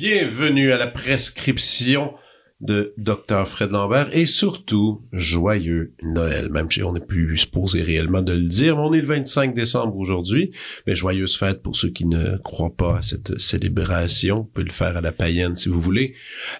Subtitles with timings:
[0.00, 2.14] bienvenue à la prescription
[2.60, 6.50] de Dr Fred Lambert et surtout, joyeux Noël.
[6.50, 9.96] Même si on n'est plus supposé réellement de le dire, on est le 25 décembre
[9.96, 10.50] aujourd'hui.
[10.86, 14.40] Mais joyeuse fête pour ceux qui ne croient pas à cette célébration.
[14.40, 16.14] On peut le faire à la païenne si vous voulez.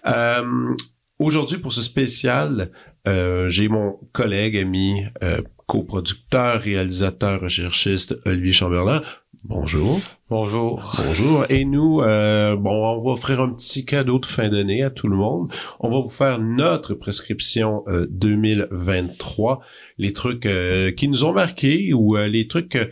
[0.06, 0.74] Euh,
[1.18, 2.70] aujourd'hui, pour ce spécial,
[3.06, 9.02] euh, j'ai mon collègue, ami, euh, coproducteur, réalisateur, recherchiste Olivier Chamberlain.
[9.44, 9.98] Bonjour.
[10.28, 10.92] Bonjour.
[10.98, 11.46] Bonjour.
[11.48, 15.08] Et nous, euh, bon, on va offrir un petit cadeau de fin d'année à tout
[15.08, 15.50] le monde.
[15.80, 19.60] On va vous faire notre prescription euh, 2023,
[19.96, 22.86] les trucs euh, qui nous ont marqués ou euh, les trucs euh,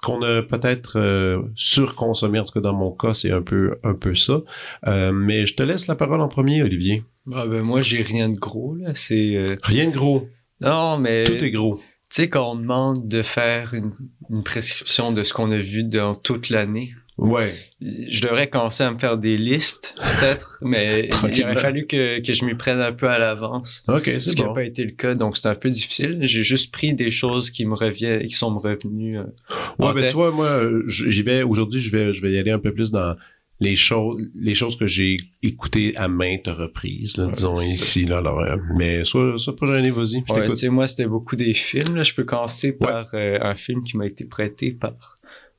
[0.00, 2.38] qu'on a peut-être euh, surconsommés.
[2.38, 4.42] En tout cas, dans mon cas, c'est un peu un peu ça.
[4.86, 7.02] Euh, mais je te laisse la parole en premier, Olivier.
[7.34, 10.28] Ah ben moi j'ai rien de gros là, c'est euh, Rien de gros.
[10.62, 11.78] non mais Tout est gros.
[12.18, 13.92] Tu sais quand on demande de faire une,
[14.30, 17.52] une prescription de ce qu'on a vu dans toute l'année, Ouais.
[17.80, 22.32] je devrais commencer à me faire des listes peut-être, mais il aurait fallu que, que
[22.32, 23.82] je m'y prenne un peu à l'avance.
[23.88, 26.18] Ok, Ce c'est qui n'a pas été le cas, donc c'est un peu difficile.
[26.22, 29.16] J'ai juste pris des choses qui me reviennent, qui sont me revenues.
[29.16, 29.22] euh,
[29.84, 30.10] Ouais, ben tête.
[30.10, 32.92] tu vois, moi, j'y vais aujourd'hui, je vais, je vais y aller un peu plus
[32.92, 33.16] dans
[33.60, 38.04] les choses, les choses que j'ai écoutées à maintes reprises, là, Ouais, disons c'est ici,
[38.04, 40.56] là, alors, euh, mais soit, soit pas gêné, vas-y, je Ouais, tu t'écoute.
[40.56, 41.96] sais, moi, c'était beaucoup des films.
[41.96, 42.02] Là.
[42.04, 45.14] Je peux commencer par euh, un film qui m'a été prêté par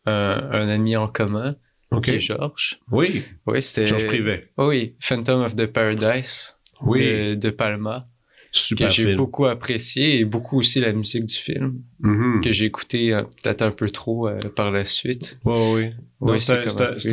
[0.06, 1.56] un, un ami en commun,
[1.92, 2.06] Ok.
[2.06, 2.80] qui est Georges.
[2.92, 3.86] Oui, Oui, c'était...
[3.86, 4.50] Georges Privet.
[4.58, 8.08] Oh oui, Phantom of the Paradise Oui, de, de Palma,
[8.52, 12.42] super que j'ai beaucoup apprécié et beaucoup aussi la musique du film, Mhm.
[12.42, 15.38] que j'ai écouté euh, peut-être un peu trop euh, par la suite.
[15.46, 15.90] Ouais, oui.
[16.22, 16.54] Oui, c'est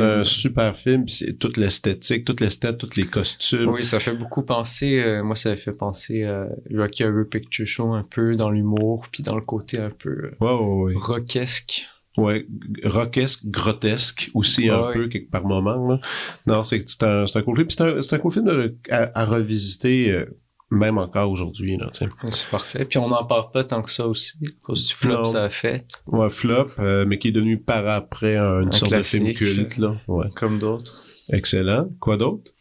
[0.01, 3.69] un, super film, c'est toute l'esthétique, toute l'esthétique, tous les costumes.
[3.69, 7.93] Oui, ça fait beaucoup penser, euh, moi ça fait penser à Rocky Horror Picture Show
[7.93, 11.87] un peu dans l'humour, puis dans le côté un peu Ouais, ouais, rockesque.
[12.17, 12.47] Ouais,
[12.83, 14.93] rockesque, grotesque aussi un Ouais.
[14.93, 15.87] peu quelque par moment.
[15.87, 15.99] Là.
[16.47, 17.69] Non, c'est un, un cool film.
[18.01, 20.25] C'est un, cool film à, à revisiter
[20.69, 21.77] même encore aujourd'hui.
[21.93, 22.07] Sais.
[22.29, 22.85] C'est parfait.
[22.85, 25.25] Puis on n'en parle pas tant que ça aussi, à cause du flop Non.
[25.25, 28.93] ça a fait, Ouais, flop, euh, mais qui est devenu par après une Un sorte
[28.93, 29.77] de film culte.
[29.77, 29.95] Là.
[30.07, 30.27] Ouais.
[30.35, 31.03] comme d'autres.
[31.29, 31.89] Excellent.
[31.99, 32.51] Quoi d'autre?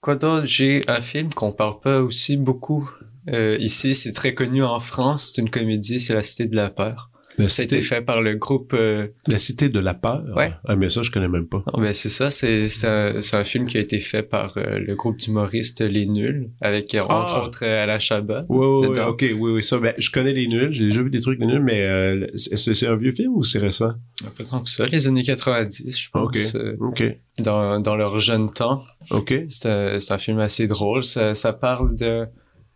[0.00, 0.46] Quoi d'autre?
[0.46, 2.90] J'ai un film qu'on parle pas aussi beaucoup.
[3.28, 5.32] Euh, ici, c'est très connu en France.
[5.34, 7.10] C'est une comédie, c'est La Cité de la Peur.
[7.38, 8.74] La Ça a cité, été fait par le groupe...
[8.74, 10.22] euh, la cité de la peur.
[10.36, 10.52] Ouais.
[10.66, 11.62] Ah, mais ça, je connais même pas.
[11.72, 14.78] non, ben c'est ça, c'est c'est un, un film qui a été fait par euh,
[14.78, 17.44] le groupe d'humoristes Les Nuls, avec euh, entre Ah!
[17.46, 18.44] autres euh, Alain Chabat.
[18.50, 19.08] Ouais, ouais, Dedans.
[19.08, 21.46] ok, oui, oui, ça, ben, je connais les nuls, j'ai déjà vu des trucs des
[21.46, 23.94] nuls, mais euh, c'est c'est un vieux film ou c'est récent?
[24.36, 27.00] Pas tant que ça, les années 90, je pense, Ok.
[27.00, 28.84] Ok, dans, dans leur jeune temps.
[29.10, 31.02] ok, C'est un, film assez drôle.
[31.02, 32.26] Ça, ça parle de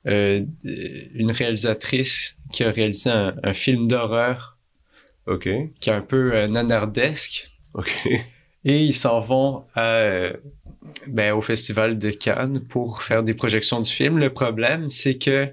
[0.06, 4.56] une réalisatrice qui a réalisé un, un film d'horreur
[5.26, 5.48] ok,
[5.80, 7.50] qui est un peu euh, nanardesque.
[7.74, 8.08] ok.
[8.64, 10.32] Et ils s'en vont à, euh,
[11.06, 14.18] ben, au festival de Cannes pour faire des projections du film.
[14.18, 15.48] Le problème, c'est que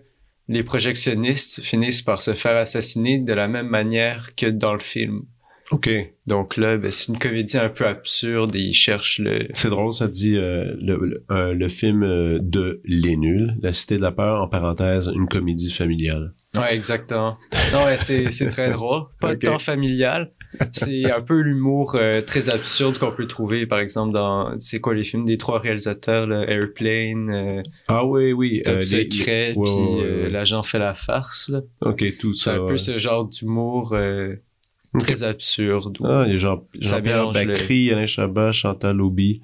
[0.48, 5.26] les projectionnistes finissent par se faire assassiner de la même manière que dans le film.
[5.74, 5.90] Ok,
[6.28, 9.48] Donc là, ben, c'est une comédie un peu absurde et ils cherchent le...
[9.54, 13.74] c'est drôle, ça dit euh, le, le, euh, le film euh, de Les Nuls, La
[13.74, 16.34] Cité de la Peur, en parenthèse, une comédie familiale.
[16.56, 17.38] Ouais, exactement.
[17.74, 19.04] Non, ouais, c'est, c'est très drôle.
[19.20, 19.40] Pas Ok.
[19.40, 20.32] tant familial.
[20.72, 21.98] C'est un peu l'humour
[22.28, 26.28] très absurde qu'on peut trouver, par exemple, dans, c'est quoi les films des trois réalisateurs,
[26.28, 28.62] là, Airplane, Ah oui, oui.
[28.64, 30.30] Top Secret, les- ouais, puis ouais.
[30.30, 31.62] L'agent fait la farce, là.
[31.82, 32.56] Ok, tout C'est ça.
[32.58, 33.96] un peu ce genre d'humour
[35.00, 35.98] très absurde.
[36.04, 39.42] Ah, il y a Jean, Jean-Pierre Bacry, Alain Chabat, Chantal Auby,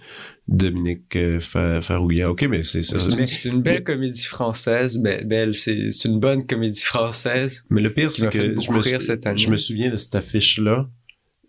[0.47, 2.29] Dominique euh, Fa- Farouillat.
[2.31, 2.99] Ok, mais c'est ça.
[2.99, 4.97] c'est, une, belle comédie française.
[4.99, 7.65] Ben, belle, c'est, c'est une bonne comédie française.
[7.69, 9.37] mais le pire, c'est que je beaucoup me, rire cette année.
[9.37, 10.89] je me souviens de cette affiche-là.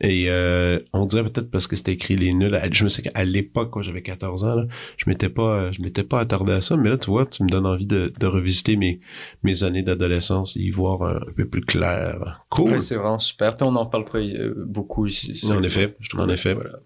[0.02, 2.58] Et euh, on dirait peut-être parce que c'était écrit les nuls.
[2.72, 4.64] Je me souviens qu'à l'époque, quand j'avais 14 ans, là,
[4.96, 6.76] je m'étais pas, je m'étais pas attardé à ça.
[6.76, 9.00] Mais là, tu vois, tu me donnes envie de, de revisiter mes,
[9.42, 12.44] mes années d'adolescence et y voir un, un peu plus clair.
[12.48, 12.72] Cool.
[12.72, 13.56] Ouais, c'est vraiment super.
[13.56, 15.34] Puis on n'en parle pas euh, beaucoup ici.
[15.34, 15.54] ça.
[15.54, 16.22] en effet, Je trouve.
[16.22, 16.54] en effet.
[16.54, 16.78] Voilà.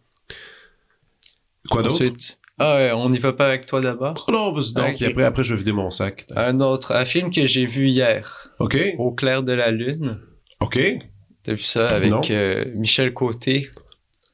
[1.71, 1.95] Quoi d'autre?
[1.95, 4.25] Ensuite, ah, ouais, on n'y va pas avec toi d'abord?
[4.29, 4.95] Oh non, vas-y donc.
[4.97, 6.27] Puis après, après, je vais vider mon sac.
[6.37, 8.77] Un autre, un film que j'ai vu hier, OK.
[8.99, 10.19] Au clair de la lune.
[10.61, 10.79] OK.
[11.45, 13.71] T'as vu ça avec euh, Michel Côté?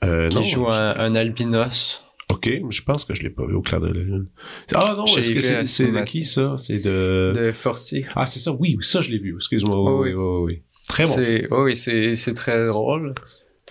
[0.03, 0.43] Euh, qui non.
[0.45, 2.05] joue je- un, un albinos.
[2.31, 2.49] OK.
[2.71, 4.29] Je pense que je l'ai pas vu au clair de la lune.
[4.75, 6.55] Ah non, est-ce que c'est, de qui ça?
[6.59, 7.33] C'est de...
[7.35, 8.07] de Fortier.
[8.15, 8.53] Ah, c'est ça.
[8.53, 9.35] Oui, ça, je l'ai vu.
[9.35, 9.77] Excuse-moi.
[9.77, 10.43] Oh, oui, oui, oui.
[10.45, 10.63] oui.
[10.89, 11.11] Très bon.
[11.13, 13.15] C'est, oui, c'est, très drôle.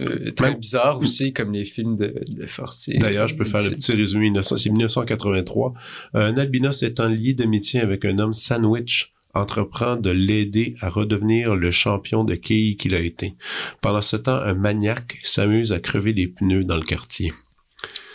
[0.02, 3.00] Euh, très bizarre aussi, comme les films de, de Fortier.
[3.00, 4.26] D'ailleurs, je peux faire le petit résumé.
[4.26, 5.74] 1900 C'est 1983.
[6.14, 11.56] Un albinos est en lien d'amitié avec un homme sandwich entreprend de l'aider à redevenir
[11.56, 13.36] le champion de quilles qu'il a été.
[13.82, 17.32] Pendant ce temps, un maniaque s'amuse à crever les pneus dans le quartier.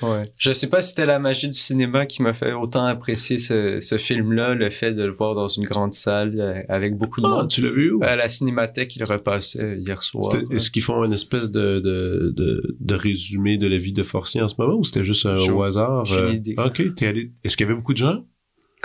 [0.02, 0.22] Ouais.
[0.38, 3.80] Je sais pas si c'était la magie du cinéma qui m'a fait autant apprécier ce,
[3.80, 7.26] ce film-là, le fait de le voir dans une grande salle euh, avec beaucoup de
[7.26, 7.48] Ah, monde.
[7.48, 8.00] tu l'as vu où?
[8.02, 10.30] À la cinémathèque, il repassait hier soir.
[10.50, 14.42] Est-ce qu'ils font une espèce de, de, de, de résumé de la vie de Forcier
[14.42, 16.04] en ce moment ou c'était juste un, au hasard?
[16.12, 16.56] euh, idée.
[16.58, 17.32] Ok, t'es allé.
[17.42, 18.26] Est-ce qu'il y avait beaucoup de gens?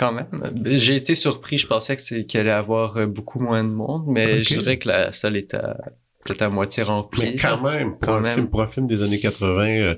[0.00, 0.28] Quand même.
[0.64, 1.58] J'ai été surpris.
[1.58, 4.78] Je pensais que c'est qu'il allait avoir euh, beaucoup moins de monde, mais je dirais
[4.78, 5.76] que la salle était à,
[6.24, 7.20] peut-être à moitié remplie.
[7.22, 8.34] Mais quand même, pour, Quand un même.
[8.34, 9.94] Film, pour un film des années 80, euh,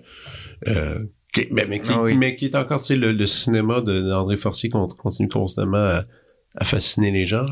[0.66, 0.99] euh,
[1.32, 2.16] qui, mais, mais, qui, Ah oui.
[2.16, 6.04] mais qui est encore, tu sais, le, le cinéma d'André Forcier con- continue constamment à,
[6.56, 7.46] à fasciner les gens.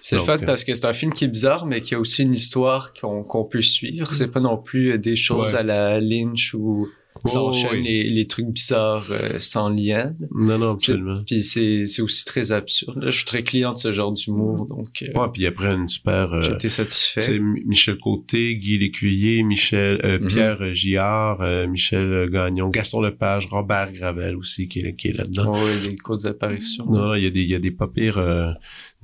[0.00, 1.98] C'est le fun euh, parce que c'est un film qui est bizarre, mais qui a
[2.00, 4.12] aussi une histoire qu'on peut suivre.
[4.12, 5.60] C'est pas non plus des choses Ouais.
[5.60, 6.86] à la Lynch où
[7.24, 7.82] ça Oh, enchaîne oui.
[7.82, 10.14] les, les trucs bizarres euh, sans lien.
[10.34, 11.22] Non, non, absolument.
[11.26, 12.96] Puis c'est c'est aussi très absurde.
[13.02, 15.88] Là, je suis très client de ce genre d'humour, donc euh, Ouais, puis après une
[15.88, 16.32] super...
[16.32, 17.38] euh, été satisfait.
[17.38, 20.28] Michel Côté, Guy Lécuyer, Michel, euh, Mhm.
[20.28, 20.58] Pierre
[21.40, 25.52] euh, Michel Gagnon, Gaston Lepage, Robert Gravel aussi qui est, qui est là-dedans.
[25.54, 26.84] Oh, ouais, des courtes apparitions.
[26.86, 28.50] Non, non, il y a des, il y a des pas pires, euh,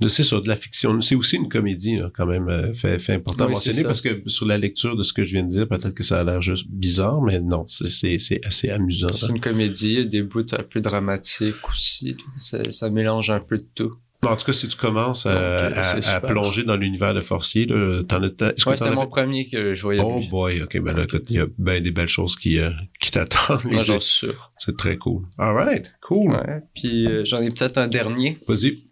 [0.09, 0.99] c'est sur de la fiction.
[1.01, 4.01] C'est aussi une comédie, là, quand même, euh, fait, fait important à Oui, mentionner parce
[4.01, 6.23] que sur la lecture de ce que je viens de dire, peut-être que ça a
[6.23, 9.07] l'air juste bizarre, mais non, c'est, assez amusant.
[9.13, 12.17] C'est une comédie, il y a des bouts un peu dramatiques aussi.
[12.37, 13.93] Ça, ça mélange un peu de tout.
[14.23, 17.65] En tout cas, si tu commences à, Donc, euh, à- plonger dans l'univers de Forcier,
[17.65, 18.27] là, t'en as,
[18.67, 20.01] Ouais, c'était mon premier que je voyais.
[20.03, 20.27] Oh lui.
[20.27, 22.69] boy, ok, ben là, il y a bien des belles choses qui, euh,
[22.99, 23.61] qui t'attendent.
[23.71, 24.51] J'en c'est, suis sûr.
[24.57, 25.23] c'est très cool.
[25.39, 26.33] Alright, cool.
[26.33, 26.61] Ouais.
[26.75, 28.37] Puis euh, j'en ai peut-être un dernier.
[28.47, 28.83] Vas-y.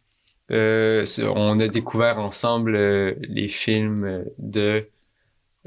[0.52, 4.86] Euh, c'est- on a découvert ensemble euh, les films de...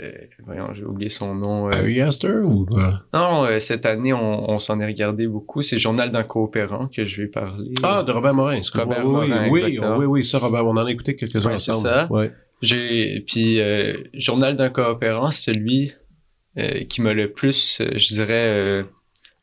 [0.00, 0.10] euh,
[0.44, 1.68] voyons, j'ai oublié son nom.
[1.68, 5.62] Harry Astor ou, euh, Non, cette année, on, on s'en est regardé beaucoup.
[5.62, 7.74] C'est Journal d'un coopérant que je vais parler.
[7.82, 8.60] Ah, de Robert Morin.
[8.74, 9.96] Robert oui, Morin, oui, exactement.
[9.98, 11.88] oui, oui, ça, Robert, on en a écouté quelques-uns Ouais, c'est ensemble.
[11.88, 12.12] ça.
[12.12, 12.32] Ouais.
[12.62, 13.60] J'ai puis
[14.14, 15.92] Journal d'un coopérant, celui
[16.58, 18.84] euh, qui m'a le plus, je dirais,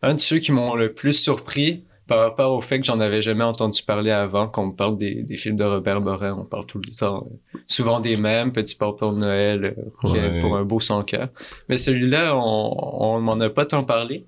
[0.02, 3.22] un de ceux qui m'ont le plus surpris par rapport au fait que j'en avais
[3.22, 6.66] jamais entendu parler avant, qu'on me parle des, des films de Robert Morin, on parle
[6.66, 7.26] tout le temps,
[7.56, 10.40] euh, souvent des mêmes, Petit Papa de Noël, euh, Ouais.
[10.42, 11.30] pour un beau sans cœur.
[11.70, 12.76] Mais celui-là, on,
[13.16, 14.26] on m'en a pas tant parlé.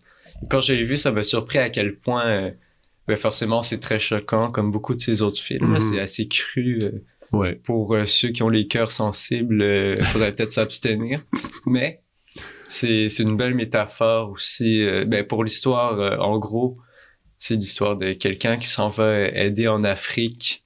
[0.50, 2.52] Quand je l'ai vu, ça m'a surpris à quel point, euh,
[3.08, 5.72] ben forcément, c'est très choquant, comme beaucoup de ses autres films.
[5.72, 5.80] Mhm.
[5.80, 6.80] C'est assez cru.
[6.84, 6.92] euh,
[7.34, 7.56] Ouais.
[7.56, 11.22] pour euh, ceux qui ont les cœurs sensibles, euh, faudrait peut-être s'abstenir.
[11.66, 12.02] Mais
[12.68, 14.86] c'est une belle métaphore aussi.
[15.08, 16.78] ben, pour l'histoire, en gros,
[17.42, 20.64] c'est l'histoire de quelqu'un qui s'en va aider en Afrique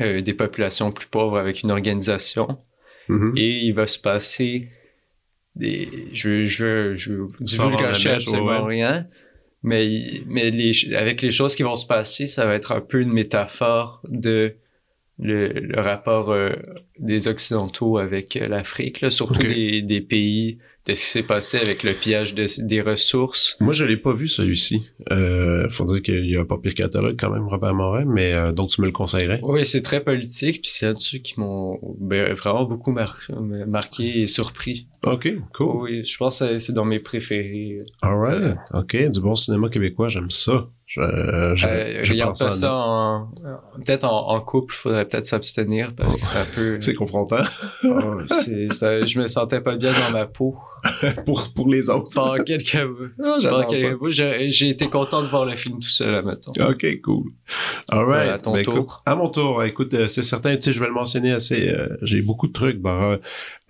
[0.00, 2.58] euh, des populations plus pauvres avec une organisation.
[3.08, 3.34] Mhm.
[3.36, 4.68] Et il va se passer
[5.56, 5.88] des...
[6.12, 9.08] Je, je, je divulgacher mèche, absolument ouais, rien.
[9.64, 13.00] Mais, mais les, avec les choses qui vont se passer, ça va être un peu
[13.00, 14.54] une métaphore de
[15.22, 16.50] le, le rapport euh,
[16.98, 21.82] des Occidentaux avec euh, l'Afrique, surtout des, des pays, de ce qui s'est passé avec
[21.82, 23.56] le pillage de- des ressources.
[23.60, 24.82] Moi, je l'ai pas vu, celui-ci.
[25.12, 28.34] Euh, faut dire qu'il y a un pas pire catalogue quand même, Robert Morin, mais
[28.34, 29.40] euh, donc tu me le conseillerais?
[29.42, 33.20] Oui, c'est très politique, puis c'est un dessus qui m'ont ben, vraiment beaucoup mar-
[33.66, 34.86] marqué et surpris.
[35.04, 35.76] OK, cool.
[35.82, 37.80] Oui, je pense que c'est- dans mes préférés.
[38.00, 38.56] Alright.
[38.72, 40.70] OK, du bon cinéma québécois, j'aime ça.
[40.92, 43.28] Je, euh, je, Euh, je pas en ça en,
[43.76, 47.36] peut-être en, en couple, faudrait peut-être s'abstenir parce que c'est un peu, C'est confrontant
[47.84, 50.56] Oh, c'est- c'est- je me sentais pas bien dans ma peau.
[51.26, 52.10] pour, pour les autres.
[52.14, 56.12] Pendant quelques, Ah, pendant quelques j'ai j'ai été content de voir le film tout seul,
[56.14, 56.52] admettons.
[56.58, 57.30] OK, cool.
[57.90, 58.30] All right.
[58.30, 58.74] À ton Ben, tour.
[58.78, 59.62] écoute, à mon tour.
[59.62, 61.68] Écoute, euh, c'est certain, tu sais, je vais le mentionner assez.
[61.68, 62.80] euh, J'ai beaucoup de trucs.
[62.80, 63.18] Bah,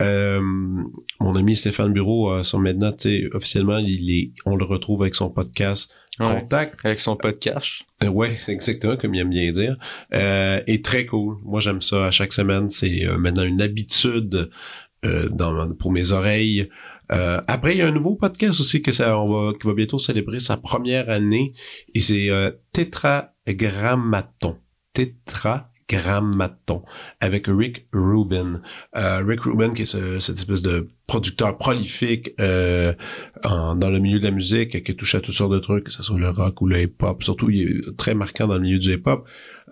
[0.00, 4.64] euh, mon ami Stéphane Bureau, euh, sur maintenant, tu sais, officiellement, il est, on le
[4.64, 6.40] retrouve avec son podcast Ouais.
[6.40, 6.78] Contact.
[6.84, 7.82] Avec son podcast.
[8.02, 9.76] Euh, ouais, c'est exactement comme il aime bien dire.
[10.14, 11.38] Euh, et très cool.
[11.44, 12.06] Moi, j'aime ça.
[12.06, 14.50] À chaque semaine, c'est euh, maintenant une habitude
[15.06, 16.68] euh, dans, pour mes oreilles.
[17.12, 19.74] Euh, après, il y a un nouveau podcast aussi que ça, on va, qui va
[19.74, 21.54] bientôt célébrer sa première année.
[21.94, 24.56] Et c'est euh, Tétragrammaton.
[24.92, 26.82] Tétragrammaton
[27.20, 28.60] avec Rick Rubin.
[28.96, 32.92] Euh, Rick Rubin, qui est ce- cette espèce de producteur prolifique euh,
[33.44, 35.92] en- dans le milieu de la musique, qui touche à toutes sortes de trucs, que
[35.92, 37.22] ce soit le rock ou le hip-hop.
[37.24, 39.24] Surtout, il est très marquant dans le milieu du hip-hop.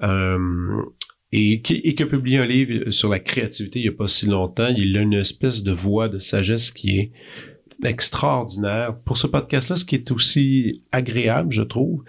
[0.03, 0.83] Euh,
[1.31, 4.09] et qui, et qui a publié un livre sur la créativité il y a pas
[4.09, 4.73] si longtemps.
[4.77, 7.13] Il a une espèce de voix de sagesse qui est
[7.85, 8.99] extraordinaire.
[9.05, 12.03] Pour ce podcast-là, ce qui est aussi agréable, je trouve,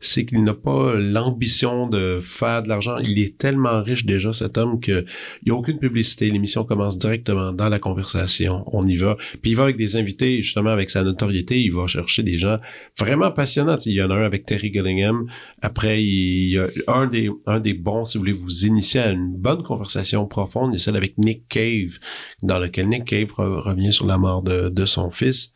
[0.00, 2.98] c'est qu'il n'a pas l'ambition de faire de l'argent.
[2.98, 5.04] Il est tellement riche déjà, cet homme, que
[5.42, 6.30] il y a aucune publicité.
[6.30, 8.64] L'émission commence directement dans la conversation.
[8.66, 9.16] On y va.
[9.42, 12.58] Puis il va avec des invités, justement, avec sa notoriété, il va chercher des gens
[12.98, 13.78] vraiment passionnants.
[13.86, 15.26] il y en a un avec Terry Gillingham.
[15.62, 19.10] Après, il y a un des, un des bons, si vous voulez vous initier à
[19.10, 21.98] une bonne conversation profonde, il celle avec Nick Cave,
[22.42, 25.52] dans lequel Nick Cave revient sur la mort de, de son fils.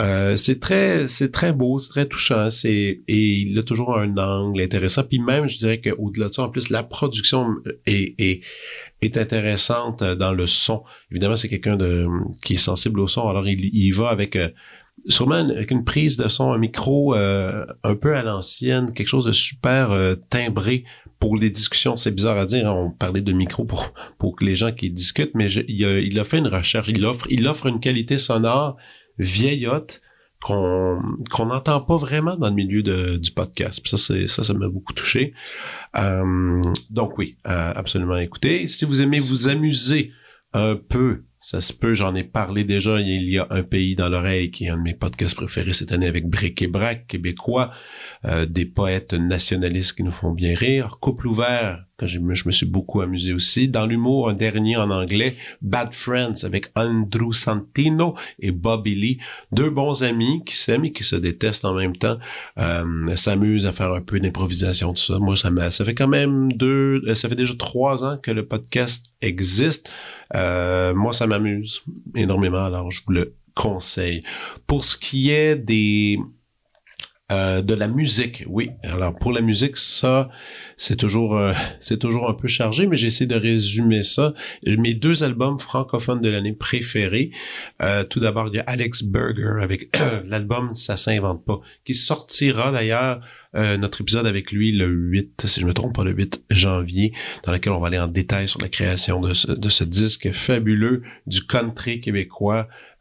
[0.00, 4.60] Euh, c'est très, c'est très beau, c'est très touchant, c'est et il toujours un angle
[4.60, 5.04] intéressant.
[5.04, 7.48] Puis même, je dirais qu'au-delà de ça, en plus, la production
[7.86, 8.42] est,
[9.02, 10.82] est, intéressante dans le son.
[11.10, 12.06] Évidemment, c'est quelqu'un de
[12.44, 14.48] qui est sensible au son, alors il, il va avec euh,
[15.06, 19.26] sûrement avec une prise de son, un micro euh, un peu à l'ancienne, quelque chose
[19.26, 19.96] de super
[20.30, 20.84] timbré
[21.20, 24.56] pour les discussions, c'est bizarre à dire, hein, on parlait de micro pour pour les
[24.56, 27.66] gens qui discutent, mais il, a, il a fait une recherche, il offre il offre
[27.66, 28.76] une qualité sonore
[29.18, 30.00] vieillotte
[30.42, 32.82] qu'on qu'on n'entend pas vraiment dans le milieu
[33.18, 33.80] du podcast.
[33.86, 35.34] ça, c'est ça, ça m'a beaucoup touché.
[35.96, 38.16] Euh, donc oui, euh, absolument.
[38.18, 40.12] Écoutez, si vous aimez vous amuser
[40.52, 43.00] un peu ça se peut, j'en ai parlé déjà.
[43.00, 45.92] Il y a un pays dans l'oreille qui est un de mes podcasts préférés cette
[45.92, 47.70] année avec Bric et Brac québécois,
[48.24, 50.98] euh, des poètes nationalistes qui nous font bien rire.
[51.00, 53.68] Couple ouvert, je me, suis beaucoup amusé aussi.
[53.68, 59.18] Dans l'humour, un dernier en anglais, Bad Friends avec Andrew Santino et Bobby Lee,
[59.52, 62.18] deux bons amis qui s'aiment et qui se détestent en même temps,
[62.58, 65.18] euh, s'amusent à faire un peu d'improvisation, tout ça.
[65.18, 68.30] Moi, ça m'a, ça fait quand même deux, euh, ça fait déjà trois ans que
[68.30, 69.92] le podcast existe.
[70.34, 71.82] Euh, moi, ça m'amuse
[72.14, 74.20] énormément, alors je vous le conseille.
[74.66, 76.18] Pour ce qui est des
[77.30, 78.70] euh, de la musique, oui.
[78.82, 80.30] Alors pour la musique, ça,
[80.78, 84.32] c'est toujours, euh, c'est toujours un peu chargé, mais j'essaie de résumer ça.
[84.64, 87.30] Mes deux albums francophones de l'année préférés.
[87.82, 89.94] Euh, tout d'abord, il y a Alex Berger avec
[90.24, 93.20] l'album Ça s'invente pas, qui sortira d'ailleurs
[93.54, 97.12] notre épisode avec lui le 8, si je me trompe pas, le 8 janvier,
[97.44, 100.32] dans lequel on va aller en détail sur la création de ce, de ce disque
[100.32, 102.97] fabuleux du country québécois euh,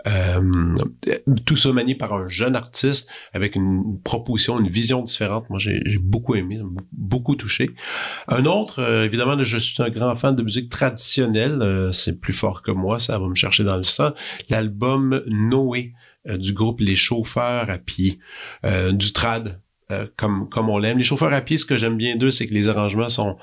[1.45, 5.49] tout ça manié par un jeune artiste avec une proposition, une vision différente.
[5.49, 6.59] Moi, j'ai beaucoup aimé,
[6.91, 7.67] beaucoup touché.
[8.27, 11.61] Un autre, euh, évidemment, je suis un grand fan de musique traditionnelle.
[11.61, 14.11] Euh, c'est plus fort que moi, ça va me chercher dans le sang.
[14.49, 15.93] L'album Noé
[16.25, 18.19] du groupe Les Chauffeurs à pied,
[18.91, 19.61] du trad,
[20.17, 20.97] comme comme on l'aime.
[20.97, 23.37] Les Chauffeurs à pied, ce que j'aime bien d'eux, c'est que les arrangements sont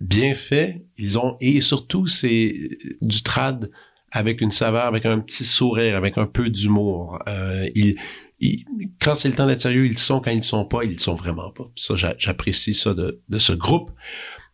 [0.00, 0.82] bien faits.
[0.98, 2.70] Ils ont et surtout c'est
[3.02, 3.70] du trad
[4.16, 7.18] avec une saveur, avec un petit sourire, avec un peu d'humour.
[7.28, 7.96] Euh, ils,
[9.00, 10.20] quand c'est le temps d'être sérieux, ils sont.
[10.20, 11.70] Quand ils sont pas, ils sont vraiment pas.
[11.74, 13.90] Ça, j'apprécie ça de, de ce groupe.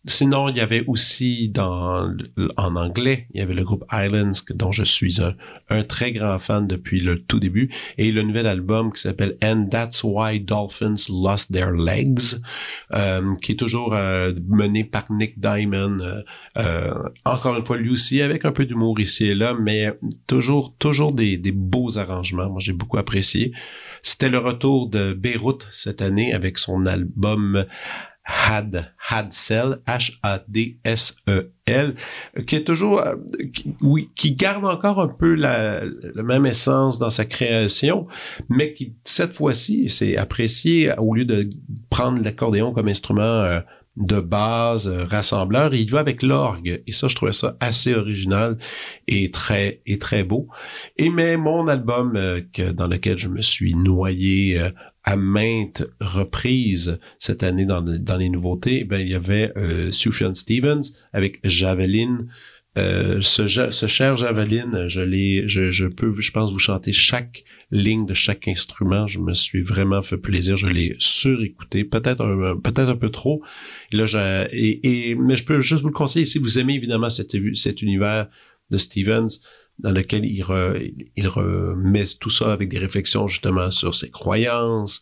[0.05, 2.13] Sinon, il y avait aussi dans
[2.57, 5.37] en anglais, il y avait le groupe Islands dont je suis un,
[5.69, 9.69] un très grand fan depuis le tout début et le nouvel album qui s'appelle And
[9.71, 12.41] That's Why Dolphins Lost Their Legs,
[12.93, 15.99] euh, qui est toujours euh, mené par Nick Diamond.
[16.01, 16.23] Euh,
[16.59, 16.95] euh,
[17.25, 21.13] encore une fois, lui aussi avec un peu d'humour ici et là, mais toujours toujours
[21.13, 22.51] des, des beaux arrangements.
[22.51, 23.53] Moi, j'ai beaucoup apprécié.
[24.03, 27.67] C'était le retour de Beyrouth cette année avec son album
[28.25, 30.25] Had, Hadsel, H-A-D-S-E-L,
[32.47, 33.17] qui est toujours, euh,
[33.81, 35.83] oui, qui garde encore un peu la,
[36.15, 38.07] même essence dans sa création,
[38.49, 41.51] mais qui, cette fois-ci, c'est apprécié, au lieu de
[41.91, 43.61] prendre l'accordéon comme instrument euh,
[43.97, 46.83] de base, euh, rassembleur, il va avec l'orgue.
[46.87, 48.59] Et ça, je trouvais ça assez original
[49.07, 50.49] et très, et très beau.
[50.97, 52.13] Et mais mon album
[52.53, 54.71] que, dans lequel je me suis noyé
[55.05, 60.35] à maintes reprises cette année dans, dans les nouveautés, ben, il y avait euh, Sufjan
[60.35, 60.83] Stevens
[61.13, 62.29] avec Javeline.
[62.79, 68.07] Euh, ce, ce, cher Javeline, je je, je peux, je pense, vous chanter chaque ligne
[68.07, 69.09] de chaque instrument.
[69.09, 70.57] Je me suis vraiment fait plaisir.
[70.57, 73.43] Je l'ai surécouté, peut-être un, peut-être un peu trop.
[73.91, 77.11] Et là, et, et, mais je peux juste vous le conseiller si vous aimez évidemment
[77.11, 78.29] cet, cet univers
[78.71, 79.41] de Stevens
[79.79, 80.45] dans lequel il,
[81.17, 85.01] il remet tout ça avec des réflexions justement sur ses croyances,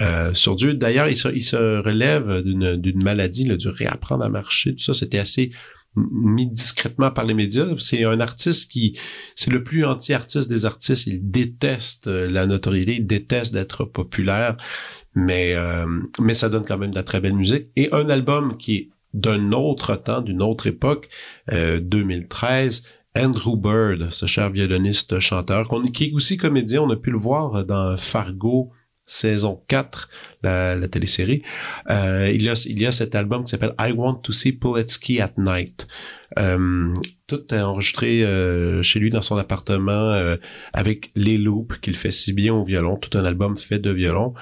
[0.00, 0.74] euh, sur Dieu.
[0.74, 4.94] D'ailleurs, il se, il se relève d'une maladie, là, du réapprendre à marcher, tout ça,
[4.94, 5.50] c'était assez
[5.96, 7.66] mis discrètement par les médias.
[7.78, 8.98] C'est un artiste qui,
[9.34, 11.06] c'est le plus anti-artiste des artistes.
[11.06, 14.56] Il déteste euh, la notoriété, il déteste d'être populaire,
[15.14, 15.86] mais euh,
[16.20, 17.68] mais ça donne quand même de la très belle musique.
[17.76, 21.10] Et un album qui est d'un autre temps, d'une autre époque,
[21.50, 22.82] 2013,
[23.14, 27.62] Andrew Bird, ce cher violoniste chanteur, qui est aussi comédien, on a pu le voir
[27.66, 28.72] dans Fargo
[29.12, 30.08] saison 4,
[30.42, 31.42] la, la télésérie.
[31.90, 34.52] Euh, il, y a, il y a cet album qui s'appelle I Want to See
[34.52, 35.86] Puletsky at Night.
[36.38, 36.92] Euh,
[37.26, 40.36] tout est enregistré euh, chez lui dans son appartement
[40.72, 44.32] avec les loops qu'il fait si bien au violon, tout un album fait de violon.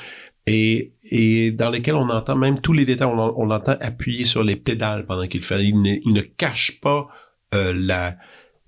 [0.46, 3.08] et, et dans lesquels on entend même tous les détails.
[3.08, 5.64] On, l'entend appuyer sur les pédales pendant qu'il fait.
[5.64, 7.08] Il ne, cache pas
[7.52, 8.14] le,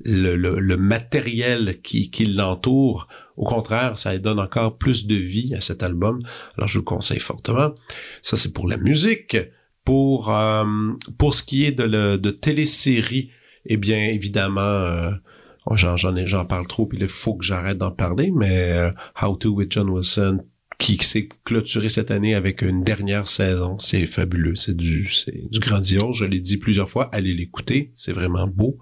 [0.05, 3.07] le, matériel qui, qui l'entoure.
[3.37, 6.23] Au contraire, ça donne encore plus de vie à cet album.
[6.57, 7.73] Alors je vous le conseille fortement.
[8.21, 9.37] Ça, c'est pour la musique.
[9.85, 13.31] Pour, euh, pour ce qui est de, le, de télésérie,
[13.67, 15.11] eh bien, évidemment, euh,
[15.73, 19.51] j'en, j'en, j'en parle trop, il faut que j'arrête d'en parler, mais euh, How to
[19.51, 20.45] with John Wilson,
[20.83, 23.79] qui s'est clôturé cette année avec une dernière saison.
[23.79, 25.09] C'est fabuleux, c'est du,
[25.49, 26.17] du grandiose.
[26.17, 28.79] Je l'ai dit plusieurs fois, allez l'écouter, c'est vraiment beau.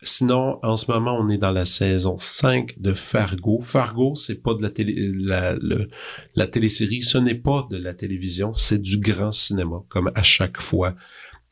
[0.00, 3.60] Sinon, en ce moment, on est dans la saison 5 de Fargo.
[3.60, 5.54] Fargo, c'est pas de la télé, la,
[6.34, 10.62] la télésérie, ce n'est pas de la télévision, c'est du grand cinéma, comme à chaque
[10.62, 10.94] fois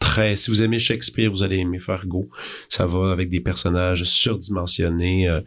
[0.04, 0.36] très.
[0.36, 2.28] Si vous aimez Shakespeare, vous allez aimer Fargo.
[2.68, 5.40] Ça va avec des personnages surdimensionnés, euh,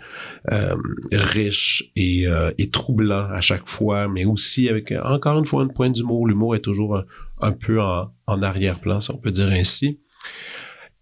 [0.51, 0.75] euh,
[1.11, 5.71] riches et, euh, et troublants à chaque fois, mais aussi avec encore une fois une
[5.71, 6.27] pointe d'humour.
[6.27, 7.03] L'humour est toujours
[7.39, 9.99] un, peu en, en arrière-plan, si on peut dire ainsi.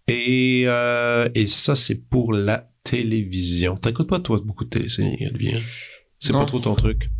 [0.06, 0.66] Et,
[1.34, 3.76] et ça, c'est pour la télévision.
[3.76, 5.62] T'écoutes pas toi beaucoup de Olivier?
[6.20, 7.10] C'est pas trop ton truc?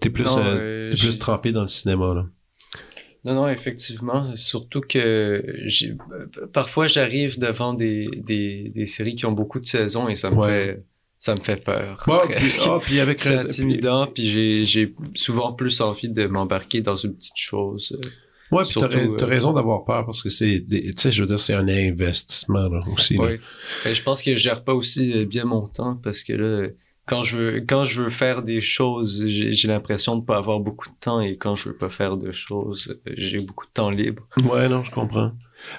[0.00, 0.58] T'es plus, Non,
[0.90, 2.26] t'es plus trempé dans le cinéma, là.
[3.26, 4.34] Non, non, effectivement.
[4.34, 5.44] Surtout que
[6.52, 10.36] parfois j'arrive devant des, des, des séries qui ont beaucoup de saisons et ça me
[10.36, 10.48] Ouais.
[10.48, 10.84] fait
[11.18, 12.02] ça me fait peur.
[12.06, 12.68] Bon, puis, presque.
[12.82, 17.36] puis avec C'est intimidant, puis j'ai j'ai souvent plus envie de m'embarquer dans une petite
[17.36, 17.98] chose.
[18.52, 21.26] Ouais, puis t'as, euh, raison d'avoir peur parce que c'est, des- tu sais, je veux
[21.26, 23.14] dire, c'est un investissement là, aussi.
[23.16, 23.24] là.
[23.24, 23.40] Oui.
[23.86, 26.68] Et je pense que je gère pas aussi bien mon temps parce que là,
[27.06, 30.88] quand je veux, quand je veux faire des choses, j'ai l'impression de pas avoir beaucoup
[30.88, 34.22] de temps et quand je veux pas faire de choses, j'ai beaucoup de temps libre.
[34.44, 35.26] Ouais, non, je comprends.
[35.26, 35.34] Donc,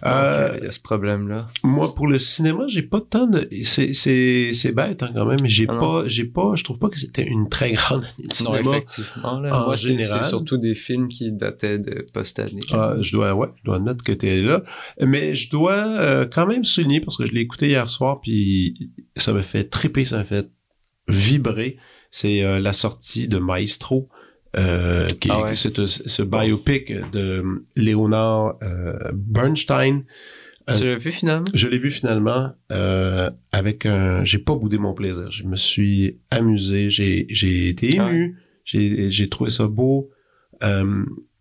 [0.05, 1.50] Euh, euh, il y a ce problème-là.
[1.63, 5.67] moi, pour le cinéma, j'ai pas tant de, c'est, bête hein, quand même, mais j'ai
[5.69, 8.34] Ah pas, j'ai pas, je trouve pas que c'était une très grande année de Non,
[8.55, 8.72] cinéma.
[8.72, 9.39] effectivement.
[9.39, 9.62] Là.
[9.62, 12.60] en Moi, c'est surtout des films qui dataient de post-année.
[12.72, 14.63] Ah, je dois, ouais, je dois admettre que t'es là.
[15.00, 18.89] Mais je dois euh, quand même souligner, parce que je l'ai écouté hier soir, puis
[19.15, 20.50] ça m'a fait triper, ça m'a fait
[21.07, 21.77] vibrer.
[22.12, 24.10] C'est euh, la sortie de Maestro,
[24.55, 25.55] euh, qui Ah ouais.
[25.55, 27.43] c'est, euh, ce biopic de
[27.75, 30.03] Léonard euh, Bernstein.
[30.69, 31.45] Euh, Tu l'as vu finalement?
[31.53, 34.23] Je l'ai vu finalement euh, avec un.
[34.25, 35.32] J'ai pas boudé mon plaisir.
[35.32, 36.89] Je me suis amusé.
[36.89, 38.38] J'ai j'ai été Ah ému.
[38.65, 40.10] J'ai j'ai trouvé ça beau.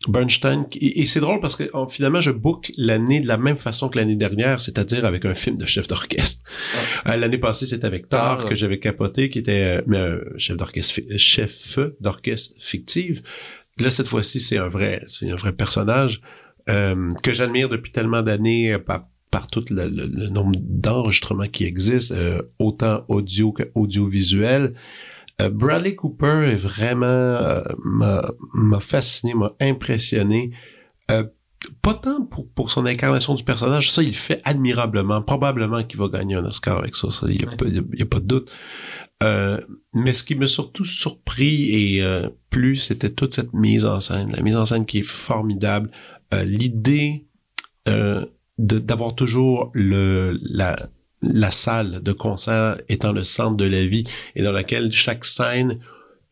[0.08, 3.58] Euh, Bernstein et, et c'est drôle parce que finalement je boucle l'année de la même
[3.58, 6.42] façon que l'année dernière, c'est-à-dire avec un film de chef d'orchestre.
[7.06, 8.46] Euh, l'année passée c'était avec Tar Tar.
[8.48, 13.22] que j'avais capoté, qui était euh, mais, euh, chef d'orchestre fi- chef d'orchestre fictive.
[13.80, 16.20] Là cette fois-ci c'est un vrai c'est un vrai personnage
[16.68, 21.48] euh, que j'admire depuis tellement d'années euh, par par tout le, le- le nombre d'enregistrements
[21.48, 24.72] qui existent, euh, autant audio que audiovisuel.
[25.42, 30.50] Euh, Bradley Cooper est vraiment euh, m'a fasciné, m'a impressionné.
[31.10, 31.24] Euh,
[31.82, 35.20] pas tant pour, pour son incarnation du personnage, ça il fait admirablement.
[35.22, 37.56] Probablement qu'il va gagner un Oscar avec ça, il y a, Ouais.
[37.56, 38.52] pas, y a pas de doute.
[39.22, 39.60] Euh,
[39.94, 44.30] mais ce qui m'a surtout surpris et euh, plu, c'était toute cette mise en scène,
[44.36, 45.90] la mise en scène qui est formidable.
[46.34, 47.26] Euh, L'idée
[48.58, 50.74] d'avoir toujours le la
[51.32, 55.78] la salle de concert étant le centre de la vie et dans laquelle chaque scène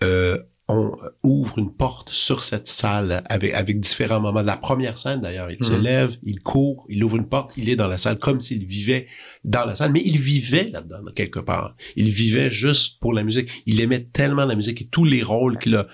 [0.02, 4.40] euh, on ouvre une porte sur cette salle avec avec différents moments.
[4.40, 5.82] La première scène d'ailleurs, il se Mhm.
[5.82, 9.06] lève, il court, il ouvre une porte, il est dans la salle comme s'il vivait
[9.44, 11.76] dans la salle, mais il vivait là-dedans quelque part.
[11.96, 13.50] Il vivait juste pour la musique.
[13.66, 15.86] Il aimait tellement la musique et tous les rôles qu'il a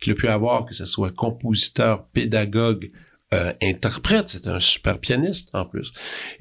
[0.00, 2.90] qu'il a pu avoir, que ce soit compositeur, pédagogue,
[3.32, 4.28] euh, interprète.
[4.28, 5.90] C'était un super pianiste en plus.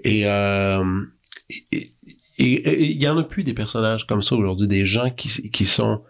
[0.04, 0.84] Et euh,
[1.50, 1.94] et- et-
[2.38, 5.66] et il y en a plus des personnages comme ça aujourd'hui, des gens qui, qui
[5.66, 6.02] sont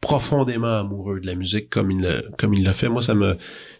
[0.00, 2.88] profondément amoureux de la musique comme il le- comme il l'a fait.
[2.88, 3.36] Moi, ça m'a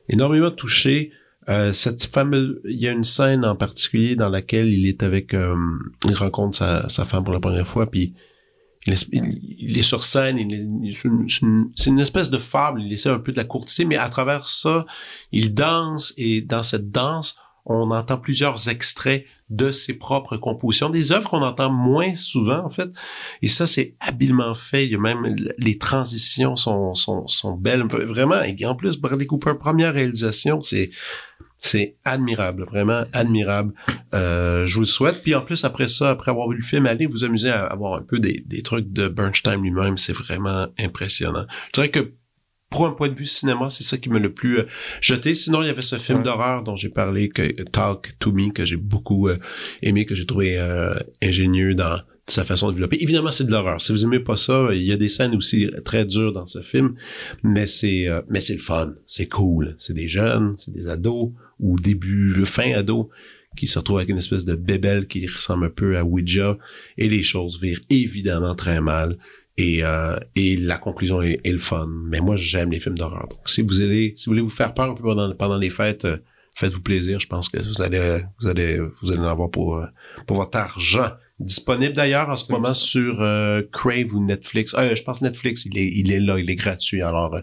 [0.08, 1.12] énormément touché.
[1.50, 5.34] Euh, cette fameuse, il y a une scène en particulier dans laquelle il est avec,
[5.34, 5.54] euh,
[6.08, 8.14] il rencontre sa, sa femme pour la première fois, puis
[8.86, 10.36] il est, il- est sur scène,
[10.92, 13.96] c'est une, une- une espèce de fable, il essaie un peu de la courtiser, mais
[13.96, 14.86] à travers ça,
[15.32, 17.36] il danse et dans cette danse,
[17.66, 22.70] on entend plusieurs extraits de ses propres compositions, des œuvres qu'on entend moins souvent en
[22.70, 22.90] fait.
[23.42, 24.86] Et ça, c'est habilement fait.
[24.86, 28.42] Il y a même les transitions sont sont, sont belles, vraiment.
[28.42, 30.90] Et en plus, Bradley Cooper, première réalisation, c'est
[31.56, 33.72] c'est admirable, vraiment admirable.
[34.12, 35.22] Euh, je vous le souhaite.
[35.22, 37.94] Puis en plus, après ça, après avoir vu le film, allez vous amuser à avoir
[37.94, 39.96] un peu des, des trucs de Bernstein lui-même.
[39.96, 41.46] C'est vraiment impressionnant.
[41.68, 42.12] Je dirais que
[42.74, 44.66] pour un point de vue cinéma, c'est ça qui m'a le plus euh,
[45.00, 45.32] jeté.
[45.34, 46.24] Sinon, il y avait ce film Ouais.
[46.24, 49.36] d'horreur dont j'ai parlé, que Talk to Me, que j'ai beaucoup euh,
[49.80, 52.96] aimé, que j'ai trouvé euh, ingénieux dans sa façon de développer.
[53.00, 53.80] Évidemment, c'est de l'horreur.
[53.80, 56.62] Si vous aimez pas ça, il y a des scènes aussi très dures dans ce
[56.62, 56.94] film,
[57.44, 59.76] mais c'est euh, mais c'est le fun, c'est cool.
[59.78, 63.08] C'est des jeunes, c'est des ados ou début le fin ado
[63.56, 66.58] qui se retrouve avec une espèce de bébelle qui ressemble un peu à Ouija
[66.98, 69.16] et les choses virent évidemment très mal
[69.56, 71.88] et euh, et la conclusion est, le fun.
[72.10, 73.28] Mais moi j'aime les films d'horreur.
[73.28, 75.70] Donc si vous allez si vous voulez vous faire peur un peu pendant, pendant les
[75.70, 76.18] fêtes euh,
[76.54, 77.20] faites-vous plaisir.
[77.20, 79.86] Je pense que vous allez, vous allez, vous allez en avoir pour, euh,
[80.26, 81.10] pour votre argent.
[81.40, 84.74] Disponible d'ailleurs en ce moment sur euh, Crave ou Netflix.
[84.78, 87.02] Euh, je pense Netflix, il est, il est là, il est gratuit.
[87.02, 87.36] Alors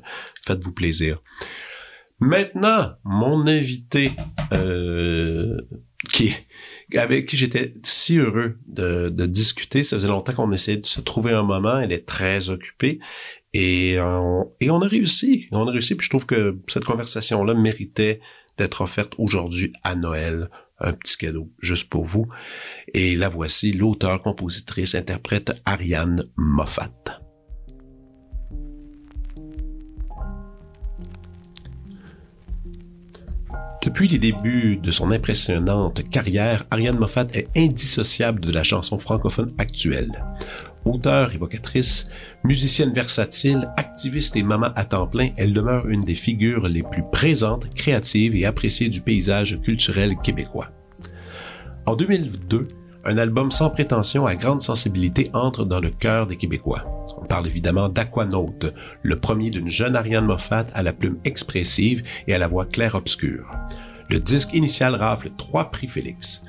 [0.45, 1.21] faites-vous plaisir.
[2.19, 4.11] Maintenant, mon invité
[6.09, 6.33] qui
[6.95, 9.83] avec qui j'étais si heureux de, de discuter.
[9.83, 11.79] Ça faisait longtemps qu'on essayait de se trouver un moment.
[11.79, 12.99] Elle est très occupée.
[13.53, 15.47] Et on, et on a réussi.
[15.51, 15.95] On a réussi.
[15.95, 18.19] Puis je trouve que cette conversation-là méritait
[18.57, 20.49] d'être offerte aujourd'hui à Noël.
[20.83, 22.27] Un petit cadeau juste pour vous.
[22.95, 27.20] Et la voici, l'auteur, compositrice, interprète Ariane Moffat.
[33.83, 39.53] Depuis les débuts de son impressionnante carrière, Ariane Moffat est indissociable de la chanson francophone
[39.57, 40.23] actuelle.
[40.85, 42.07] Auteure, évocatrice,
[42.43, 47.03] musicienne versatile, activiste et maman à temps plein, elle demeure une des figures les plus
[47.11, 50.69] présentes, créatives et appréciées du paysage culturel québécois.
[51.87, 52.67] En 2002,
[53.03, 56.85] un album sans prétention à grande sensibilité entre dans le cœur des Québécois.
[57.17, 62.35] On parle évidemment d'Aquanaute, le premier d'une jeune Ariane Moffat à la plume expressive et
[62.35, 63.49] à la voix claire-obscure.
[64.09, 66.43] Le disque initial rafle trois prix Félix.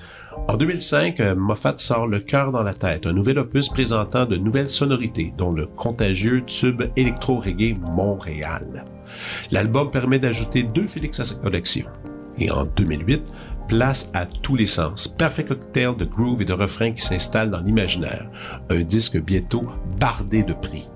[0.48, 4.36] En 2005, euh, Moffat sort Le cœur dans la tête, un nouvel opus présentant de
[4.36, 8.84] nouvelles sonorités, dont le contagieux tube électro-reggae Montréal.
[9.50, 11.86] L'album permet d'ajouter deux Félix à sa collection.
[12.38, 13.22] Et en 2008,
[13.66, 17.60] place à tous les sens, parfait cocktail de groove et de refrains qui s'installe dans
[17.60, 18.28] l'imaginaire.
[18.70, 19.64] Un disque bientôt
[19.98, 20.88] bardé de prix.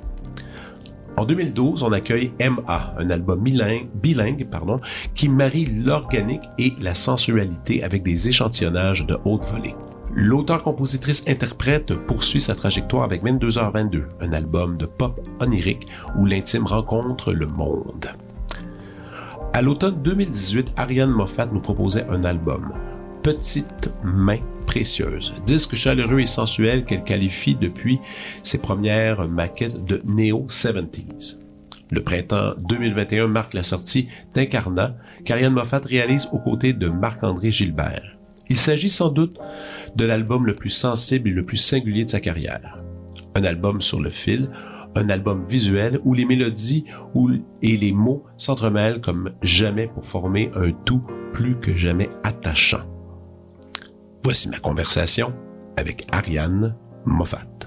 [1.17, 4.81] En 2012, on accueille MA, un album bilingue, pardon,
[5.15, 9.75] qui marie l'organique et la sensualité avec des échantillonnages de haute volée.
[10.15, 15.87] L'auteur-compositrice-interprète poursuit sa trajectoire avec 22h22, un album de pop onirique
[16.19, 18.11] où l'intime rencontre le monde.
[19.57, 22.75] À l'automne 2018, Ariane Moffat nous proposait un album,
[23.23, 25.33] Petite main précieuse.
[25.47, 27.99] Disque chaleureux et sensuel qu'elle qualifie depuis
[28.43, 31.39] ses premières maquettes de Neo 70s.
[31.91, 38.19] Le printemps 2021 marque la sortie d'Incarnat qu'Ariane Moffat réalise aux côtés de Marc-André Gilbert.
[38.51, 39.39] Il s'agit sans doute
[39.97, 42.79] de l'album le plus sensible et le plus singulier de sa carrière.
[43.35, 44.51] Un album sur le fil,
[44.97, 46.85] un album visuel où les mélodies
[47.63, 52.83] et les mots s'entremêlent comme jamais pour former un tout plus que jamais attachant.
[54.25, 55.33] Voici ma conversation
[55.77, 57.66] avec Ariane Moffat.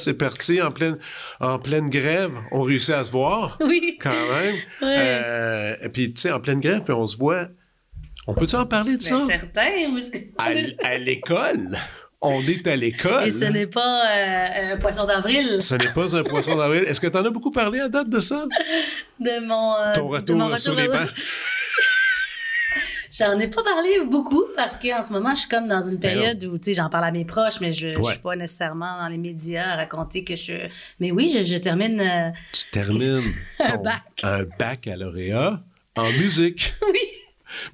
[0.00, 0.98] C'est parti en pleine,
[1.40, 2.32] en pleine grève.
[2.50, 3.58] On réussit à se voir.
[3.70, 3.98] Oui.
[4.02, 4.56] Quand même.
[4.82, 7.48] Euh, et puis, tu sais, en pleine grève, puis on se voit.
[8.26, 9.26] On peut-tu en parler de ben, ça?
[9.26, 9.70] Certain.
[10.38, 11.78] À, l'école.
[12.20, 13.28] On est à l'école.
[13.28, 15.60] Et ce n'est pas euh, un poisson d'avril.
[15.60, 16.84] Ce n'est pas un poisson d'avril.
[16.86, 18.46] Est-ce que tu en as beaucoup parlé à date de ça?
[19.20, 21.08] De mon, euh, Ton retour, sur les bancs.
[23.20, 26.10] J'en ai pas parlé beaucoup parce qu'en ce moment, je suis comme dans une ben
[26.12, 28.98] période où, tu sais, j'en parle à mes proches, mais je, ne suis pas nécessairement
[28.98, 30.54] dans les médias à raconter que je.
[31.00, 32.00] Mais oui, je, termine.
[32.00, 33.20] Euh, tu termines
[33.58, 34.02] un bac.
[34.22, 35.60] Un baccalauréat
[35.96, 36.72] en musique.
[36.82, 36.98] oui.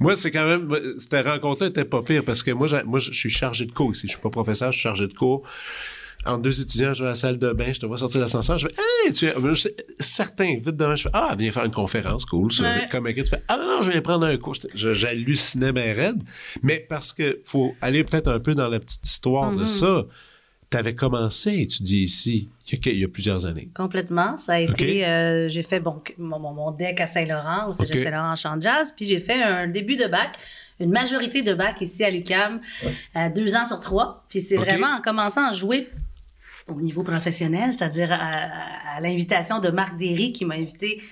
[0.00, 0.68] Moi, c'est quand même.
[0.98, 4.08] Cette rencontre-là était pas pire parce que moi, moi, je suis chargé de cours ici.
[4.08, 5.46] Je suis pas professeur, je suis chargé de cours
[6.26, 8.24] entre deux étudiants, je vais à la salle de bain, je te vois sortir de
[8.24, 8.74] l'ascenseur, je fais
[9.06, 9.34] Hey, tu es.
[9.98, 12.86] certain, vite demain, je fais Ah, viens faire une conférence, cool, ça.
[12.90, 14.56] Comme un tu fais Ah non, je viens prendre un cours.
[14.74, 16.22] J'hallucinais mes raides.
[16.62, 19.66] Mais parce que faut aller peut-être un peu dans la petite histoire de mm-hmm.
[19.66, 20.06] ça.
[20.68, 23.68] Tu avais commencé à étudier ici il y, a, plusieurs années.
[23.72, 24.36] Complètement.
[24.36, 25.06] Ça a été.
[25.06, 28.92] Euh, j'ai fait bon, mon, mon, deck à Saint-Laurent, au Cégep Saint-Laurent en chant jazz,
[28.96, 30.36] puis j'ai fait un début de bac
[30.80, 32.60] une majorité de bac ici à l'UCAM,
[33.16, 34.24] euh, deux ans sur trois.
[34.28, 35.88] Puis c'est vraiment en commençant à jouer
[36.68, 41.02] au niveau professionnel, c'est-à-dire à, l'invitation de Marc Derry qui m'a invité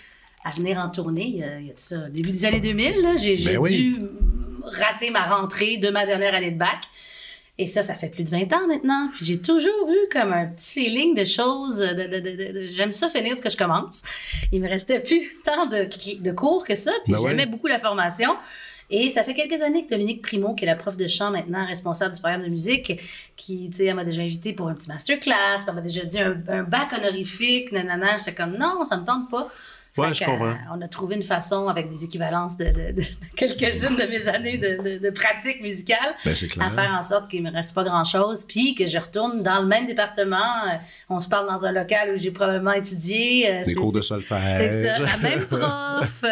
[0.44, 1.26] à venir en tournée.
[1.26, 3.96] Il y a, ça, début des années 2000, j'ai ben dû
[4.64, 6.78] rater ma rentrée de ma dernière année de bac.
[7.56, 9.10] Et ça, ça fait plus de 20 ans maintenant.
[9.14, 11.78] Puis j'ai toujours eu comme un petit feeling de choses.
[11.78, 14.02] De, de, de, J'aime ça finir ce que je commence.
[14.50, 15.86] Il me restait plus tant de,
[16.20, 16.90] de cours que ça.
[17.04, 18.30] Puis ben j'aimais beaucoup la formation.
[18.96, 21.66] Et ça fait quelques années que Dominique Primo, qui est la prof de chant maintenant,
[21.66, 23.02] responsable du programme de musique,
[23.34, 26.20] qui, tu sais, elle m'a déjà invité pour un petit masterclass, elle m'a déjà dit
[26.20, 28.16] un, bac honorifique, nanana.
[28.18, 29.48] J'étais comme, non, ça me tente pas.
[29.96, 30.50] Ouais, je comprends.
[30.50, 32.66] Euh, on a trouvé une façon, avec des équivalences de,
[33.36, 37.74] quelques-unes de mes années de, pratique musicale, ben, à faire en sorte qu'il me reste
[37.74, 40.36] pas grand-chose, puis que je retourne dans le même département.
[40.36, 40.76] Euh,
[41.08, 43.48] on se parle dans un local où j'ai probablement étudié.
[43.50, 44.72] Euh, des cours de solfège.
[44.72, 46.24] C'est ça, la même prof.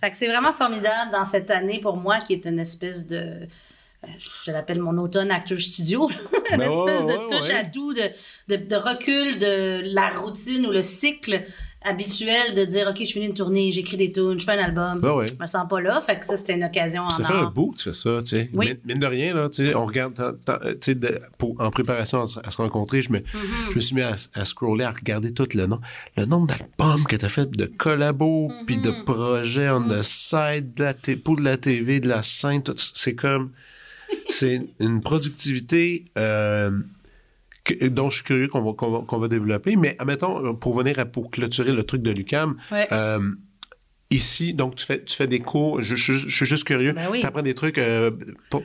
[0.00, 3.46] fait que c'est vraiment formidable dans cette année pour moi qui est une espèce de
[4.44, 6.10] je l'appelle mon automne acteur studio,
[6.50, 10.82] une ben espèce de touche à tout, de, de, recul de la routine ou le
[10.82, 11.42] cycle
[11.84, 15.00] habituel de dire OK, je finis une tournée, j'écris des tunes, je fais un album.
[15.00, 15.26] Ben ouais.
[15.28, 16.00] Je me sens pas là.
[16.00, 18.20] Fait que ça, c'était une occasion en Ça fait un bout que tu fais ça,
[18.22, 18.50] tu sais.
[18.52, 18.74] Oui.
[18.84, 20.14] Mine, de rien, là, tu sais, on regarde,
[20.80, 20.98] tu sais,
[21.58, 23.70] en préparation à, se rencontrer, je me, mm-hmm.
[23.70, 25.80] je me suis mis à, scroller, à regarder tout le nom.
[26.16, 28.64] Le nombre d'albums que tu as fait, de collabos, mm-hmm.
[28.64, 32.62] puis de projets on the side, de la pour de la TV, de la scène,
[32.76, 33.50] c'est comme.
[34.28, 36.04] c'est une productivité.
[36.16, 36.70] Euh,
[37.90, 39.76] dont je suis curieux qu'on va, développer.
[39.76, 43.20] Mais admettons, euh, pour venir à, pour clôturer le truc de l'UCAM, euh,
[44.10, 47.42] ici, donc tu fais, tu fais des cours, je, suis juste curieux, ben tu apprends
[47.42, 48.10] des trucs, euh,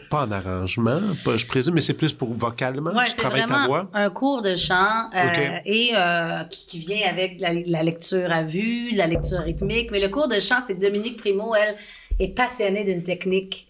[0.10, 3.90] pas, en arrangement, je présume, mais c'est plus pour vocalement, tu travailles ta voix.
[3.94, 5.10] un cours de chant
[5.66, 5.94] et
[6.50, 9.92] qui, vient avec la, lecture à vue, la lecture rythmique.
[9.92, 11.76] Mais le cours de chant, c'est Dominique Primo, elle
[12.20, 13.66] est passionnée d'une technique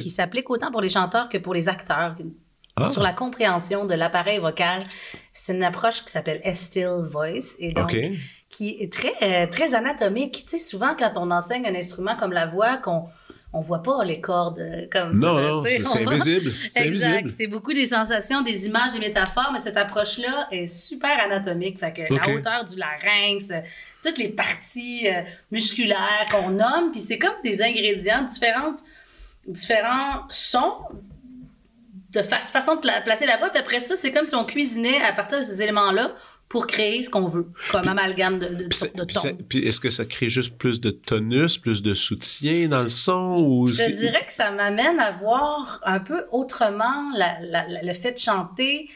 [0.00, 2.16] qui s'applique autant pour les chanteurs que pour les acteurs,
[2.76, 2.88] ah.
[2.88, 4.80] sur la compréhension de l'appareil vocal.
[5.32, 7.96] C'est une approche qui s'appelle Estill Voice et donc
[8.48, 10.44] qui est très euh, très anatomique.
[10.46, 13.08] Tu sais, souvent quand on enseigne un instrument comme la voix, qu'on
[13.54, 15.42] on voit pas les cordes euh, comme non, ça.
[15.42, 16.50] Non, c'est invisible.
[16.70, 17.30] C'est invisible.
[17.30, 21.78] C'est beaucoup des sensations, des images, des métaphores, mais cette approche-là est super anatomique.
[21.78, 23.52] Fait que la hauteur du larynx,
[24.02, 28.80] toutes les parties euh, musculaires qu'on nomme, puis c'est comme des ingrédients différentes
[29.46, 30.76] différents sons
[32.12, 33.50] de façon de placer la voix.
[33.50, 36.14] Puis après ça, c'est comme si on cuisinait à partir de ces éléments-là
[36.48, 40.28] pour créer ce qu'on veut, comme amalgame de, de, de Puis est-ce que ça crée
[40.28, 43.42] juste plus de tonus, plus de soutien dans le son?
[43.42, 48.90] Ou Je dirais que ça m'amène à voir un peu autrement le fait de chanter,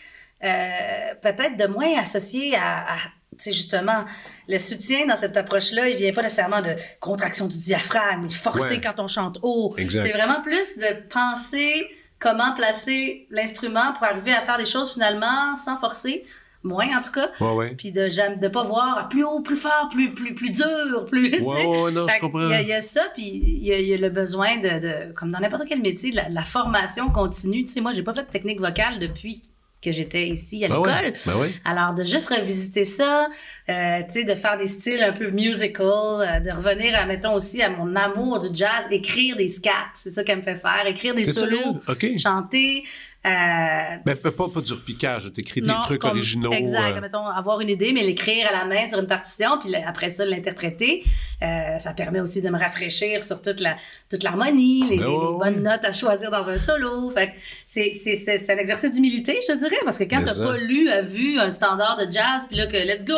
[0.44, 2.96] euh, peut-être de moins associé à, à
[3.44, 4.05] justement,
[4.48, 8.98] le soutien dans cette approche-là, il vient pas nécessairement de contraction du diaphragme, forcer quand
[8.98, 9.74] on chante haut.
[9.88, 15.55] C'est vraiment plus de penser comment placer l'instrument pour arriver à faire des choses finalement
[15.57, 16.24] sans forcer
[16.62, 17.29] moins en tout cas.
[17.76, 21.40] Puis de ne de pas voir plus haut, plus fort, plus, plus, plus dur, plus.
[21.40, 22.50] Ouais, non, je comprends.
[22.50, 25.64] Il y, a ça, puis il y, a le besoin de, de comme dans n'importe
[25.66, 27.64] quel métier, la, la formation continue.
[27.64, 29.42] Tu sais, moi, j'ai pas fait de technique vocale depuis
[29.87, 31.12] que j'étais ici à ben l'école.
[31.25, 31.33] Ben
[31.64, 33.29] Alors, de juste revisiter ça,
[33.68, 37.35] euh, tu sais, de faire des styles un peu musical, euh, de revenir, à, mettons,
[37.35, 40.87] aussi à mon amour du jazz, écrire des scats, c'est ça qu'elle me fait faire,
[40.87, 41.81] écrire des solos,
[42.18, 42.85] chanter,
[43.26, 46.52] euh, mais pas, pas du repiquage, t'écris des trucs originaux.
[46.52, 47.00] Exact, euh.
[47.00, 50.24] mettons, avoir une idée, mais l'écrire à la main sur une partition, puis après ça,
[50.24, 51.02] l'interpréter.
[51.42, 53.76] Euh, ça permet aussi de me rafraîchir sur toute la
[54.08, 57.10] toute l'harmonie, les, ben bonnes notes à choisir dans un solo.
[57.10, 57.32] Fait
[57.66, 61.38] c'est, c'est, un exercice d'humilité, je te dirais, parce que quand t'as pas lu, vu
[61.38, 63.14] un standard de jazz, puis là que let's go,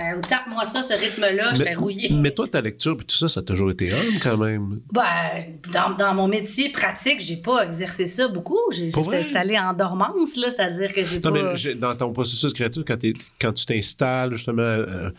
[0.00, 2.10] euh, ou tape-moi ça, ce rythme-là, je t'ai rouillé.
[2.14, 4.80] Mais toi, ta lecture puis tout ça, ça a toujours été homme quand même.
[4.92, 8.58] Ben, dans, dans mon métier pratique, j'ai pas exercé ça beaucoup.
[8.70, 11.30] J'ai, ça allait en dormance, là, c'est-à-dire que j'ai pas.
[11.30, 12.98] Non, mais dans ton processus créatif, quand,
[13.40, 14.62] quand tu t'installes justement.
[14.62, 15.10] Euh,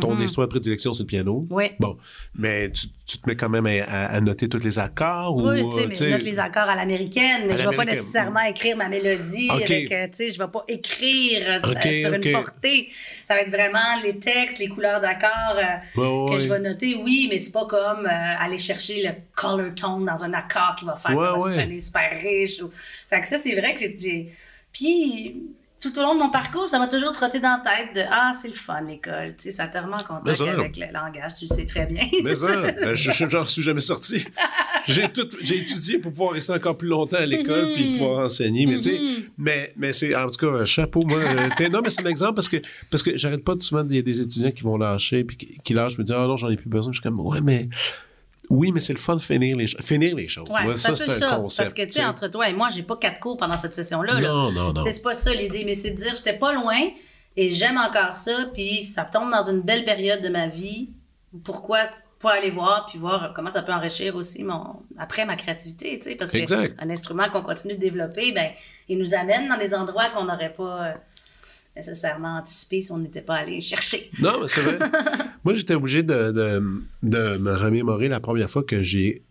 [0.00, 0.24] ton mm-hmm.
[0.24, 1.46] histoire de prédilection, c'est le piano.
[1.50, 1.66] Oui.
[1.78, 1.96] Bon.
[2.34, 5.70] Mais tu, tu, te mets quand même à, noter tous les accords oui, ou.
[5.70, 8.42] tu sais, mais je note les accords à l'américaine, mais je ne vais pas nécessairement
[8.42, 12.88] écrire ma mélodie avec, euh, tu sais, je vais pas écrire euh, sur une portée.
[13.26, 17.28] Ça va être vraiment les textes, les couleurs d'accords euh, que je vais noter, oui,
[17.30, 21.16] mais c'est pas comme aller chercher le color tone dans un accord qui va faire
[21.16, 22.60] que ça va sonner super riche.
[22.62, 22.70] Ou...
[23.08, 24.32] Fait que ça, c'est vrai que j'ai.
[24.72, 28.00] Puis tout au long de mon parcours, ça m'a toujours trotté dans la tête de
[28.10, 29.34] Ah, c'est le fun, l'école.
[29.36, 32.04] Tu sais, ça te remet en contact avec le langage, tu le sais très bien.
[32.24, 34.24] Mais ça, ben, je n'en suis jamais sorti.
[34.88, 37.98] J'ai tout, j'ai étudié pour pouvoir rester encore plus longtemps à l'école puis mhm.
[37.98, 38.66] pouvoir enseigner.
[38.66, 39.24] Mais, tu sais, mhm.
[39.38, 41.20] mais, mais c'est, en tout cas, chapeau, moi.
[41.20, 42.56] Euh, non, mais c'est un exemple parce que,
[42.90, 45.36] parce que j'arrête pas de souvent, il y a des étudiants qui vont lâcher puis
[45.36, 46.92] qui, qui lâchent, je me dis Ah non, j'en ai plus besoin.
[46.92, 47.68] Je suis comme Ouais, mais
[48.50, 50.48] oui, mais c'est le fun de finir les, finir les choses.
[50.50, 51.68] Ouais, ça, c'est un concept.
[51.68, 54.20] Parce que, tu sais, entre toi et moi, j'ai pas quatre cours pendant cette session-là.
[54.20, 54.84] Non, non, non.
[54.90, 56.78] C'est pas ça l'idée, mais c'est de dire, j'étais pas loin
[57.36, 60.90] et j'aime encore ça, puis ça tombe dans une belle période de ma vie.
[61.44, 61.80] Pourquoi
[62.18, 66.04] pour aller voir, puis voir comment ça peut enrichir aussi mon, après ma créativité, tu
[66.04, 68.50] sais, parce qu'un instrument qu'on continue de développer, ben,
[68.88, 70.94] il nous amène dans des endroits qu'on n'aurait pas...
[71.78, 74.10] Euh, nécessairement anticipé si on n'était pas allé chercher.
[74.20, 74.78] Non, mais c'est vrai.
[75.44, 76.62] Moi, j'étais obligé de, de,
[77.02, 79.24] de, me remémorer la première fois que j'ai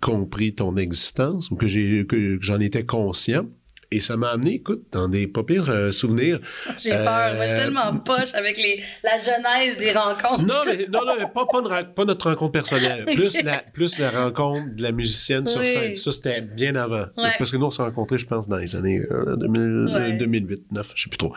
[0.00, 3.46] compris ton existence ou que j'ai que j'en étais conscient.
[3.90, 6.40] Et ça m'a amené, écoute, dans des pas pires euh, souvenirs.
[6.82, 7.34] J'ai peur.
[7.36, 10.42] Moi, je suis tellement euh, poche avec les, la genèse des rencontres.
[10.42, 13.04] Non, mais, non, non, pas, pas, pas, notre rencontre personnelle.
[13.14, 15.94] Plus, la, plus la rencontre de la musicienne sur scène.
[15.94, 17.04] Ça, c'était bien avant.
[17.38, 19.00] Parce que nous, on s'est rencontrés, je pense, dans les années
[19.36, 21.32] 2000, 2008, 2009, je sais plus trop.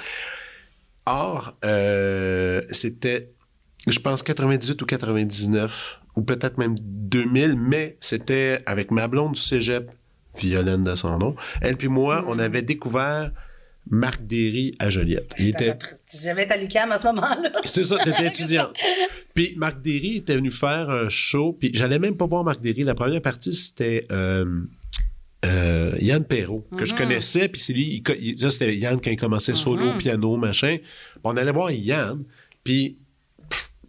[1.07, 3.31] Or, euh, c'était,
[3.87, 9.39] je pense, 98 ou 99, ou peut-être même 2000, mais c'était avec ma blonde du
[9.39, 9.89] cégep
[10.37, 11.35] Violaine de son nom.
[11.61, 13.31] Elle puis moi, on avait découvert
[13.89, 15.33] Marc Derry à Joliette.
[15.39, 15.77] Il était...
[16.21, 17.51] J'avais à l'UQAM à ce moment-là.
[17.63, 18.67] C'est ça, tu étais étudiant.
[19.33, 22.83] puis Marc Derry était venu faire un show, puis j'allais même pas voir Marc Derry.
[22.83, 24.45] La première partie, c'était euh,
[25.45, 26.99] euh, Yann Perrault, que je mhm.
[26.99, 28.03] connaissais, puis c'est lui,
[28.37, 29.97] ça c'était Yann quand il commençait solo, mhm.
[29.97, 30.77] piano, machin.
[31.23, 32.23] on allait voir Yann,
[32.63, 32.97] puis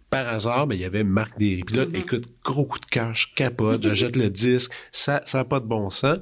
[0.09, 1.63] par hasard, ben, il y avait Marc Derry.
[1.63, 1.99] Puis là, mm-hmm.
[1.99, 6.17] écoute, gros coup de cash, capote, j'achète le disque, ça n'a pas de bon sens.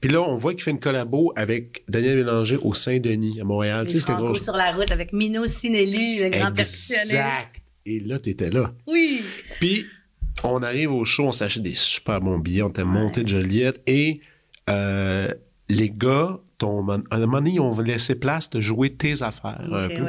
[0.00, 3.86] Puis là, on voit qu'il fait une collabo avec Daniel Bélanger au Saint-Denis, à Montréal.
[3.86, 4.34] tu sais, c'était gros.
[4.34, 7.12] sur la route avec Mino Sinelli, le grand percussionniste.
[7.12, 7.56] Exact.
[7.84, 8.72] Et là, tu étais là.
[8.86, 9.22] Oui.
[9.58, 9.86] Puis,
[10.44, 13.82] on arrive au show, on s'achète des super bons billets, on était monté de Joliette
[13.86, 14.20] et
[14.70, 15.28] euh,
[15.68, 19.68] les gars, ton, à un moment donné, ils ont laissé place de jouer tes affaires
[19.72, 20.06] un peu.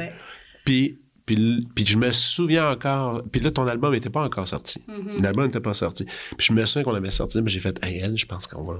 [0.64, 3.22] Puis puis, puis je me souviens encore.
[3.32, 4.84] Puis là, ton album n'était pas encore sorti.
[4.88, 5.22] Mm-hmm.
[5.22, 6.04] L'album n'était pas sorti.
[6.04, 8.64] Puis je me souviens qu'on avait sorti, mais j'ai fait, hey, elle, je pense qu'on
[8.64, 8.74] va.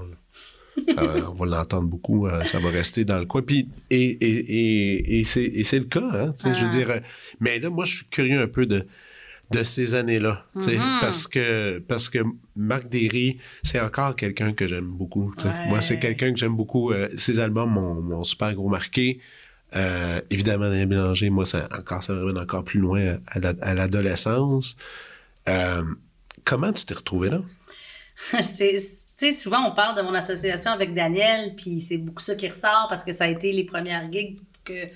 [0.99, 3.41] Euh, on va l'entendre beaucoup, euh, ça va rester dans le coin.
[3.41, 6.67] Puis, et, et, et, c'est, le cas, hein, je veux ah.
[6.67, 7.01] dire.
[7.39, 8.85] Mais là, moi, je suis curieux un peu de,
[9.51, 10.99] de ces années-là, mm-hmm.
[11.01, 12.19] parce que parce que
[12.55, 15.31] Marc Derry, c'est encore quelqu'un que j'aime beaucoup.
[15.67, 16.91] Moi, c'est quelqu'un que j'aime beaucoup.
[17.15, 19.19] ses albums m'ont super gros marqué.
[19.75, 24.77] Euh, évidemment, Daniel Bélanger, moi, ça, encore, ça me encore plus loin à, l'adolescence.
[25.49, 25.83] Euh,
[26.43, 27.41] comment tu t'es retrouvé là?
[28.41, 32.87] c'est, souvent, on parle de mon association avec Daniel, puis c'est beaucoup ça qui ressort
[32.89, 34.89] parce que ça a été les premières gigs que,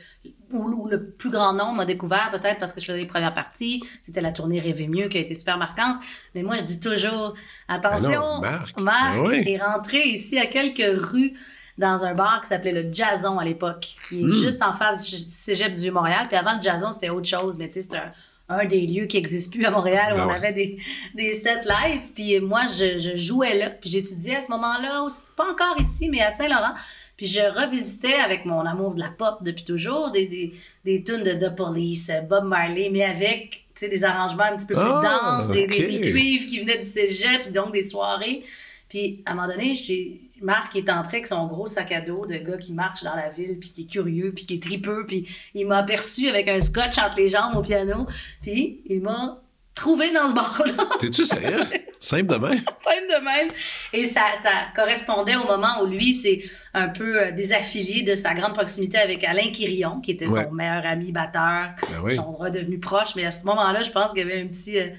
[0.51, 3.81] où, le plus grand nombre m'a découvert, peut-être parce que je faisais les premières parties.
[4.01, 5.97] C'était la tournée Rêver mieux qui a été super marquante.
[6.35, 7.35] Mais moi, je dis toujours,
[7.67, 11.33] attention, ben Marc, ben est rentré ici à quelques rues
[11.77, 14.33] dans un bar qui s'appelait le Jason à l'époque, qui est hmm.
[14.33, 16.25] juste en face du cégep du Vieux-Montréal.
[16.27, 18.01] Puis avant le Jason, c'était autre chose, mais tu sais, c'était
[18.49, 20.77] un, des lieux qui n'existe plus à Montréal où ben on avait des,
[21.15, 22.01] des sets live.
[22.13, 23.69] Puis moi, je, je jouais là.
[23.69, 26.73] Puis j'étudiais à ce moment-là, pas encore ici, mais à Saint-Laurent.
[27.19, 30.53] Puis je revisitais avec mon amour de la pop depuis toujours des, des,
[30.85, 34.83] des tunes de The Police, Bob Marley, mais avec des arrangements un petit peu plus
[34.85, 38.45] ah, denses, des, des, cuivres qui venaient du cégep, donc des soirées.
[38.87, 42.25] Puis à un moment donné, j'ai Marc est entré avec son gros sac à dos
[42.25, 45.03] de gars qui marche dans la ville, puis qui est curieux, puis qui est tripeux,
[45.05, 48.07] puis il m'a aperçu avec un scotch entre les jambes au piano,
[48.41, 49.41] puis il m'a
[49.79, 50.89] trouvé dans ce bar-là.
[50.99, 51.61] T'es-tu sérieux?
[51.99, 52.59] Simple de même?
[52.83, 53.51] Simple de même.
[53.93, 58.33] Et ça, ça correspondait au moment où lui, c'est un peu euh, désaffilié de sa
[58.33, 61.69] grande proximité avec Alain Quirion, qui était son meilleur ami batteur.
[61.81, 64.47] Ben Ils sont redevenus proches, mais à ce moment-là, je pense qu'il y avait un
[64.47, 64.89] petit, euh,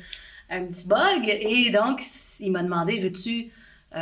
[0.50, 1.28] un petit bug.
[1.28, 2.00] Et donc,
[2.40, 3.50] il m'a demandé, veux-tu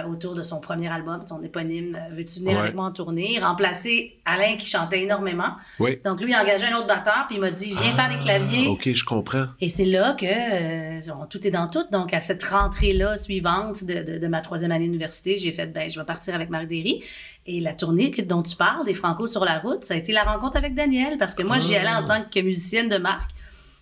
[0.07, 3.39] autour de son premier album, son éponyme euh, Veux-tu venir avec moi en tournée?
[3.41, 5.57] Remplacer Alain qui chantait énormément.
[6.05, 8.19] Donc lui, il a engagé un autre batteur, puis il m'a dit Viens faire des
[8.19, 8.67] claviers.
[8.69, 9.47] Ah, OK, je comprends.
[9.61, 11.85] Et c'est là que euh, tout est dans tout.
[11.91, 15.99] Donc à cette rentrée-là suivante de, de, ma troisième année d'université, j'ai fait ben, je
[15.99, 17.03] vais partir avec Marc Derry.
[17.47, 20.25] Et la tournée dont tu parles, des Franco sur la route, ça a été la
[20.25, 22.19] rencontre avec Daniel, parce que moi, j'y allais en ah.
[22.19, 23.31] tant que musicienne de Marc.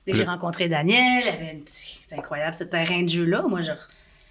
[0.07, 3.42] J'ai rencontré Daniel, c'est incroyable ce terrain de jeu-là.
[3.49, 3.73] Moi, je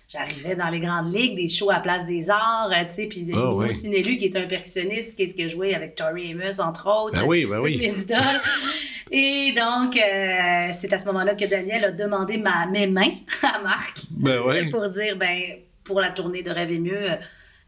[0.07, 3.27] j'arrivais dans les grandes ligues, des shows à Place des Arts, euh, tu sais, puis
[3.33, 4.17] oh, oui.
[4.17, 7.19] qui est un percussionniste, qui, a joué avec Tori Amos, entre autres.
[7.19, 7.77] Ben oui, ben oui.
[7.77, 8.19] Mes idoles.
[9.11, 13.13] Et donc, euh, c'est à ce moment-là que Daniel a demandé ma, mes mains
[13.43, 14.69] à Marc ben oui.
[14.69, 15.41] pour dire, ben,
[15.83, 17.15] pour la tournée de Rêve et mieux, euh,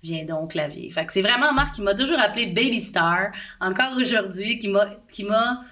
[0.03, 0.89] viens donc clavier.
[0.91, 4.89] Fait que c'est vraiment Marc qui m'a toujours appelé Baby Star, encore aujourd'hui, qui m'a,
[5.11, 5.63] qui m'a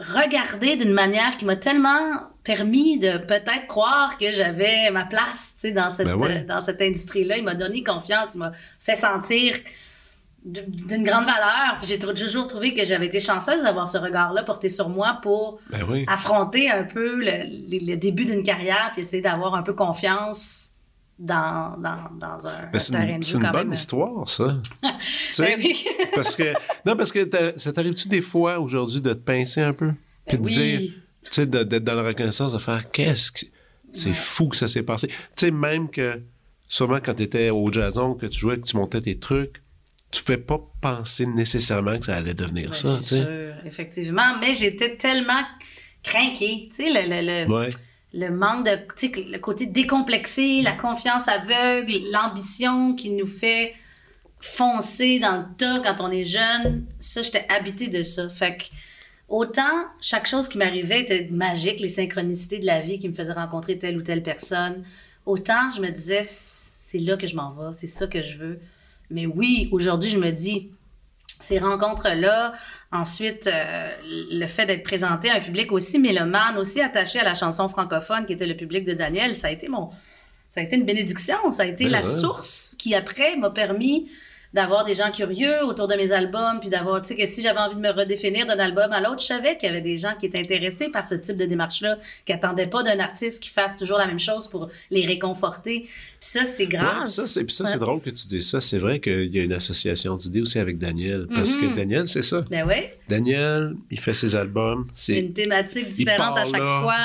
[0.00, 5.90] regardé d'une manière qui m'a tellement permis de peut-être croire que j'avais ma place dans
[5.90, 7.36] cette, ben dans cette industrie-là.
[7.36, 9.54] Il m'a donné confiance, il m'a fait sentir
[10.42, 11.78] d'une grande valeur.
[11.82, 16.04] j'ai toujours trouvé que j'avais été chanceuse d'avoir ce regard-là porté sur moi pour ben
[16.06, 20.70] affronter un peu le, début d'une carrière puis essayer d'avoir un peu confiance
[21.18, 22.78] dans, dans, dans un, ben,
[23.18, 24.56] de C'est une bonne histoire, ça.
[25.38, 25.84] ben oui.
[26.14, 26.54] parce que,
[26.86, 29.92] non, parce que ça t'arrive-tu des fois aujourd'hui de te pincer un peu?
[30.26, 30.92] Puis de dire,
[31.30, 33.46] tu sais, d'être dans la reconnaissance, de faire qu'est-ce que
[33.92, 34.12] C'est?
[34.12, 35.08] Fou que ça s'est passé.
[35.08, 36.20] Tu sais, même que,
[36.68, 39.62] sûrement quand tu étais au Jason, que tu jouais, que tu montais tes trucs,
[40.10, 42.98] tu fais pas penser nécessairement que ça allait devenir ça.
[43.00, 44.38] C'est sûr, effectivement.
[44.40, 45.42] Mais j'étais tellement
[46.02, 46.68] craqué.
[46.70, 47.68] Tu sais, le, le, le,
[48.14, 48.76] le, manque de.
[48.96, 53.74] Tu sais, le côté décomplexé, la confiance aveugle, l'ambition qui nous fait
[54.40, 56.86] foncer dans le tas quand on est jeune.
[56.98, 58.30] Ça, j'étais habité de ça.
[58.30, 58.64] Fait que.
[59.28, 63.34] Autant chaque chose qui m'arrivait était magique, les synchronicités de la vie qui me faisaient
[63.34, 64.84] rencontrer telle ou telle personne,
[65.26, 68.60] autant je me disais, c'est là que je m'en vais, c'est ça que je veux.
[69.10, 70.70] Mais oui, aujourd'hui, je me dis,
[71.26, 72.54] ces rencontres-là,
[72.90, 77.34] ensuite, euh, le fait d'être présenté à un public aussi mélomane, aussi attaché à la
[77.34, 79.90] chanson francophone qui était le public de Daniel, ça a été mon...
[80.50, 84.10] Ça a été une bénédiction, ça a été la source qui, après, m'a permis
[84.54, 87.58] d'avoir des gens curieux autour de mes albums, puis d'avoir, tu sais, que si j'avais
[87.58, 90.14] envie de me redéfinir d'un album à l'autre, je savais qu'il y avait des gens
[90.18, 93.76] qui étaient intéressés par ce type de démarche-là, qui attendaient pas d'un artiste qui fasse
[93.76, 95.80] toujours la même chose pour les réconforter.
[95.80, 95.90] Puis
[96.20, 97.06] ça, c'est grave.
[97.06, 98.60] ça, c'est, ça, c'est drôle que tu dis ça.
[98.60, 101.74] C'est vrai qu'il y a une association d'idées aussi avec Daniel, parce que mhm.
[101.74, 102.44] Daniel, c'est ça.
[102.50, 102.86] Ben oui.
[103.08, 104.86] Daniel, il fait ses albums.
[104.94, 107.04] C'est une thématique différente à chaque fois.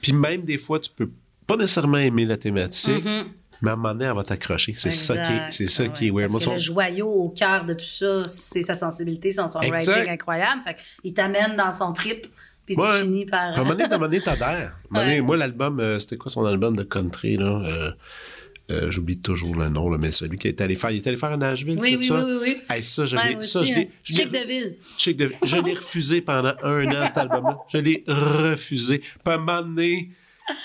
[0.00, 1.10] Puis même des fois, tu peux
[1.46, 3.26] pas nécessairement aimer la thématique, mhm.
[3.62, 4.74] Mais à un moment donné, elle va t'accrocher.
[4.76, 6.30] C'est ça qui est, c'est ça qui est weird.
[6.32, 10.62] Parce que le joyau au cœur de tout ça, c'est sa sensibilité, son songwriting incroyable.
[10.62, 12.26] Fait il t'amène dans son trip.
[12.66, 13.56] Puis tu finis par.
[13.56, 14.76] à un moment donné, t'adhères.
[14.90, 17.62] Moi, l'album, euh, c'était quoi son album de country, là?
[17.64, 17.92] Euh,
[18.68, 21.16] euh, j'oublie toujours le nom, là, mais celui qui est allé faire, il est allé
[21.16, 22.24] faire à Nashville, oui, tout oui, ça.
[22.24, 22.82] Oui, oui, oui.
[22.82, 24.76] ça, je l'ai, ça, je l'ai, Chic de ville.
[24.98, 25.38] Chic de ville.
[25.44, 27.58] Je l'ai refusé pendant un an, cet album-là.
[27.72, 28.98] Je l'ai refusé.
[28.98, 30.10] Puis à un moment donné,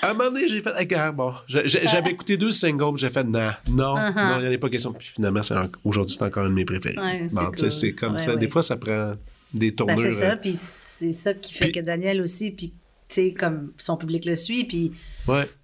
[0.01, 3.95] à un moment donné, j'ai fait, bon, j'avais écouté deux singles, j'ai fait, non, non,
[3.95, 4.15] uh-huh.
[4.15, 4.93] non, il n'y en a pas question.
[4.93, 5.41] Puis finalement,
[5.83, 6.97] aujourd'hui, c'est encore un de mes préférés.
[7.69, 8.35] c'est comme ça.
[8.35, 9.13] Des fois, ça prend
[9.53, 9.97] des tournures.
[9.97, 12.69] Ben, c'est ça, puis c'est ça qui fait que Daniel aussi, puis,
[13.07, 14.91] tu sais, comme son public le suit, puis.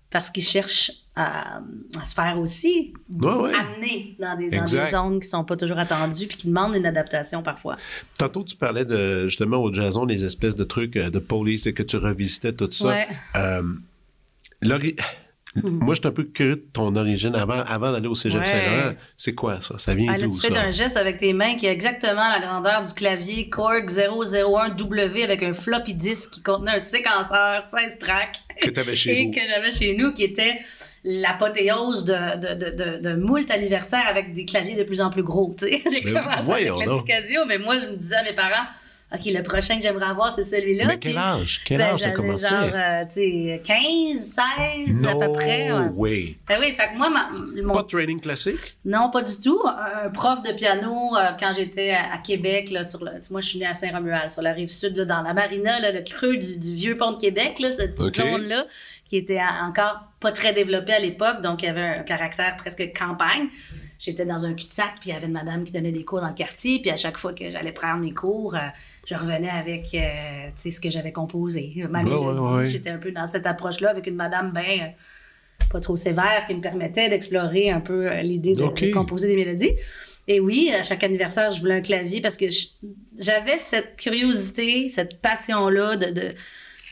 [0.10, 1.60] Parce qu'il cherche à,
[2.06, 6.38] se faire aussi amener dans des, dans des zones qui sont pas toujours attendues puis
[6.38, 7.76] qui demandent une adaptation parfois.
[8.18, 11.84] Tantôt, tu parlais de, justement au Jason, des espèces de trucs euh, de police que
[11.84, 12.96] tu revisitais tout ça.
[13.36, 13.64] Euh,
[15.64, 15.80] Hmm.
[15.84, 18.94] Moi, je suis un peu curieux de ton origine avant, avant d'aller au Cégep Saint-Laurent.
[19.16, 19.78] C'est quoi ça?
[19.78, 20.48] Ça vient d'où, ça?
[20.48, 23.90] Tu fais un geste avec tes mains qui a exactement la grandeur du clavier Korg
[23.90, 28.36] 001W avec un floppy disk qui contenait un séquenceur 16 tracks.
[28.62, 30.58] Que tu avais chez Et que j'avais chez nous, qui était
[31.04, 35.56] l'apothéose de, de, de, de, moult anniversaires avec des claviers de plus en plus gros.
[35.62, 38.68] J'ai commencé avec la Casio, mais moi, je me disais à mes parents
[39.14, 40.86] OK, le prochain que j'aimerais avoir, c'est celui-là.
[40.86, 41.62] Mais quel âge?
[41.64, 42.46] Quel ben, âge ça a commencé?
[42.50, 44.38] Genre, euh, tu sais, 15,
[44.86, 45.72] 16 à peu près.
[45.94, 46.38] Oui.
[46.46, 47.74] Ben oui, fait que moi, mon...
[47.74, 48.78] Pas de training classique?
[48.84, 49.62] Non, pas du tout.
[49.66, 53.12] Un prof de piano, euh, quand j'étais à, Québec, là, sur le...
[53.32, 55.94] moi, je suis née à Saint-Romuald, sur la rive sud, là, dans la marina, là,
[55.94, 58.66] le creux du, vieux pont de Québec, là, cette petite zone-là,
[59.06, 62.92] qui était encore pas très développée à l'époque, donc il y avait un caractère presque
[62.98, 63.48] campagne
[64.00, 66.30] j'étais dans un cul-de-sac, puis il y avait une madame qui donnait des cours dans
[66.30, 68.60] le quartier, puis à chaque fois que j'allais prendre mes cours, euh,
[69.06, 71.86] je revenais avec euh, ce que j'avais composé.
[71.90, 74.94] Ma mélodie, j'étais un peu dans cette approche-là avec une madame bien
[75.72, 79.74] pas trop sévère qui me permettait d'explorer un peu euh, l'idée de, composer des mélodies.
[80.28, 82.46] Et oui, à chaque anniversaire, je voulais un clavier parce que
[83.18, 86.34] j'avais cette curiosité, cette passion-là de, de,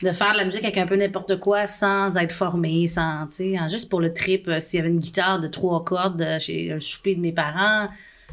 [0.02, 3.28] de, faire de la musique avec un peu n'importe quoi sans être formé, sans,
[3.68, 4.48] juste pour le trip.
[4.48, 7.88] Euh, s'il y avait une guitare de trois cordes chez un souper de mes parents,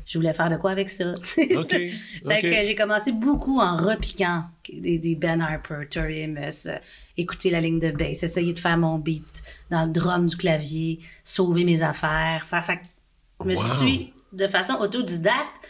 [0.06, 1.12] je voulais faire de quoi avec ça.
[1.56, 1.76] OK.
[2.26, 6.78] j'ai commencé beaucoup en repiquant des, des Ben Harper, Tori Amos, euh,
[7.18, 11.00] écouter la ligne de bass, essayer de faire mon beat dans le drum du clavier,
[11.24, 12.46] sauver mes affaires.
[12.46, 12.80] Faire, fait,
[13.42, 15.63] je me suis, de façon autodidacte,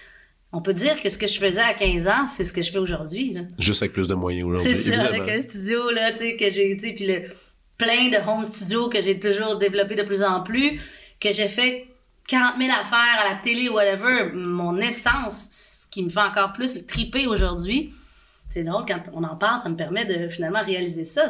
[0.53, 2.71] on peut dire que ce que je faisais à 15 ans, c'est ce que je
[2.71, 3.35] fais aujourd'hui.
[3.57, 4.75] Juste avec plus de moyens aujourd'hui.
[4.75, 7.23] C'est ça, avec un studio, là, tu sais, que j'ai, puis le
[7.77, 10.79] plein de home studio que j'ai toujours développé de plus en plus,
[11.19, 11.87] que j'ai fait
[12.27, 15.49] 40 000 affaires à la télé, whatever, mon essence,
[15.83, 17.91] ce qui me fait encore plus triper aujourd'hui,
[18.47, 21.27] c'est drôle, quand on en parle, ça me permet de finalement réaliser ça.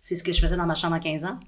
[0.00, 1.38] C'est ce que je faisais dans ma chambre à 15 ans.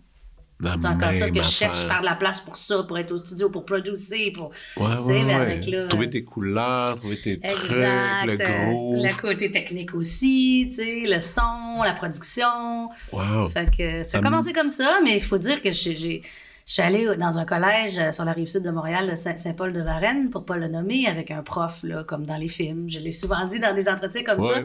[0.62, 3.18] C'est encore ça que je cherche, faire de la place pour ça, pour être au
[3.18, 4.50] studio, pour producer, pour.
[4.76, 5.88] Ouais, ouais, ouais.
[5.88, 9.02] trouver tes couleurs, trouver tes trucs, le gros.
[9.02, 12.88] Le côté technique aussi, tu sais, le son, la production.
[13.12, 13.48] Wow.
[13.48, 16.22] Fait que ça a commencé comme ça, mais il faut dire que j'ai
[16.64, 20.44] je suis allée dans un collège euh, sur la rive sud de Montréal, Saint-Paul-de-Varennes, pour
[20.44, 22.88] pas le nommer, avec un prof, là, comme dans les films.
[22.88, 24.60] Je l'ai souvent dit dans des entretiens comme ça.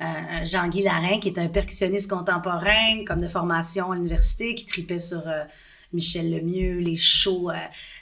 [0.00, 4.98] Euh, Jean-Guy Larin, qui est un percussionniste contemporain, comme de formation à l'université, qui tripait
[4.98, 5.44] sur euh,
[5.92, 7.50] Michel Lemieux, les shows,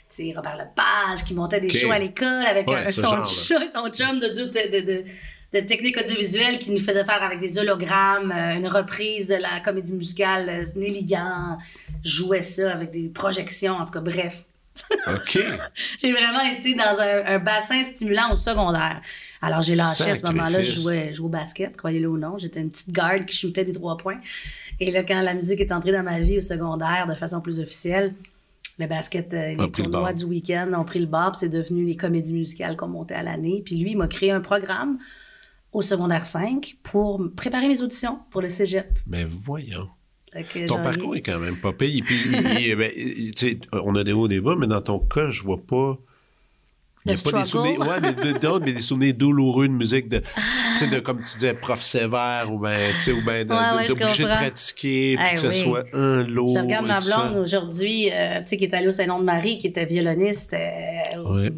[0.09, 4.45] tu sais, Robert Lepage, qui montait des shows à l'école avec son, son chum de,
[4.45, 5.05] de, de
[5.53, 9.59] de techniques audiovisuelles qui nous faisaient faire avec des hologrammes, euh, une reprise de la
[9.63, 11.57] comédie musicale euh, Nelligan,
[12.03, 14.45] jouait ça avec des projections, en tout cas, bref.
[15.07, 15.39] OK.
[16.01, 19.01] j'ai vraiment été dans un, bassin stimulant au secondaire.
[19.41, 22.37] Alors, j'ai lâché à ce moment-là, je jouais, au basket, croyez-le ou non.
[22.37, 24.19] J'étais une petite garde qui shootait des trois points.
[24.79, 27.59] Et là, quand la musique est entrée dans ma vie au secondaire de façon plus
[27.59, 28.13] officielle,
[28.77, 32.33] le basket, euh, les tournois du week-end ont pris le bar, c'est devenu les comédies
[32.33, 33.61] musicales qu'on montait à l'année.
[33.65, 34.97] Puis lui, il m'a créé un programme
[35.73, 38.87] au secondaire 5 pour préparer mes auditions pour le cégep.
[39.05, 39.89] Mais voyons.
[40.67, 42.01] Ton parcours est quand même pas payé.
[42.01, 42.17] Puis,
[42.75, 42.91] ben,
[43.73, 45.97] on a des hauts des bas, mais dans ton cas, je vois pas
[47.05, 50.09] il n'y a pas des souvenirs, ouais, mais, de, mais des souvenirs douloureux de musique,
[50.09, 52.77] de, de comme tu disais, prof sévère, ou bien,
[53.09, 53.47] ou ben
[53.87, 56.53] d'obliger de, pratiquer, puis que ce soit un lot.
[56.55, 61.49] Je regarde ma blonde aujourd'hui, euh, qui est allée au Saint-Nom-de-Marie, qui était violoniste, euh,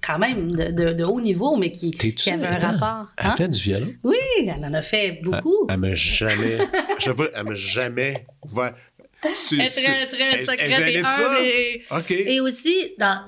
[0.00, 3.06] quand même de, de, haut niveau, mais qui, qui avait un rapport.
[3.16, 3.34] Elle hein?
[3.36, 3.92] fait du violon?
[4.02, 5.66] Oui, elle en a fait beaucoup.
[5.68, 6.58] Elle, m'a jamais,
[6.98, 8.74] je veux, elle m'a jamais ouvert
[9.22, 12.10] elle est très, très secrète et humble.
[12.10, 13.24] Et, aussi, dans,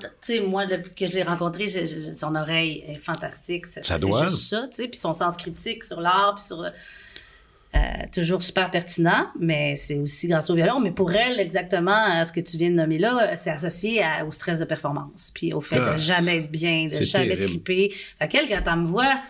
[0.47, 3.67] moi, depuis que je l'ai rencontré, son oreille est fantastique.
[3.67, 4.23] C'est, ça doit.
[4.23, 4.87] juste ça, tu sais.
[4.87, 6.65] Puis son sens critique sur l'art, puis sur...
[7.73, 7.79] Euh,
[8.13, 10.81] toujours super pertinent, mais c'est aussi grâce au violon.
[10.81, 14.59] Mais pour elle, exactement, ce que tu viens de nommer là, c'est associé au stress
[14.59, 17.93] de performance, puis au fait de ah, jamais être bien, de jamais triper.
[18.19, 19.21] Fait qu'elle, quand elle me voit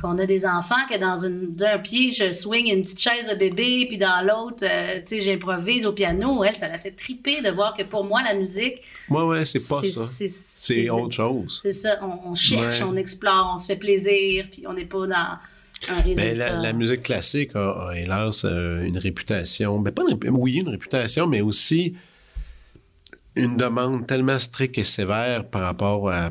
[0.00, 3.34] qu'on a des enfants que dans une, d'un pied, je swing une petite chaise de
[3.34, 6.44] bébé, puis dans l'autre, euh, tu sais, j'improvise au piano.
[6.44, 8.82] Elle, ça l'a fait triper de voir que pour moi, la musique.
[9.08, 10.02] Ouais, ouais, c'est pas ça.
[10.06, 11.60] C'est, autre chose.
[11.62, 11.98] C'est ça.
[12.02, 15.38] On, cherche, on explore, on se fait plaisir, puis on n'est pas dans.
[15.88, 16.56] Un résultat.
[16.56, 21.28] Mais la, musique classique a, hélas euh, une réputation, ben pas une, oui, une réputation,
[21.28, 21.94] mais aussi
[23.36, 26.30] une demande tellement stricte et sévère par rapport à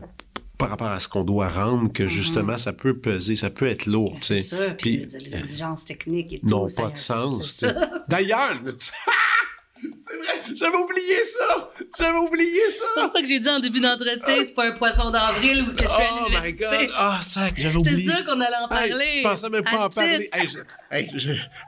[0.58, 3.86] par rapport à ce qu'on doit rendre que justement ça peut peser, ça peut être
[3.86, 4.16] lourd.
[4.22, 6.48] C'est ça, puis, les exigences techniques et tout.
[6.48, 7.64] N'ont pas de sens.
[8.08, 11.72] D'ailleurs, c'est vrai, j'avais oublié ça!
[11.98, 12.86] J'avais oublié ça!
[12.96, 15.74] C'est pour ça que j'ai dit en début d'entretien, c'est pas un poisson d'avril ou
[15.74, 16.90] que je suis à Oh my God!
[16.96, 17.98] Ah, ça, j'avais oublié.
[17.98, 19.12] J'étais sûr qu'on allait en parler.
[19.14, 20.30] je pensais même pas en parler.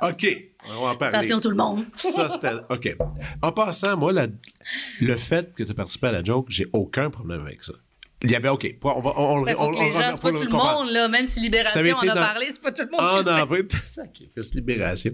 [0.02, 1.18] OK, on va en parler.
[1.18, 1.86] Attention tout le monde.
[1.96, 2.54] ça, c'était...
[2.70, 2.98] OK.
[3.44, 7.42] En passant, moi, le fait que tu as participé à la joke, j'ai aucun problème
[7.42, 7.74] avec ça.
[8.22, 9.14] Il y avait, OK, on va.
[9.18, 11.08] On, ben, on, les gens, c'est pas tout le monde, là.
[11.08, 13.00] Même si Libération en a parlé, c'est pas tout le monde.
[13.00, 15.14] En qui avril, sacrifice Libération.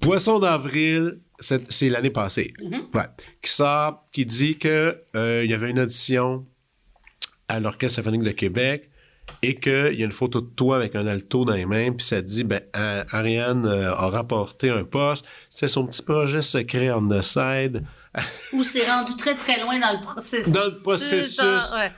[0.00, 2.54] Poisson d'avril, c'est l'année passée.
[2.60, 2.96] Mm-hmm.
[2.96, 3.08] ouais,
[3.42, 6.46] qui sort, qui dit que euh, y avait une audition
[7.48, 8.88] à l'Orchestre symphonique de Québec
[9.42, 12.06] et qu'il y a une photo de toi avec un alto dans les mains, puis
[12.06, 17.08] ça dit, ben, Ariane euh, a rapporté un poste, c'est son petit projet secret on
[17.08, 17.82] the side.
[18.52, 20.52] Ou c'est rendu très, très loin dans le processus.
[20.52, 21.40] Dans le processus.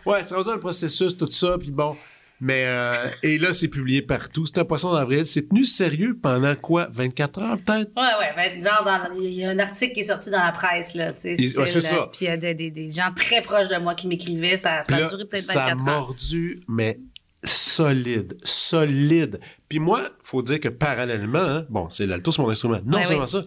[0.07, 1.97] ouais, c'est rendu dans le processus, tout ça, puis bon.
[2.39, 2.93] Mais, euh,
[3.23, 4.45] et là, c'est publié partout.
[4.45, 5.25] C'est un poisson d'avril.
[5.25, 6.89] C'est tenu sérieux pendant quoi?
[6.93, 7.91] 24 heures, peut-être?
[7.97, 8.33] Ouais, ouais.
[8.37, 8.87] Ben, genre,
[9.19, 11.13] il y a un article qui est sorti dans la presse, là.
[11.17, 11.37] c'est
[11.81, 12.11] ça.
[12.13, 14.59] Puis il y a des, des, gens très proches de moi qui m'écrivaient.
[14.59, 15.67] Ça, ça a duré peut-être 24 heures.
[15.67, 16.99] Ça a mordu, mais
[17.43, 19.41] solide, solide.
[19.69, 22.81] Puis moi, faut dire que parallèlement, hein, bon, c'est l'alto, c'est mon instrument.
[22.85, 23.45] Non ben seulement ça,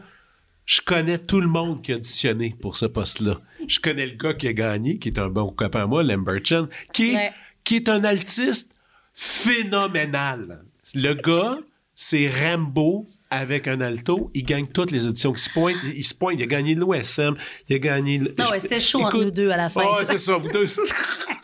[0.70, 3.42] je connais tout le monde qui a auditionné pour ce poste-là.
[3.68, 6.68] Je connais le gars qui a gagné, qui est un bon copain à moi, Lambertchen,
[6.94, 7.18] qui,
[7.64, 8.76] qui est un altiste
[9.16, 10.62] phénoménal.
[10.94, 11.58] Le gars,
[11.96, 14.30] c'est Rambo avec un alto.
[14.36, 15.80] Il gagne toutes les auditions qui se pointent.
[15.96, 16.36] Il se pointe.
[16.38, 17.36] Il a gagné l'OSM.
[17.68, 18.20] Il a gagné.
[18.20, 19.82] Non, ouais, c'était chaud entre nous deux à la fin.
[19.82, 20.68] Ouais, c'est ça, vous deux.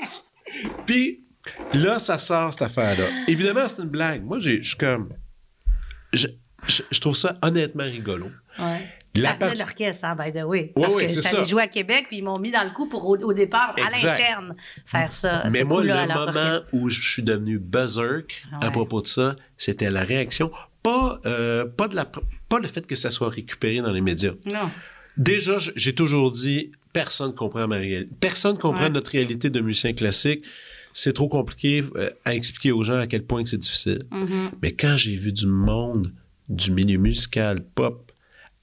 [0.85, 1.23] Puis
[1.73, 3.07] là, ça sort cette affaire-là.
[3.27, 4.23] Évidemment, c'est une blague.
[4.23, 5.09] Moi, je suis comme.
[6.13, 6.27] Je,
[6.67, 8.27] je, trouve ça honnêtement rigolo.
[8.59, 8.87] Ouais.
[9.15, 9.55] La part...
[9.55, 10.73] l'orchestre, hein, by the way.
[10.75, 13.33] Parce que j'allais jouer à Québec, puis ils m'ont mis dans le coup pour, au,
[13.33, 14.53] départ, à l'interne,
[14.85, 15.43] faire ça.
[15.51, 20.03] Mais moi, le moment où je suis devenu berserk à propos de ça, c'était la
[20.03, 20.51] réaction.
[20.83, 24.33] Pas, euh, pas, de la, pas le fait que ça soit récupéré dans les médias.
[24.53, 24.69] Non.
[25.17, 28.13] Déjà, j'ai toujours dit, personne comprend ma réalité.
[28.19, 30.43] Personne comprend notre réalité de musicien classique.
[30.93, 33.99] C'est trop compliqué euh, à expliquer aux gens à quel point c'est difficile.
[34.11, 34.49] Mm-hmm.
[34.61, 36.13] Mais quand j'ai vu du monde
[36.47, 38.04] du milieu musical, pop,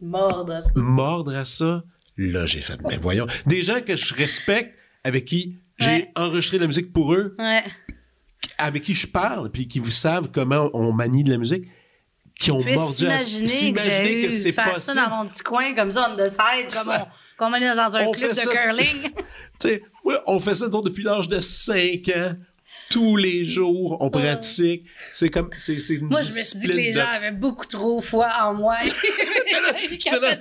[0.02, 0.70] Mordre à ça.
[0.74, 1.84] Mordre à ça.
[2.16, 3.26] Là, j'ai fait, mais voyons.
[3.46, 7.36] Des gens que je respecte, avec qui j'ai enregistré la musique pour eux,
[8.58, 11.64] avec qui je parle, puis qui vous savent comment on manie de la musique,
[12.38, 14.80] qui ont mordu à s'imaginer que, que c'est possible.
[14.80, 17.06] ça dans mon petit coin, comme ça, on the side, comme on,
[17.38, 19.02] comme on est dans un club de curling.
[19.12, 19.82] tu sais,
[20.26, 22.34] on fait ça depuis l'âge de 5 ans
[22.92, 24.86] tous les jours, on pratique.
[25.10, 27.66] C'est comme, c'est, c'est une Moi, je me suis dit que les gens avaient beaucoup
[27.66, 28.76] trop foi en moi.
[29.88, 30.36] J'étais là,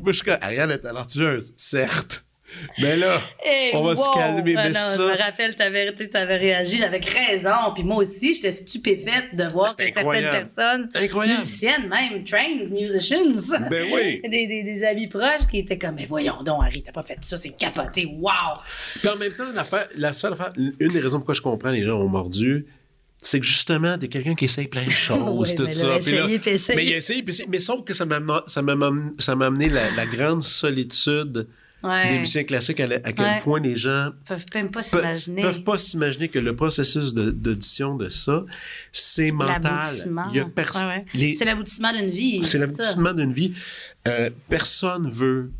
[0.00, 2.24] moi, je suis Ariane est talentueuse, certes.
[2.78, 4.54] Mais là, Hey, on va se calmer.
[4.56, 5.62] Ah Mais non, ça, Je me rappelle, tu
[6.16, 7.72] avais, réagi avec raison.
[7.74, 11.38] Puis moi aussi, j'étais stupéfaite de voir que certaines personnes, incroyable.
[11.40, 13.18] musiciennes même, trained musicians,
[13.70, 14.20] Ben oui.
[14.28, 17.18] des, des, des amis proches qui étaient comme, mais voyons donc, Harry, t'as pas fait
[17.22, 18.30] ça, c'est capoté, wow!
[19.00, 19.44] Puis en même temps,
[19.96, 22.66] la seule affaire, une des raisons pourquoi je comprends les gens ont mordu,
[23.22, 25.18] c'est que justement, t'es quelqu'un qui essaye plein de choses,
[25.50, 25.88] Ouais, tout mais ça.
[25.88, 26.26] là, Puis là-
[26.74, 28.60] mais il a essayé, puis mais sauf que ça m'a ça
[29.32, 31.46] amené la, la grande solitude
[31.82, 32.08] Ouais.
[32.10, 33.40] des musiciens classiques, à, à quel Ouais.
[33.42, 35.42] point les gens peuvent même pas pe- s'imaginer.
[35.42, 38.44] peuvent pas s'imaginer que le processus d'audition de, ça,
[38.92, 39.60] c'est mental.
[41.34, 42.40] C'est l'aboutissement d'une vie.
[42.42, 43.54] c'est l'aboutissement d'une vie.
[44.08, 45.50] Euh, personne veut.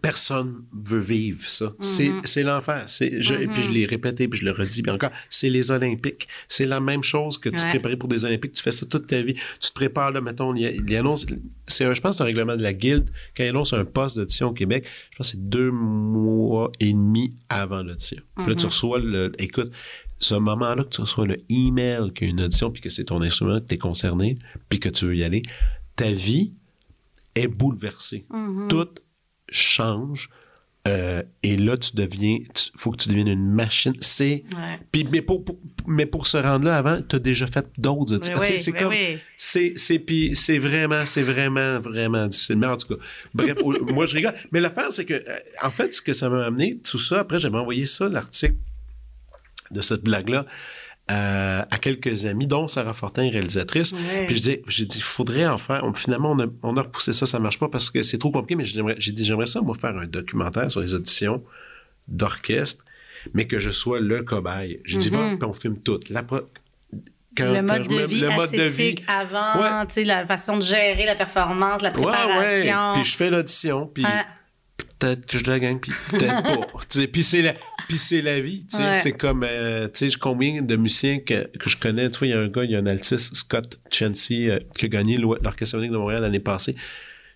[0.00, 1.72] Personne veut vivre ça.
[1.80, 2.10] C'est.
[2.24, 2.84] C'est l'enfer.
[2.88, 6.28] C'est je- Puis je l'ai répété, puis je le redis, puis encore, c'est les Olympiques.
[6.48, 7.68] C'est la même chose que tu te Ouais.
[7.70, 8.52] préparais pour des Olympiques.
[8.52, 9.34] Tu fais ça toute ta vie.
[9.34, 11.26] Tu te prépares, là, mettons, il, y a- il annonce,
[11.66, 13.10] c'est je pense, que c'est un règlement de la Guilde.
[13.36, 16.92] Quand il annonce un poste d'audition au Québec, je pense que c'est deux mois et
[16.92, 18.22] demi avant l'audition.
[18.36, 19.72] Puis là, tu reçois le, écoute,
[20.18, 23.04] ce moment-là que tu reçois le email qu'il y a une audition, puis que c'est
[23.04, 24.38] ton instrument, que tu es concerné,
[24.68, 25.42] puis que tu veux y aller,
[25.96, 26.52] ta vie
[27.34, 28.24] est bouleversée.
[28.68, 28.88] Tout
[29.52, 30.28] change.
[30.88, 32.46] euh, et là, tu deviens, il
[32.76, 33.94] faut que tu deviennes une machine.
[34.00, 34.80] C'est, Ouais.
[34.90, 38.16] puis mais pour, pour- mais pour se rendre là avant, tu as déjà fait d'autres.
[38.18, 39.18] tu sais, Mais oui, c'est comme, oui.
[39.36, 42.56] c'est, c'est, puis c'est vraiment, c'est vraiment, vraiment difficile.
[42.56, 43.00] Mais en tout cas,
[43.32, 43.58] bref,
[43.92, 44.34] moi je rigole.
[44.50, 47.38] Mais l'affaire, c'est que, euh, en fait, ce que ça m'a amené, tout ça, après,
[47.38, 48.56] j'avais envoyé ça, l'article
[49.70, 50.46] de cette blague-là,
[51.10, 53.92] euh, à quelques amis, dont Sarah Fortin, réalisatrice.
[53.92, 54.24] Ouais.
[54.26, 55.82] Puis je dis, j'ai dit, il faudrait en faire.
[55.84, 58.30] On- finalement, on a, on a repoussé ça, ça marche pas parce que c'est trop
[58.30, 61.42] compliqué, mais j'aimerais- j'ai dit, j'aimerais ça, moi, faire un documentaire sur les auditions
[62.08, 62.84] d'orchestre,
[63.34, 64.80] mais que je sois le cobaye.
[64.84, 66.00] J'ai dit, va, puis on filme tout.
[66.10, 66.40] La pro-
[67.36, 68.96] quand- le mode de me- vie le mode de vie.
[69.08, 69.86] avant, Ouais.
[69.86, 72.12] tu sais, la façon de gérer la performance, la Ouais, ouais.
[72.12, 72.92] préparation.
[72.94, 74.24] Puis je fais l'audition, puis Ouais.
[75.06, 77.06] Peut-être que je la gagne, puis peut-être pas.
[77.12, 77.54] Puis c'est la,
[77.88, 78.64] puis c'est la vie.
[78.74, 78.94] Ouais.
[78.94, 82.08] C'est comme, euh, tu sais, combien de musiciens que, que je connais.
[82.10, 84.58] Tu vois, il y a un gars, il y a un altiste, Scott Chansey, euh,
[84.78, 86.76] qui a gagné l'O- l'Orchestre symphonique de Montréal l'année passée.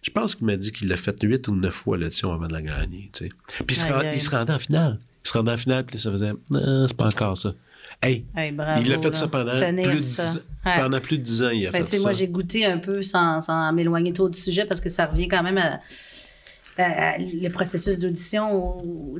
[0.02, 2.52] Je pense qu'il m'a dit qu'il l'a fait huit ou neuf fois l'audition avant de
[2.52, 3.10] la gagner.
[3.12, 3.28] Tu sais.
[3.66, 4.98] Puis il se, rend- il se rendait en finale.
[5.24, 7.54] Il se rendait en finale, puis ça faisait, non, c'est pas encore ça.
[8.02, 9.12] Hey, Hey, bravo, il a fait là.
[9.12, 10.38] ça pendant plus, ça.
[10.66, 10.72] Ouais.
[10.76, 11.50] pendant plus de dix ans.
[11.50, 12.02] Il a Ben, fait ça.
[12.02, 15.28] moi, j'ai goûté un peu sans, sans m'éloigner trop du sujet parce que ça revient
[15.28, 15.80] quand même à
[16.79, 18.77] le processus d'audition.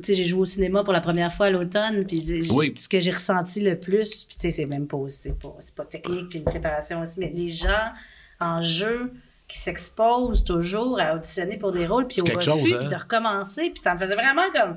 [0.07, 2.73] j'ai joué au cinéma pour la première fois à l'automne, puis Oui.
[2.77, 6.27] ce que j'ai ressenti le plus, puis c'est même pas, c'est pas, c'est pas technique,
[6.29, 7.91] puis une préparation aussi, mais les gens
[8.39, 9.11] en jeu
[9.47, 12.77] qui s'exposent toujours à auditionner pour des rôles, puis au refus, chose, hein?
[12.81, 14.75] puis de recommencer, puis ça me faisait vraiment comme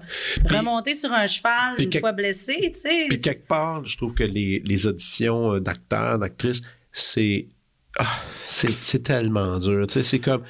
[0.49, 3.07] remonter sur un cheval une quelque- fois blessé, tu sais.
[3.09, 6.62] Puis quelque part, je trouve que les, les auditions euh, d'acteurs, d'actrices,
[6.93, 7.49] c'est,
[7.99, 8.07] ah,
[8.47, 9.89] c'est, c'est tellement dur.
[9.89, 10.43] Tu sais, c'est comme,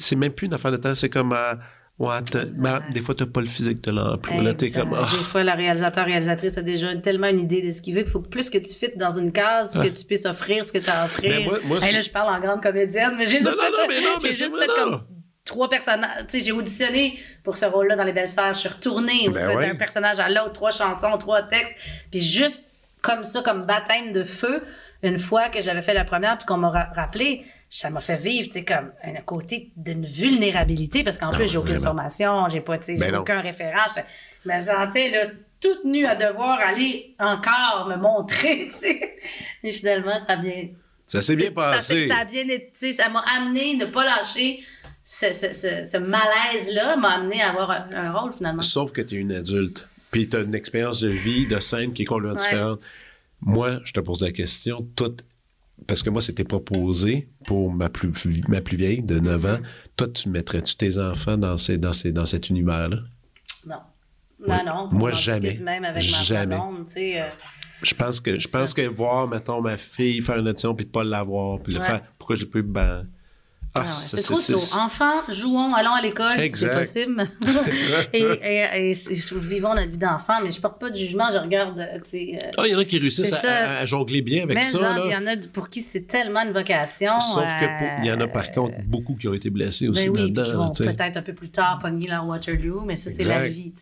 [0.00, 1.54] c'est même plus une affaire de temps, c'est comme, euh,
[1.98, 2.18] ouais,
[2.60, 4.42] ben, des fois, t'as pas le physique de l'emploi.
[4.42, 7.70] Là, t'es comme, ah, Des fois, le réalisateur, réalisatrice a déjà tellement une idée de
[7.72, 10.04] ce qu'il veut qu'il faut que plus que tu fites dans une case, que tu
[10.04, 11.30] puisses offrir ce que tu as à offrir.
[11.30, 13.70] Mais moi- moi, Hey, là, je parle en grande comédienne, mais j'ai Non, juste non,
[13.78, 14.90] non, mais non, mais juste vrai, fait non.
[14.90, 15.02] comme
[15.44, 16.24] trois personnages.
[16.28, 18.54] Tu sais, j'ai auditionné pour ce rôle-là dans Les Belles Sœurs.
[18.54, 19.68] Je suis retournée Ben tu ouais.
[19.68, 21.74] d'un personnage à l'autre, trois chansons, trois textes.
[22.10, 22.64] Puis juste
[23.02, 24.62] comme ça, comme baptême de feu,
[25.02, 28.16] une fois que j'avais fait la première, puis qu'on m'a ra- rappelé, ça m'a fait
[28.16, 32.60] vivre, tu sais, comme un côté d'une vulnérabilité, parce qu'en plus, j'ai aucune formation, j'ai
[32.60, 33.84] pas, tu sais, Ben aucun référent.
[34.44, 35.26] Je me sentais, là,
[35.60, 39.16] toute nue à devoir aller encore me montrer, tu sais.
[39.62, 40.68] Et finalement, ça a bien...
[41.06, 42.08] ça s'est bien passé.
[42.08, 44.60] ça a bien été, tu ça m'a amené ne pas lâcher
[45.04, 48.62] ce, ce- ce- ce malaise-là, m'a amené à avoir un, un rôle, finalement.
[48.62, 49.86] Sauf que t'es une adulte.
[50.10, 52.42] Puis t'as une expérience de vie, de scène qui est complètement Ouais.
[52.42, 52.80] différente.
[53.40, 55.24] Moi, je te pose la question, toute
[55.86, 58.12] parce que moi, c'était proposé pour ma plus,
[58.48, 59.58] ma plus vieille, de 9 ans.
[59.96, 62.98] Toi, tu mettrais-tu tes enfants dans, ces, dans, ces, dans cet univers-là?
[63.66, 63.76] Non.
[64.46, 64.88] Non, non.
[64.92, 65.58] Moi, jamais.
[65.58, 66.56] Même avec ma Jamais.
[66.56, 67.22] blonde, euh,
[67.82, 70.90] Je pense que je pense que voir, mettons, ma fille faire une audition puis de
[70.90, 71.84] pas l'avoir, puis le Ouais.
[71.86, 73.06] faire, pourquoi je peux ben.
[73.72, 74.78] Ah, Ah ouais, c'est trop tôt.
[74.78, 77.28] Enfants, jouons, allons à l'école si c'est possible.
[78.12, 81.38] et, et- et- et vivons notre vie d'enfant, mais je porte pas de jugement, je
[81.38, 84.62] regarde, euh, euh, Ah, il y en a qui réussissent à, jongler bien avec mais
[84.62, 84.96] ça.
[85.04, 87.20] il y en a pour qui c'est tellement une vocation.
[87.20, 89.88] Sauf que pour- il y en a euh, par contre beaucoup qui ont été blessés
[89.88, 90.34] aussi ben oui,
[90.74, 90.84] sais.
[90.84, 93.72] peut-être un peu plus tard pogner leur Waterloo, mais ça, c'est la vie.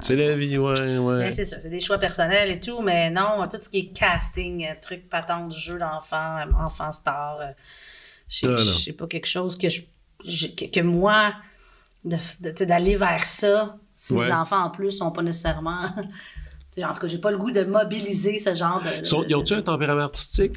[0.00, 1.18] C'est la vie, ouais, ouais.
[1.24, 3.98] Ben, c'est ça, c'est des choix personnels et tout, mais non, tout ce qui est
[3.98, 7.46] casting, euh, truc patente, jeu d'enfant, euh, enfant star, euh,
[8.28, 9.82] sais pas quelque chose que je,
[10.48, 11.34] que, que moi,
[12.04, 14.26] de- de- d'aller vers ça, si Ouais.
[14.26, 15.90] mes enfants en plus sont pas nécessairement.
[16.82, 19.04] en tout cas, j'ai pas le goût de mobiliser ce genre de.
[19.04, 20.52] Sont- de- ils ont-tu un tempérament artistique?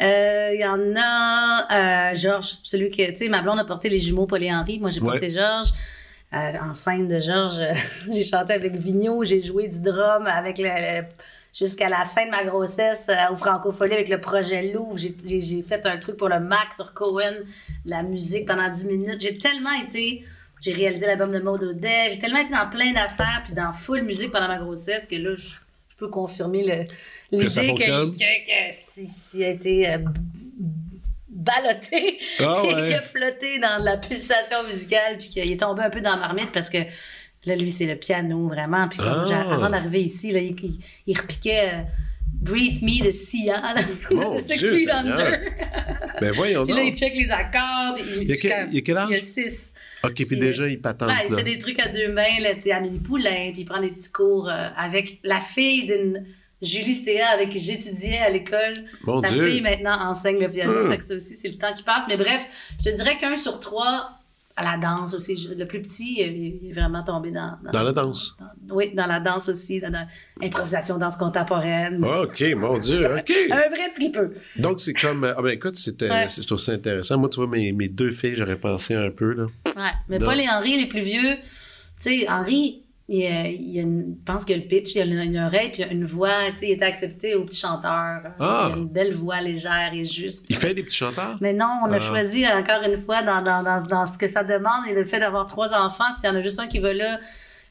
[0.00, 3.88] Euh, Il y en a, euh, Georges, celui que, tu sais, ma blonde a porté
[3.88, 5.10] les jumeaux Paul et Henri, moi j'ai Ouais.
[5.12, 5.70] porté Georges.
[6.32, 7.60] en scène de Georges.
[8.12, 11.02] j'ai chanté avec Vigneault, j'ai joué du drum avec le,
[11.56, 14.98] jusqu'à la fin de ma grossesse euh, au Francophonie avec le projet Louvre.
[14.98, 17.34] J'ai fait un truc pour le Mac sur Cohen,
[17.84, 19.20] de la musique pendant 10 minutes.
[19.20, 20.24] J'ai tellement été.
[20.60, 22.10] J'ai réalisé l'album de Maud Audet.
[22.10, 25.34] J'ai tellement été dans plein d'affaires puis dans full musique pendant ma grossesse que là,
[25.34, 25.48] je,
[25.98, 26.86] peux confirmer
[27.32, 29.98] l'idée que, que, si, a été euh,
[31.26, 35.88] ballotté ah et qu'il a flotté dans la pulsation musicale puis qu'il est tombé un
[35.88, 36.78] peu dans ma marmite parce que
[37.46, 38.88] Là, lui, c'est le piano, vraiment.
[38.88, 39.24] Puis ah.
[39.50, 40.56] avant d'arriver ici, là, il,
[41.06, 41.82] il, repiquait euh,
[42.40, 45.40] Breathe Me de Sia, là, de Six Feet Under.
[46.20, 46.76] ben voyons donc.
[46.76, 47.96] là, il check les accords.
[47.98, 49.08] Il, il, y a quel, il, a quel âge?
[49.10, 49.72] Il a six.
[50.02, 51.10] OK, puis, déjà, il patente.
[51.28, 53.80] il fait des trucs à deux mains, là, tu sais, Amélie Poulain, puis il prend
[53.80, 56.26] des petits cours euh, avec la fille d'une
[56.62, 58.74] Julie Stéa avec qui j'étudiais à l'école.
[59.24, 60.72] Sa fille maintenant enseigne le piano.
[60.72, 60.90] Hum.
[60.90, 62.06] Fait que ça aussi, c'est le temps qui passe.
[62.08, 64.15] Mais bref, je te dirais qu'un sur trois
[64.56, 65.48] à la danse aussi.
[65.56, 67.58] Le plus petit, il est vraiment tombé dans...
[67.72, 68.36] Dans, la danse?
[68.70, 70.06] oui, dans la danse aussi, dans
[70.40, 72.02] l'improvisation danse contemporaine.
[72.02, 73.32] OK, mon Dieu, OK.
[73.50, 74.34] Un vrai tripeux.
[74.56, 75.24] Donc, c'est comme...
[75.24, 77.18] Ah ben écoute, c'était, je trouve ça intéressant.
[77.18, 79.44] Moi, tu vois, mes, mes deux filles, j'aurais pensé un peu, là.
[79.76, 81.36] Ouais, mais pas les Henri, les plus vieux.
[82.00, 85.04] Tu sais, Henri, il, y a une, je pense que le pitch, il y a
[85.04, 87.60] une, oreille, puis il y a une voix, tu sais, il était accepté au petit
[87.60, 88.32] chanteur.
[88.40, 88.68] Ah.
[88.70, 90.46] Il a une belle voix légère et juste.
[90.50, 91.36] Il fait des petits chanteurs?
[91.40, 92.00] Mais non, on a ah.
[92.00, 95.20] choisi encore une fois dans, dans, dans, dans, ce que ça demande et le fait
[95.20, 97.20] d'avoir trois enfants, s'il y en a juste un qui va là,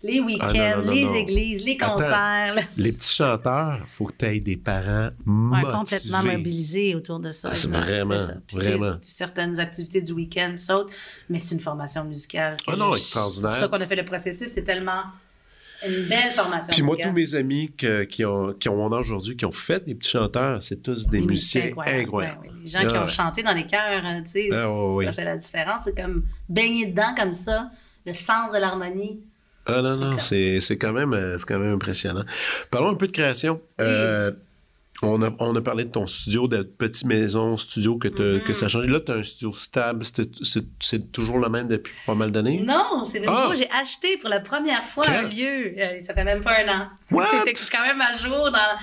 [0.03, 2.55] les ah, week-ends, les églises, les concerts.
[2.77, 5.71] les petits chanteurs, il faut que tu aies des parents motivés.
[5.73, 7.53] complètement mobilisés autour de ça.
[7.53, 8.15] C'est vraiment,
[8.53, 8.95] vraiment.
[9.01, 10.93] Certaines activités du week-end sautent,
[11.29, 12.55] mais c'est une formation musicale.
[12.67, 13.55] Ah non, extraordinaire.
[13.55, 15.03] C'est ça qu'on a fait le processus, c'est tellement
[15.87, 16.71] une belle formation.
[16.71, 17.71] Puis moi, tous mes amis
[18.09, 21.07] qui, ont, qui ont mon âge aujourd'hui, qui ont fait des petits chanteurs, c'est tous
[21.07, 22.49] des, musiciens incroyables.
[22.63, 24.67] Les gens qui ont chanté dans les chœurs, hein, tu sais, ah,
[25.05, 25.81] ça fait la différence.
[25.85, 27.69] C'est comme baigner dedans comme ça,
[28.05, 29.19] le sens de l'harmonie.
[29.67, 32.23] Ah non, non, c'est quand, même, euh, quand même impressionnant.
[32.69, 33.61] Parlons un peu de création.
[33.81, 34.31] Euh,
[35.01, 38.67] on a, on a, parlé de ton studio, de petite maison, studio que, que ça
[38.67, 38.87] a changé.
[38.87, 40.05] Là, tu as un studio stable.
[40.79, 42.61] C'est toujours le même depuis pas mal d'années?
[42.65, 43.33] Non, c'est nouveau.
[43.33, 43.53] Ah!
[43.55, 45.73] J'ai acheté pour la première fois un lieu.
[45.77, 46.87] Euh, ça fait même pas un an.
[47.11, 48.79] J'étais quand même à jour dans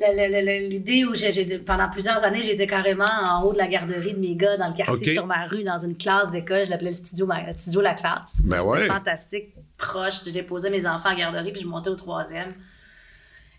[0.00, 4.36] l'idée où j'ai, pendant plusieurs années, j'étais carrément en haut de la garderie de mes
[4.36, 6.64] gars dans le quartier sur ma rue, dans une classe d'école.
[6.66, 8.40] Je l'appelais le studio, studio La Classe.
[8.44, 10.20] Ben C'était fantastique, proche.
[10.32, 12.52] J'ai posé mes enfants en garderie puis je montais au troisième.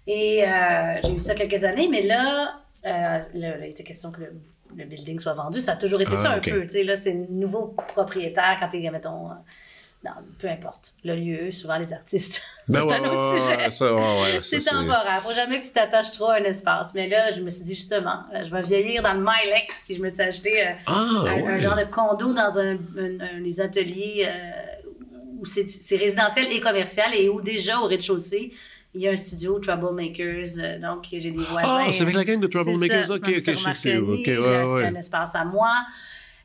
[0.10, 4.22] Et euh, j'ai eu ça quelques années, mais là, euh, il était question que
[4.76, 5.62] le, building soit vendu.
[5.62, 6.66] Ça a toujours été ah, ça un peu.
[6.84, 9.28] Là, c'est nouveau propriétaire quand tu es, mettons.
[9.28, 9.36] Euh,
[10.04, 10.94] non, peu importe.
[11.04, 12.42] Le lieu, souvent les artistes.
[12.68, 14.42] Ben c'est un autre sujet.
[14.42, 15.22] c'est temporaire.
[15.22, 16.92] Faut jamais que tu t'attaches trop à un espace.
[16.96, 20.02] Mais là, je me suis dit justement, je vais vieillir dans le Milex, puis je
[20.02, 22.78] me suis acheté ah, un, genre de condo dans un,
[23.42, 24.28] des ateliers
[25.40, 28.54] où c'est résidentiel et commercial et où déjà au rez-de-chaussée,
[28.94, 31.62] il y a un studio, Troublemakers, euh, donc j'ai des voisins.
[31.64, 33.98] Ah, c'est avec la gang de Troublemakers, ok, ok, je sais.
[33.98, 34.86] Ok, ouais, ouais.
[34.86, 35.72] un espace à moi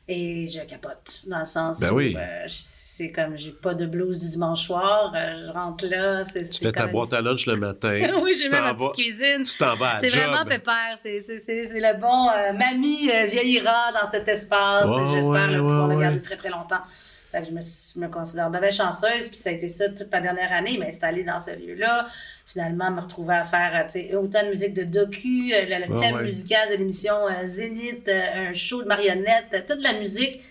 [0.07, 2.15] et je capote, dans le sens ben où oui.
[2.15, 6.23] euh, c'est comme j'ai pas de blues du dimanche soir, euh, je rentre là.
[6.23, 7.89] c'est tu fais ta boîte à lunch le matin.
[8.21, 9.41] oui, j'ai même ma petite cuisine.
[9.43, 14.87] Tu t'en vas à C'est vraiment pépère, c'est le bon mamie vieillira dans cet espace.
[15.11, 16.81] J'espère le pouvoir le garder très très longtemps
[17.43, 21.23] je me, considère bien chanceuse, puis ça a été ça toute ma dernière année, m'installer
[21.23, 22.07] dans ce lieu-là.
[22.45, 26.75] Finalement, me retrouver à faire autant de musique de docu, euh, le, thème musical de
[26.75, 30.41] l'émission euh, Zénith, euh, un show de marionnettes, toute la musique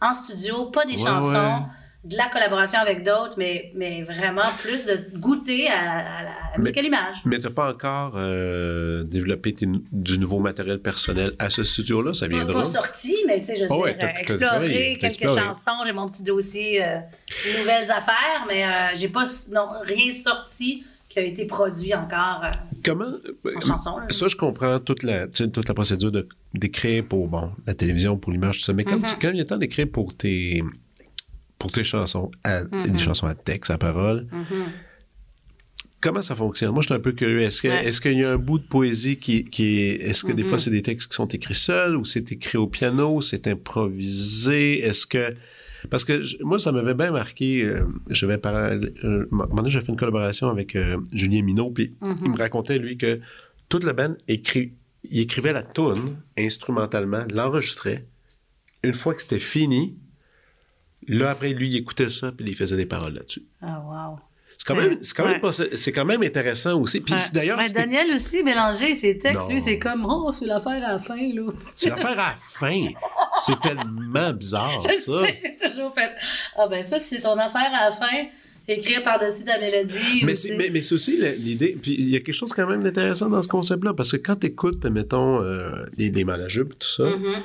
[0.00, 1.64] en studio, pas des chansons
[2.08, 6.22] de la collaboration avec d'autres, mais, mais vraiment plus de goûter à,
[6.56, 7.16] la musique à l'image.
[7.24, 9.54] Mais tu n'as pas encore euh, développé
[9.92, 12.14] du nouveau matériel personnel à ce studio-là?
[12.14, 12.62] Ça viendra?
[12.62, 15.84] Pas, pas sorti, mais tu sais, je veux ah dire, explorer quelques chansons.
[15.84, 16.98] J'ai mon petit dossier euh,
[17.58, 22.42] nouvelles affaires, mais euh, j'ai pas non, rien sorti qui a été produit encore
[22.84, 23.06] Comment,
[23.56, 23.96] en chanson.
[24.08, 26.12] Ça, je comprends toute la, toute la procédure
[26.54, 28.72] d'écrire pour bon, la télévision, pour l'image, tout ça.
[28.72, 29.18] Mais quand, mm-hmm.
[29.20, 30.62] quand il y a temps d'écrire pour tes
[31.58, 32.98] pour tes chansons, à, des mm-hmm.
[32.98, 34.26] chansons à texte, à parole.
[34.32, 34.64] Mm-hmm.
[36.00, 36.70] Comment ça fonctionne?
[36.70, 37.40] Moi, je suis un peu curieux.
[37.40, 39.96] Est-ce qu'il y a un bout de poésie qui, qui est.
[39.96, 40.60] Est-ce que des fois, mm-hmm.
[40.60, 44.84] c'est des textes qui sont écrits seuls ou c'est écrit au piano, c'est improvisé?
[44.84, 45.34] Est-ce que.
[45.90, 47.62] Parce que moi, ça m'avait bien marqué.
[47.62, 48.92] Euh, je vais parler.
[49.02, 49.26] Euh,
[49.66, 53.20] j'ai fait une collaboration avec euh, Julien Minot, puis il me racontait, lui, que
[53.68, 54.74] toute la bande écrit,
[55.10, 58.06] il écrivait la tune instrumentalement, l'enregistrait.
[58.84, 59.96] Une fois que c'était fini,
[61.08, 63.42] Là, après, lui, il écoutait ça, puis il faisait des paroles là-dessus.
[63.62, 64.18] Ah, wow.
[64.58, 65.40] C'est quand, même, c'est, quand même
[65.74, 67.00] c'est quand même intéressant aussi.
[67.00, 70.92] Puis d'ailleurs, ben, Daniel aussi, mélanger ses textes, lui, c'est comme, oh, c'est l'affaire à
[70.94, 71.52] la fin, là.
[71.76, 72.86] C'est l'affaire à la fin.
[73.40, 75.20] C'est tellement bizarre, Je ça.
[75.24, 76.10] sais, j'ai toujours fait.
[76.56, 78.26] Ah, ben ça, c'est ton affaire à la fin.
[78.66, 80.24] Écrire par-dessus ta mélodie.
[80.24, 81.74] Mais c'est, mais, mais c'est aussi l'idée.
[81.80, 84.36] Puis il y a quelque chose quand même d'intéressant dans ce concept-là, parce que quand
[84.36, 87.42] tu écoutes, mettons, euh, les, les managers tout ça, Mhm.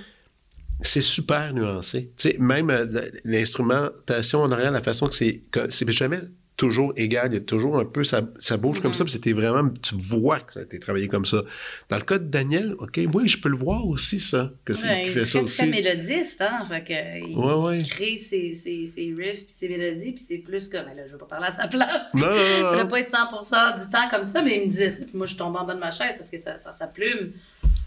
[0.84, 2.12] C'est super nuancé.
[2.18, 2.86] Tu sais, même euh,
[3.24, 5.42] l'instrumentation en arrière, la façon que c'est.
[5.70, 6.20] c'est jamais
[6.56, 7.30] toujours égal.
[7.32, 8.04] Il y a toujours un peu.
[8.04, 9.70] Ça, ça bouge comme ça, puis c'était vraiment.
[9.82, 11.42] Tu vois que ça a été travaillé comme ça.
[11.90, 14.52] Dans le cas de Daniel, OK, oui, je peux le voir aussi, ça.
[14.66, 15.66] Que c'est Ouais, qui il fait est ça aussi.
[15.66, 16.64] mélodiste, hein.
[16.68, 17.80] Fait que, il, Ouais, ouais.
[17.80, 20.86] il crée ses, ses, ses riffs puis ses mélodies, puis c'est plus comme.
[20.86, 22.14] ben Là, je vais pas parler à sa place.
[22.14, 22.88] Non, non, Ça non, non.
[22.90, 25.04] pas être 100% du temps comme ça, mais il me disait ça.
[25.06, 27.32] Puis moi, je tombe en bas de ma chaise parce que ça, ça, ça plume.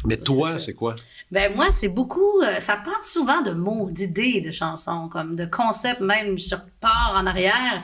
[0.05, 0.59] Mais toi, ça.
[0.59, 0.95] c'est quoi?
[1.33, 2.41] Ben moi, c'est beaucoup.
[2.43, 7.15] euh, ça part souvent de mots, d'idées de chansons, comme de concepts, même je repars
[7.17, 7.83] en arrière.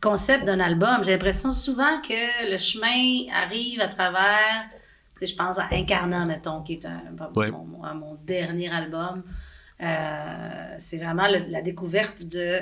[0.00, 1.02] Concept d'un album.
[1.04, 4.64] J'ai l'impression souvent que le chemin arrive à travers.
[4.70, 4.78] Tu
[5.16, 7.02] sais, je pense à Incarnat, mettons, qui est un,
[7.34, 7.50] Ouais.
[7.50, 9.24] mon, mon- dernier album.
[9.82, 12.60] Euh, c'est vraiment le- la découverte de,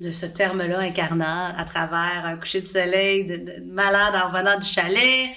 [0.00, 4.28] de ce terme-là, Incarnat, à travers un coucher de soleil de, de- de malade en
[4.28, 5.30] revenant du chalet.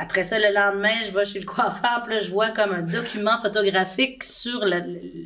[0.00, 2.82] Après ça, le lendemain, je vais chez le coiffeur, puis là, je vois comme un
[2.82, 4.80] document photographique sur la,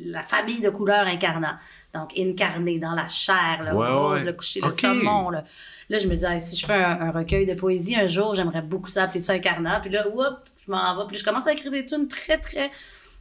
[0.05, 1.59] la famille de couleurs incarnat.
[1.93, 4.25] Donc, incarné dans la chair, le Ouais, rose, ouais.
[4.25, 4.79] le coucher, le Ok.
[4.79, 5.29] saumon.
[5.29, 5.43] Là.
[5.89, 8.63] Là, je me dis, si je fais un, un recueil de poésie un jour, j'aimerais
[8.63, 9.79] beaucoup ça appeler ça incarnat.
[9.79, 11.03] Puis là, whoop, je m'en vais.
[11.07, 12.71] Puis je commence à écrire des tunes très, très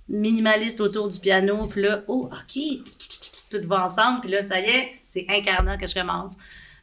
[0.08, 1.66] minimalistes autour du piano.
[1.66, 2.62] Puis là, oh, OK,
[3.50, 4.20] tout va ensemble.
[4.22, 6.32] Puis là, ça y est, c'est incarnat que je commence.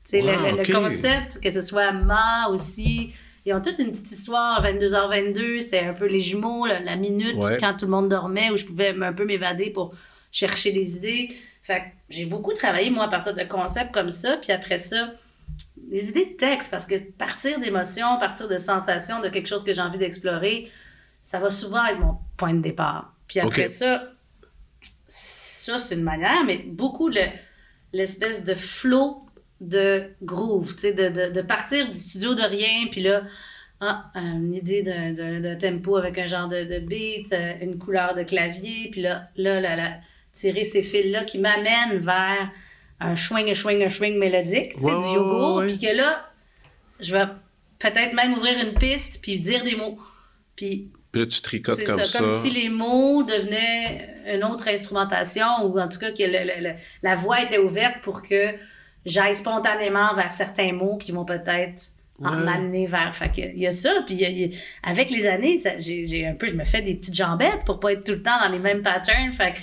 [0.07, 3.13] Tu sais, le- Wow, le, le concept, que ce soit Ma aussi,
[3.45, 7.35] ils ont toute une petite histoire, 22h22, c'était un peu les jumeaux, la, la minute
[7.37, 7.57] Ouais.
[7.59, 9.93] quand tout le monde dormait, où je pouvais un peu m'évader pour
[10.31, 11.29] chercher des idées.
[11.63, 15.13] Fait j'ai beaucoup travaillé, moi, à partir de concepts comme ça, puis après ça,
[15.77, 19.73] des idées de texte, parce que partir d'émotions, partir de sensations, de quelque chose que
[19.73, 20.69] j'ai envie d'explorer,
[21.21, 23.13] ça va souvent être mon point de départ.
[23.27, 24.03] Puis après ça,
[25.07, 27.31] ça, c'est une manière, mais beaucoup le-
[27.93, 29.25] l'espèce de flow
[29.61, 33.23] de groove, tu sais, de, de, de partir du studio de rien, puis là,
[33.81, 37.77] ah, une idée d'un- d'un d'un tempo avec un genre de, de beat, euh, une
[37.77, 39.93] couleur de clavier, puis là, là, là, là,
[40.33, 42.49] tirer ces fils-là qui m'amènent vers
[43.01, 46.25] un swing, un swing, un swing mélodique, tu sais, du yogourt, ouais, puis que là,
[46.99, 47.25] je vais
[47.79, 49.97] peut-être même ouvrir une piste, puis dire des mots.
[50.57, 52.19] Puis Puis là, tu tricotes comme ça, ça.
[52.19, 56.69] comme si les mots devenaient une autre instrumentation, ou en tout cas que le- le-
[56.69, 58.53] le- la voix était ouverte pour que
[59.05, 61.89] j'aille spontanément vers certains mots qui vont peut-être
[62.19, 62.31] Ouais.
[62.31, 63.15] m'amener vers.
[63.15, 64.57] Fait que, il y a ça, puis il y a- il y a-
[64.89, 68.03] avec les années, j'ai un peu, je me fais des petites jambettes pour pas être
[68.03, 69.31] tout le temps dans les mêmes patterns.
[69.31, 69.59] Fait que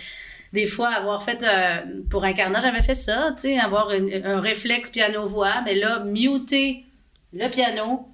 [0.54, 4.40] des fois, avoir fait, euh, pour Incarnat, j'avais fait ça, tu sais, avoir une- un
[4.40, 6.84] réflexe piano-voix, mais là, muter
[7.34, 8.08] le piano,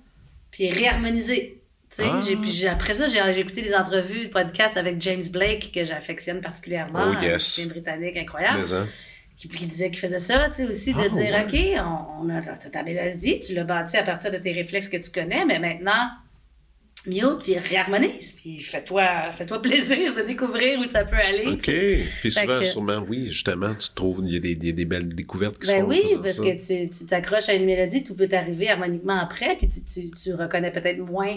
[0.50, 1.60] puis réharmoniser.
[1.94, 2.20] Tu sais, Ah.
[2.26, 5.84] j'ai- puis après ça, j'ai j'ai écouté des entrevues, des podcasts avec James Blake, que
[5.84, 7.12] j'affectionne particulièrement.
[7.16, 7.60] Oh, yes.
[7.64, 8.86] Un britannique incroyable Mais, hein.
[9.48, 11.76] Qui, qui disait qu'il faisait ça, tu sais, aussi, de Ah, dire, ouais.
[11.78, 11.84] OK,
[12.20, 15.10] on, on a ta mélodie, tu l'as bâti à partir de tes réflexes que tu
[15.10, 16.10] connais, mais maintenant,
[17.06, 21.46] mute, puis réharmonise, puis fais-toi fais plaisir de découvrir où ça peut aller.
[21.48, 21.64] OK.
[22.20, 25.12] Puis souvent, que- sûrement, oui, justement, tu trouves, il y a des, des, des belles
[25.12, 26.42] découvertes qui Ben oui, parce ça.
[26.44, 30.34] que tu t'accroches à une mélodie, tout peut t'arriver harmoniquement après, puis tu, tu, tu
[30.34, 31.36] reconnais peut-être moins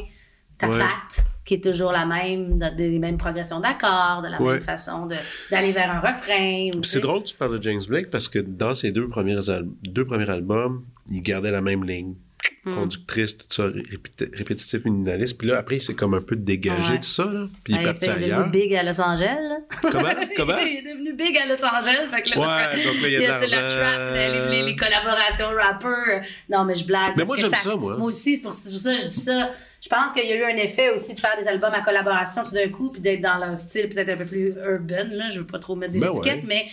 [0.57, 0.79] ta Ouais.
[0.79, 4.53] patte, qui est toujours la même, des mêmes progressions d'accords, de la Ouais.
[4.53, 5.15] même façon de-
[5.51, 6.69] d'aller vers un refrain.
[6.83, 9.37] C'est drôle que tu parles de James Blake parce que dans ses deux premiers,
[9.83, 12.15] deux premiers albums, il gardait la même ligne.
[12.63, 12.73] Hmm.
[12.73, 15.37] Conductrice, tout ça, répéti- répétitif, minimaliste.
[15.37, 16.97] Puis là, après, c'est comme un peu dégagé Ouais.
[16.97, 17.47] de ça, là.
[17.63, 18.49] Puis il est parti il est devenu ailleurs.
[18.49, 19.61] big à Los Angeles.
[19.83, 20.09] Comment?
[20.35, 20.57] Comment?
[20.57, 22.07] il est devenu big à Los Angeles.
[22.11, 23.77] Fait que là, Ouais, donc là, il y a de toute la l'argent.
[23.77, 26.21] trap, les, les- les collaborations rappeurs.
[26.49, 27.13] Non, mais je blague.
[27.17, 27.97] Mais moi, j'aime ça, moi.
[27.97, 29.49] Moi aussi, c'est pour c'est pour ça que je dis ça.
[29.85, 32.41] Je pense qu'il y a eu un effet aussi de faire des albums à collaboration
[32.41, 35.05] tout d'un coup, puis d'être dans un style peut-être un peu plus urban.
[35.11, 35.29] Là.
[35.29, 36.47] Je veux pas trop mettre des Ben étiquettes, ouais.
[36.47, 36.65] mais,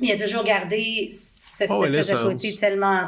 [0.00, 2.32] mais il a toujours gardé cette Oh, ouais, espèce de l'essence.
[2.32, 3.02] côté tellement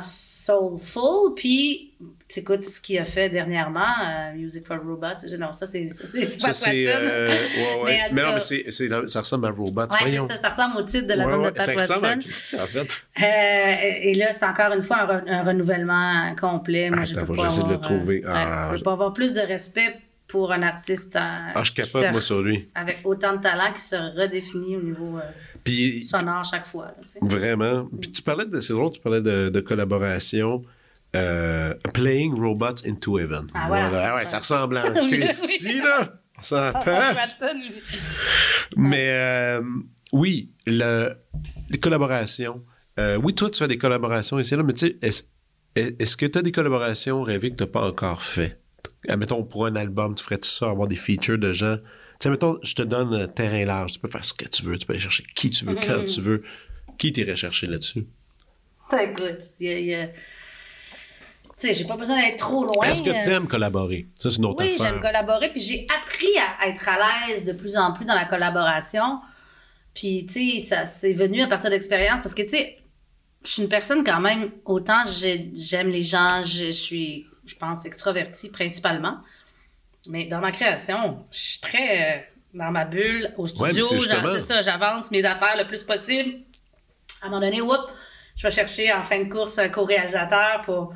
[0.46, 1.34] soulful.
[1.34, 1.92] Puis,
[2.28, 5.06] tu écoutes ce qu'il a fait dernièrement, euh, Music for Robots.
[5.38, 7.38] Non, ça, c'est ça, euh, ouais,
[7.84, 8.22] Mais ouais.
[8.22, 9.82] non, mais c'est, c'est- ça ressemble à Robot.
[10.02, 12.20] Ouais, ça, ça ressemble au titre de Ouais, ouais, de Pat ça ressemble à Watson.
[12.20, 13.02] Christy, en fait.
[13.22, 16.90] Euh, et là, c'est encore une fois un, re- un renouvellement complet.
[16.90, 18.22] Moi, je Attends, peux pas j'essaie de le avoir, trouver.
[18.24, 21.20] euh, Ah, je je- peux avoir plus de respect pour un artiste euh,
[21.54, 22.68] Ah, je capote, moi, sur lui.
[22.74, 25.22] avec autant de talent qui se redéfinit au niveau euh,
[25.66, 26.86] Puis, sonore chaque fois.
[26.86, 27.02] là.
[27.22, 27.88] Vraiment.
[28.00, 30.62] Puis tu parlais de, c'est drôle, tu parlais de, de collaboration.
[31.14, 33.48] euh, Playing Robots into Heaven.
[33.54, 34.12] Ah, voilà.
[34.12, 36.14] Ah ouais, ça ressemble à Christy, là.
[36.38, 37.00] On s'entend.
[38.76, 39.62] Mais euh,
[40.12, 41.14] oui, le,
[41.70, 42.62] les collaborations.
[42.98, 45.22] Euh, oui, toi, tu fais des collaborations ici, là, mais tu sais, est-ce,
[45.74, 48.60] est-ce que tu as des collaborations rêvées que tu n'as pas encore fait?
[49.08, 51.76] Admettons, pour un album, tu ferais tout ça, avoir des features de gens
[52.20, 53.92] sais, mettons, je te donne un terrain large.
[53.92, 54.78] Tu peux faire ce que tu veux.
[54.78, 56.42] Tu peux aller chercher qui tu veux, quand tu veux.
[56.98, 58.06] Qui t'irait chercher là-dessus?
[58.92, 60.06] Écoute, il y a...
[60.06, 62.84] Tu sais, j'ai pas besoin d'être trop loin.
[62.86, 64.06] Est-ce que tu aimes collaborer?
[64.14, 64.92] Ça, c'est une autre oui, affaire.
[64.92, 65.50] j'aime collaborer.
[65.50, 66.98] Puis j'ai appris à être à
[67.28, 69.20] l'aise de plus en plus dans la collaboration.
[69.94, 72.78] Puis, tu sais, ça c'est venu à partir d'expérience parce que, tu sais,
[73.42, 78.50] je suis une personne quand même, autant j'aime les gens, je, suis, je pense, extrovertie
[78.50, 79.18] principalement.
[80.08, 82.20] Mais dans ma création, je suis très euh,
[82.54, 86.40] dans ma bulle, au studio, c'est ça, j'avance mes affaires le plus possible.
[87.22, 87.80] À un moment donné, whoop,
[88.36, 90.94] je vais chercher en fin de course un co-réalisateur pour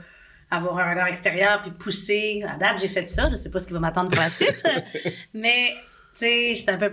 [0.50, 2.44] avoir un regard extérieur puis pousser.
[2.48, 3.28] À date, j'ai fait ça.
[3.30, 4.62] Je sais pas ce qui va m'attendre pour la suite.
[5.34, 5.74] mais,
[6.14, 6.90] tu sais, c'est un peu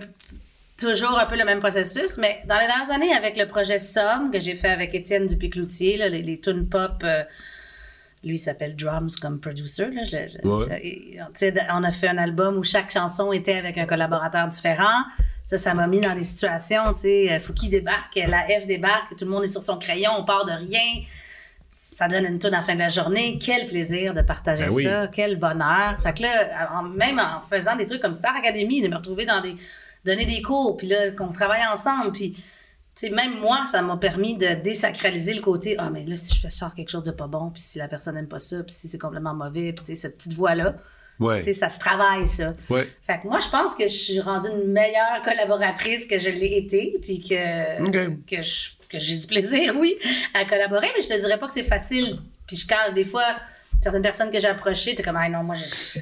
[0.78, 2.18] toujours un peu le même processus.
[2.18, 5.96] Mais dans les dernières années, avec le projet Somme que j'ai fait avec Étienne Dupuis-Cloutier,
[5.96, 7.02] les, les tunes pop.
[7.04, 7.24] Euh,
[8.24, 9.86] lui, il s'appelle Drums comme producer.
[9.90, 10.02] Là.
[11.72, 15.04] on a fait un album où chaque chanson était avec un collaborateur différent.
[15.44, 19.16] Ça, ça m'a mis dans des situations, tu sais, faut qu'il débarque, la F débarque,
[19.16, 21.04] tout le monde est sur son crayon, on part de rien
[21.98, 23.40] ça donne une tonne à la fin de la journée.
[23.44, 25.08] Quel plaisir de partager ben ça.
[25.08, 26.00] Quel bonheur.
[26.00, 29.40] Fait que là, même en faisant des trucs comme Star Academy, de me retrouver dans
[29.40, 29.56] des.
[30.04, 32.36] donner des cours, puis là, qu'on travaille ensemble, puis.
[33.10, 36.50] Même moi, ça m'a permis de désacraliser le côté Ah, mais là, si je fais
[36.50, 38.88] sortir quelque chose de pas bon, puis si la personne n'aime pas ça, puis si
[38.88, 40.74] c'est complètement mauvais, puis cette petite voix-là,
[41.20, 41.42] ouais.
[41.52, 42.48] ça se travaille, ça.
[42.68, 42.88] Ouais.
[43.06, 46.58] Fait que moi, je pense que je suis rendue une meilleure collaboratrice que je l'ai
[46.58, 49.98] été, puis que, que je que j'ai du plaisir, oui,
[50.34, 52.18] à collaborer, mais je te dirais pas que c'est facile.
[52.46, 53.36] Puis je, quand des fois,
[53.82, 56.00] certaines personnes que j'ai approchées, t'es comme, ah non, moi, je.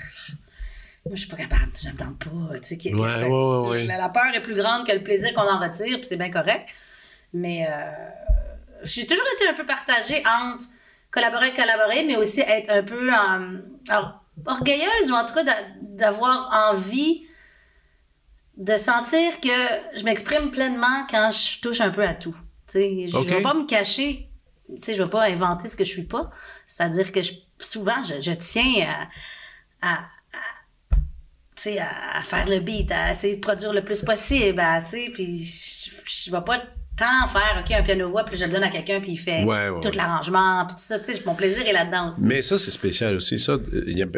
[1.05, 2.59] Moi, je suis pas capable, j'entends pas.
[2.59, 6.17] Tu sais, la, peur est plus grande que le plaisir qu'on en retire, puis c'est
[6.17, 6.69] bien correct.
[7.37, 7.73] Mais euh,
[8.83, 10.65] j'ai toujours été un peu partagée entre
[11.11, 13.59] collaborer collaborer, mais aussi être un peu euh,
[14.45, 15.45] orgueilleuse ou en tout cas
[15.83, 17.27] d'avoir envie
[18.57, 22.37] de sentir que je m'exprime pleinement quand je touche un peu à tout.
[22.73, 24.31] Je ne vais pas me cacher.
[24.69, 26.31] Je ne vais pas inventer ce que je suis pas.
[26.67, 27.21] C'est-à-dire que
[27.59, 29.07] souvent, je, tiens
[29.83, 30.01] à,
[31.63, 34.63] à, faire le beat, à essayer de produire le plus possible.
[35.13, 35.45] Puis
[36.07, 36.63] je ne vais pas
[36.97, 39.45] tant faire, OK, un piano-voix, puis je le donne à quelqu'un, puis il fait
[39.83, 40.99] tout l'arrangement, puis tout ça.
[41.27, 42.21] Mon plaisir est là-dedans aussi.
[42.21, 43.39] Mais ça, c'est spécial aussi.
[43.39, 43.59] Ça,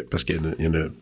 [0.09, 0.33] parce que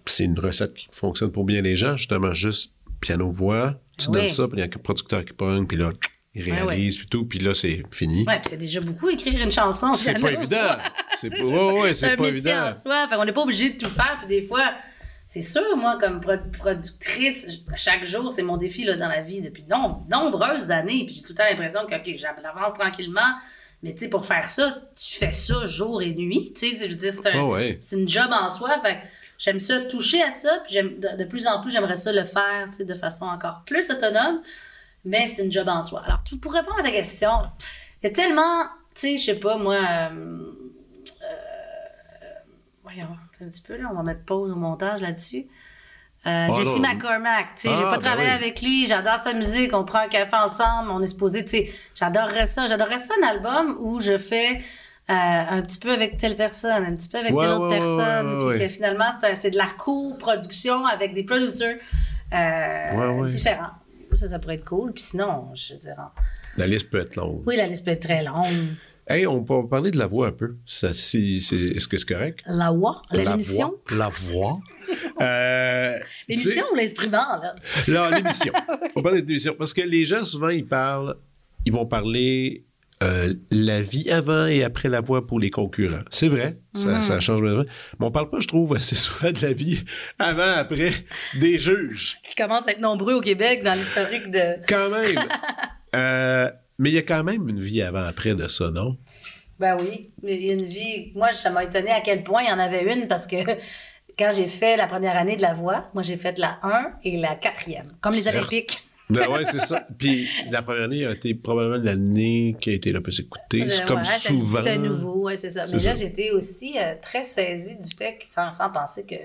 [0.06, 3.76] c'est une recette qui fonctionne pour bien les gens, justement, juste piano-voix.
[3.98, 5.92] Tu donnes ça, puis il y a un producteur qui prend, puis là,
[6.34, 8.24] il réalise, puis tout, puis là, c'est fini.
[8.28, 9.94] Ouais, puis c'est déjà beaucoup écrire une chanson.
[9.94, 10.78] C'est pas évident.
[11.20, 12.70] C'est pas, ouais, ouais, c'est pas évident.
[12.70, 14.76] En Fait on n'est pas obligé de tout faire, puis des fois,
[15.28, 19.64] c'est sûr, moi, comme productrice, chaque jour, c'est mon défi là, dans la vie depuis
[19.64, 19.74] de
[20.10, 23.36] nombreuses années, puis j'ai tout le temps l'impression que, OK, j'avance tranquillement,
[23.84, 26.54] mais tu sais, pour faire ça, tu fais ça jour et nuit.
[26.54, 28.80] Tu sais, je veux dire, c'est un, une job en soi.
[28.80, 29.00] Fait
[29.38, 32.70] j'aime ça, toucher à ça, puis de, de plus en plus, j'aimerais ça le faire,
[32.72, 34.42] tu sais, de façon encore plus autonome.
[35.06, 36.04] Mais c'est une job en soi.
[36.06, 37.30] Alors, pour répondre à ta question,
[38.02, 38.64] il y a tellement,
[38.96, 40.54] tu sais, je sais pas, moi, euh,
[41.22, 42.34] euh,
[42.82, 43.08] voyons,
[43.44, 45.48] un petit peu, là, on va mettre pause au montage là-dessus.
[46.26, 49.34] Euh, ah, Jesse McCormack, tu sais, j'ai ah, pas ben travaillé avec lui, j'adore sa
[49.34, 52.68] musique, on prend un café ensemble, on est supposé, tu sais, j'adorerais ça.
[52.68, 54.62] J'adorerais ça un album où je fais
[55.08, 58.68] un petit peu avec telle personne, un petit peu avec telle autre personne, puis que
[58.68, 61.78] finalement, c'est de la co-production avec des producers
[63.28, 63.72] différents
[64.18, 64.92] ça, ça pourrait être cool.
[64.92, 65.96] Puis sinon, je dirais.
[66.58, 67.44] La liste peut être longue.
[67.46, 68.76] Oui, la liste peut être très longue.
[69.10, 70.58] Hey, on peut parler de la voix un peu.
[70.66, 72.44] Ça, est-ce que c'est correct?
[72.46, 73.76] La voix, l'émission?
[73.92, 74.60] La voix.
[75.20, 76.00] Euh,
[76.30, 77.56] l'émission ou l'instrument, là?
[77.90, 78.54] Là, l'émission.
[78.96, 79.54] on parle de l'émission.
[79.58, 81.18] Parce que les gens, souvent, ils parlent,
[81.66, 82.64] ils vont parler
[83.04, 86.04] euh, la vie avant et après la voix pour les concurrents.
[86.10, 87.22] C'est vrai, ça, mhm.
[87.22, 87.66] change vraiment.
[88.00, 89.84] Mais on parle pas, je trouve, assez souvent de la vie
[90.20, 90.92] avant, après
[91.40, 92.18] des juges.
[92.24, 94.66] Qui commencent à être nombreux au Québec dans l'historique de...
[94.68, 95.20] Quand même.
[95.96, 98.98] Euh, mais il y a quand même une vie avant, après de ça, non?
[99.60, 101.12] Ben oui, il y a une vie...
[101.16, 103.38] Moi, ça m'a étonné à quel point il y en avait une parce que
[104.18, 107.18] quand j'ai fait la première année de la voix, moi, j'ai fait la 1 et
[107.18, 108.78] la quatrième, comme les Olympiques.
[109.10, 109.88] Ben ouais, c'est ça.
[109.98, 113.66] Puis la première année a été probablement l'année qui a été la plus écoutée.
[113.70, 114.62] C'est comme souvent.
[114.62, 115.64] C'est nouveau, ouais, c'est ça.
[115.72, 119.16] Mais là, j'étais aussi euh, très saisie du fait que, sans, penser que.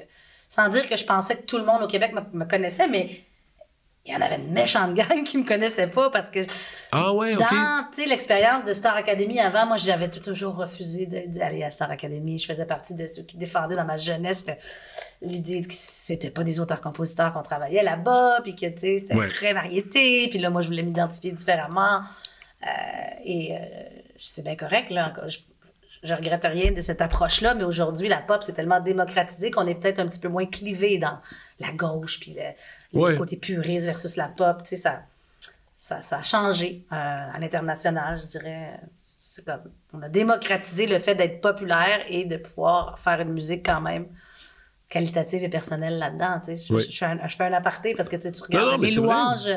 [0.48, 3.08] Sans dire que je pensais que tout le monde au Québec me connaissait, mais
[4.04, 6.40] il y en avait une méchante gang qui me connaissait pas parce que
[6.90, 11.90] ah ouais, dans l'expérience de Star Academy avant, moi j'avais toujours refusé d'aller à Star
[11.90, 12.38] Academy.
[12.38, 14.44] Je faisais partie de ceux qui défendaient dans ma jeunesse
[15.20, 20.28] l'idée que c'était pas des auteurs-compositeurs qu'on travaillait là-bas, puis que c'était très variété.
[20.28, 22.00] Puis là, moi je voulais m'identifier différemment.
[22.64, 22.70] Euh,
[23.24, 23.58] et euh,
[24.18, 25.12] c'est bien correct, là.
[25.26, 25.38] Je,
[26.02, 29.74] je regrette rien de cette approche-là, mais aujourd'hui, la pop, c'est tellement démocratisé qu'on est
[29.74, 31.18] peut-être un petit peu moins clivé dans
[31.60, 32.36] la gauche, puis
[32.92, 34.62] le, côté puriste versus la pop.
[34.62, 35.02] Tu sais, ça,
[35.76, 38.80] ça, ça a changé euh, à l'international, je dirais.
[39.00, 43.64] C'est comme, on a démocratisé le fait d'être populaire et de pouvoir faire une musique
[43.64, 44.06] quand même
[44.92, 46.40] qualitative et personnelle là-dedans.
[46.44, 46.66] Tu sais.
[46.68, 49.48] Je, je, fais un, je, fais un, aparté parce que tu, regardes les louanges,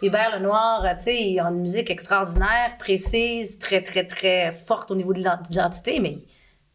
[0.00, 4.94] Hubert Lenoir, tu sais, ils ont une musique extraordinaire, précise, très, très, très forte au
[4.94, 6.18] niveau de l'identité, mais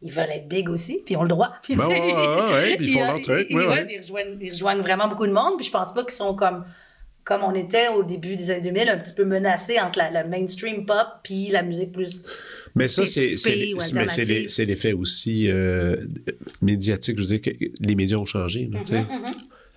[0.00, 1.54] ils veulent être big aussi, puis ils ont le droit.
[1.62, 3.46] Puis, ben, ouais, ouais, puis ils font leur truc.
[3.50, 6.34] Ils, ils, rejoignent, ils, rejoignent, vraiment beaucoup de monde, puis je pense pas qu'ils sont
[6.34, 6.64] comme
[7.24, 10.24] comme on était au début des années 2000, un petit peu menacés entre la, la
[10.24, 12.22] mainstream pop puis la musique plus
[12.74, 15.96] mais ça, c'est l'effet aussi euh,
[16.60, 17.16] médiatique.
[17.16, 17.50] Je veux dire que
[17.80, 18.68] les médias ont changé.
[18.70, 19.34] Là, mm-hmm, mm-hmm.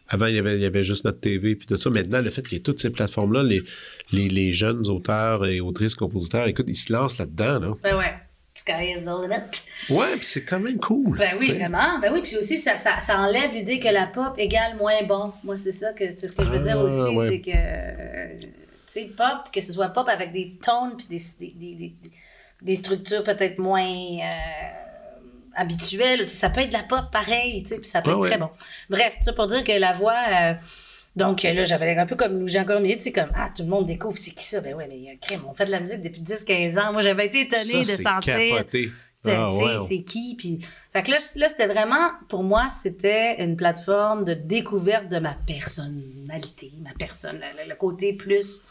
[0.10, 1.90] Avant, il y, avait, il y avait juste notre TV puis tout ça.
[1.90, 3.62] Maintenant, le fait qu'il y ait toutes ces plateformes-là, les,
[4.14, 7.60] les, les, jeunes auteurs et autrices, compositeurs, écoute, ils se lancent là-dedans.
[7.60, 7.74] Là.
[7.84, 8.14] Ben ouais.
[8.56, 9.62] Sky is the limit.
[9.90, 11.18] Ouais, puis c'est quand même cool.
[11.18, 12.00] Ben oui, vraiment.
[12.02, 15.34] Ben oui, puis aussi, ça, ça, ça enlève l'idée que la pop égale moins bon.
[15.44, 18.48] Moi, c'est ça que, ce que je veux dire ah, aussi, c'est que, tu
[18.88, 21.96] sais, pop, que ce soit pop avec des tones puis des, des, des
[22.62, 24.32] des structures peut-être moins euh,
[25.56, 26.30] habituelles.
[26.30, 28.50] Ça peut être de la pop pareil, puis ça peut être très bon.
[28.90, 30.18] Bref, ça pour dire que la voix.
[30.32, 30.54] Euh,
[31.16, 33.70] donc là, j'avais un peu comme Lou Jean Cormier, tu sais, comme Ah, tout le
[33.70, 34.62] monde découvre, c'est qui ça?
[34.62, 35.42] Ben ouais, mais il y a un crime.
[35.50, 36.94] On fait de la musique depuis 10-15 ans.
[36.94, 38.38] Moi, j'avais été étonnée de sentir.
[38.38, 38.92] Capoté.
[39.26, 39.50] Ah,
[39.86, 40.60] c'est qui puis
[40.94, 45.34] fait que là, là c'était vraiment pour moi c'était une plateforme de découverte de ma
[45.34, 48.62] personnalité ma personne le côté plus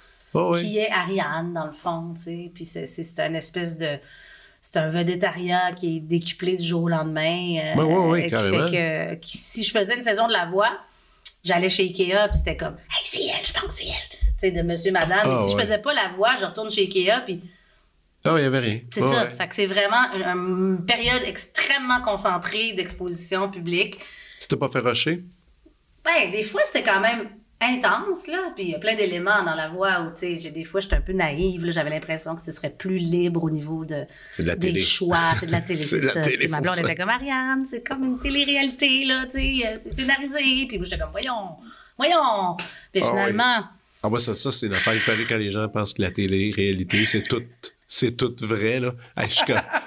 [0.58, 2.50] qui est Ariane, dans le fond, tu sais.
[2.54, 3.98] Puis c'est un espèce de...
[4.60, 7.74] C'est un vedettariat qui est décuplé du jour au lendemain.
[7.76, 8.66] oui, oui, oui, carrément.
[8.66, 10.70] que, si je faisais une saison de la voix,
[11.44, 14.50] j'allais chez Ikea, puis c'était comme «Hey, c'est elle, je pense c'est elle!» Tu sais,
[14.50, 15.28] de monsieur, madame.
[15.28, 17.40] Mais ah, si je faisais pas la voix, je retourne chez Ikea, puis...
[18.24, 18.80] Ah, il n'y avait rien.
[18.90, 19.30] C'est ça.
[19.30, 23.98] Fait que c'est vraiment une, période extrêmement concentrée d'exposition publique.
[24.40, 25.22] Tu t'es pas fait rusher?
[26.04, 27.28] Ben, des fois, c'était quand même
[27.60, 28.52] intense, là.
[28.54, 30.96] Puis il y a plein d'éléments dans la voix où, tu sais, des fois, j'étais
[30.96, 34.06] un peu naïve, J'avais l'impression que ce serait plus libre au niveau de,
[34.56, 35.32] des choix.
[35.40, 36.20] C'est de la télé, c'est ça.
[36.20, 39.92] Télé, ma blonde était comme Ariane, c'est comme une télé-réalité, là, tu sais, euh, c'est
[39.92, 40.66] scénarisé.
[40.68, 41.56] Puis moi, j'étais comme, voyons,
[41.96, 42.56] voyons.
[42.92, 43.64] Puis ah, finalement.
[44.02, 44.94] Ah, moi, ça, ça c'est une affaire.
[45.00, 47.42] Fallait quand les gens pensent que la télé-réalité, c'est tout
[47.88, 48.92] c'est tout vrai, là.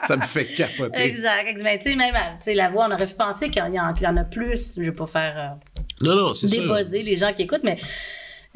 [0.07, 1.01] ça me fait capoter.
[1.01, 1.63] Exact, exact.
[1.63, 4.17] Mais tu sais, même, tu sais, la voix, on aurait pu penser qu'il y, en
[4.17, 4.76] a plus.
[4.78, 5.38] Je vais pas faire...
[5.38, 6.47] Euh, non, non, c'est
[7.04, 7.78] les gens qui écoutent, mais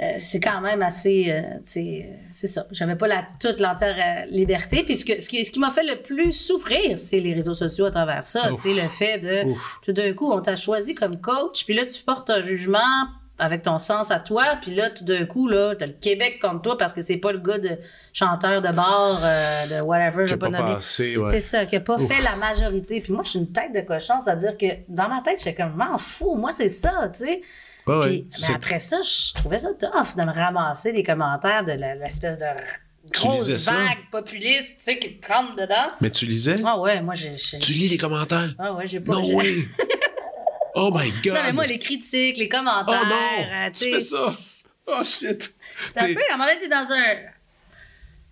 [0.01, 1.27] euh, c'est quand même assez.
[1.29, 2.65] Euh, c'est ça.
[2.71, 4.83] J'avais pas la, toute l'entière euh, liberté.
[4.83, 7.85] Puis ce, ce qui, ce qui m'a fait le plus souffrir, c'est les réseaux sociaux
[7.85, 8.49] à travers ça.
[8.59, 9.53] C'est le fait de.
[9.83, 12.79] Tout d'un coup, on t'a choisi comme coach, puis là, tu portes un jugement
[13.39, 16.61] avec ton sens à toi, puis là, tout d'un coup, là, t'as le Québec contre
[16.61, 17.77] toi parce que c'est pas le gars de
[18.13, 19.19] chanteur de bar,
[19.69, 23.01] de whatever, je pas, pas C'est ça, qui a pas fait la majorité.
[23.01, 25.75] Puis moi, je suis une tête de cochon, c'est-à-dire que dans ma tête, j'étais comme,
[25.75, 27.41] m'en fous, moi, c'est ça, tu sais.
[27.87, 32.45] mais après ça, je trouvais ça tough de me ramasser des commentaires de l'espèce de
[33.11, 35.91] grosse vague populiste, tu sais, qui te trempe dedans.
[36.01, 36.55] Mais tu lisais?
[36.63, 37.35] Ah ouais, moi, j'ai...
[37.35, 38.53] Tu lis les commentaires?
[38.59, 39.13] Ah ouais, j'ai pas...
[39.13, 39.67] Non, oui!
[40.75, 41.33] Oh my God!
[41.33, 43.01] Non, mais moi, les critiques, les commentaires.
[43.03, 43.65] Oh non!
[43.65, 44.33] Euh, tu fais ça!
[44.87, 45.55] Oh shit!
[45.93, 47.15] T'es un peu, à un moment donné, t'es dans un.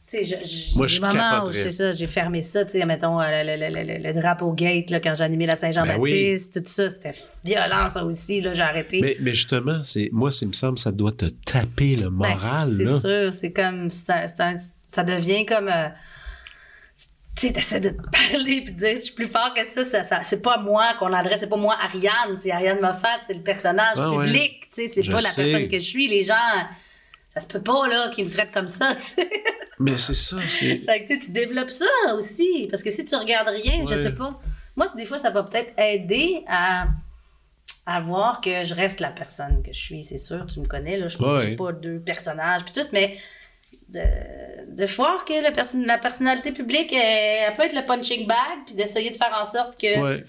[0.08, 3.44] Tu sais, moi, je moments où c'est ça, j'ai fermé ça, tu sais, mettons, euh,
[3.44, 7.14] le, le, le, drapeau gate, là, quand animé la Saint-Jean-Baptiste, ben tout ça, c'était
[7.46, 9.00] violent, ça aussi, là, j'ai arrêté.
[9.02, 12.76] Mais, mais justement, c'est, moi, il me semble, ça doit te taper le ben, moral,
[12.76, 14.12] ben, C'est sûr, c'est comme, c'est
[14.42, 14.56] un,
[14.90, 15.70] ça devient comme.
[15.70, 15.88] Euh,
[17.36, 19.84] tu sais, t'essaies de te parler puis de dire, je suis plus fort que ça,
[19.84, 23.34] ça, ça c'est pas moi qu'on adresse, c'est pas moi Ariane, c'est Ariane Moffat, c'est
[23.34, 26.08] le personnage ah public, tu sais, c'est pas la personne que je suis.
[26.08, 26.36] Les gens,
[27.34, 29.30] ça se peut pas, là, qu'ils me traitent comme ça, tu sais.
[29.80, 30.80] Mais c'est ça, c'est.
[30.80, 34.40] fait que tu développes ça aussi, parce que si tu regardes rien, je sais pas.
[34.76, 36.88] Moi, des fois, ça va peut-être aider à,
[37.86, 40.98] à voir que je reste la personne que je suis, c'est sûr, tu me connais,
[40.98, 43.18] là, je suis pas deux personnages puis tout, mais
[43.92, 45.52] de, de voir que la,
[45.86, 49.80] la personnalité publique, elle, peut être le punching bag, puis d'essayer de faire en sorte
[49.80, 50.24] que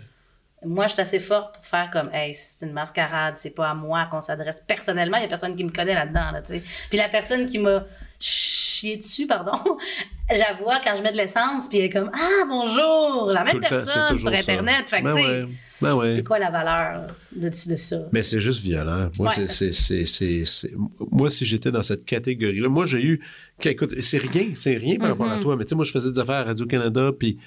[0.64, 3.74] moi, je suis assez forte pour faire comme, hey, c'est une mascarade, c'est pas à
[3.74, 6.62] moi qu'on s'adresse personnellement, il y a personne qui me connaît là-dedans, là, tu sais.
[6.88, 7.84] Puis la personne qui m'a
[8.20, 9.58] chié dessus, pardon,
[10.30, 14.18] j'avoue quand je mets de l'essence, puis elle est comme, ah, bonjour, la même personne
[14.18, 14.88] sur Internet.
[14.88, 15.48] Fait que,
[15.82, 17.96] ben C'est quoi la valeur de, de ça?
[18.12, 19.10] Mais c'est juste violent.
[19.18, 20.72] Moi, c'est,
[21.10, 23.20] moi si j'étais dans cette catégorie-là, moi, j'ai eu.
[23.64, 25.42] Écoute, c'est rien, c'est rien par rapport à mm-hmm.
[25.42, 25.56] toi.
[25.56, 27.38] Mais tu sais, moi, je faisais des affaires à Radio-Canada, puis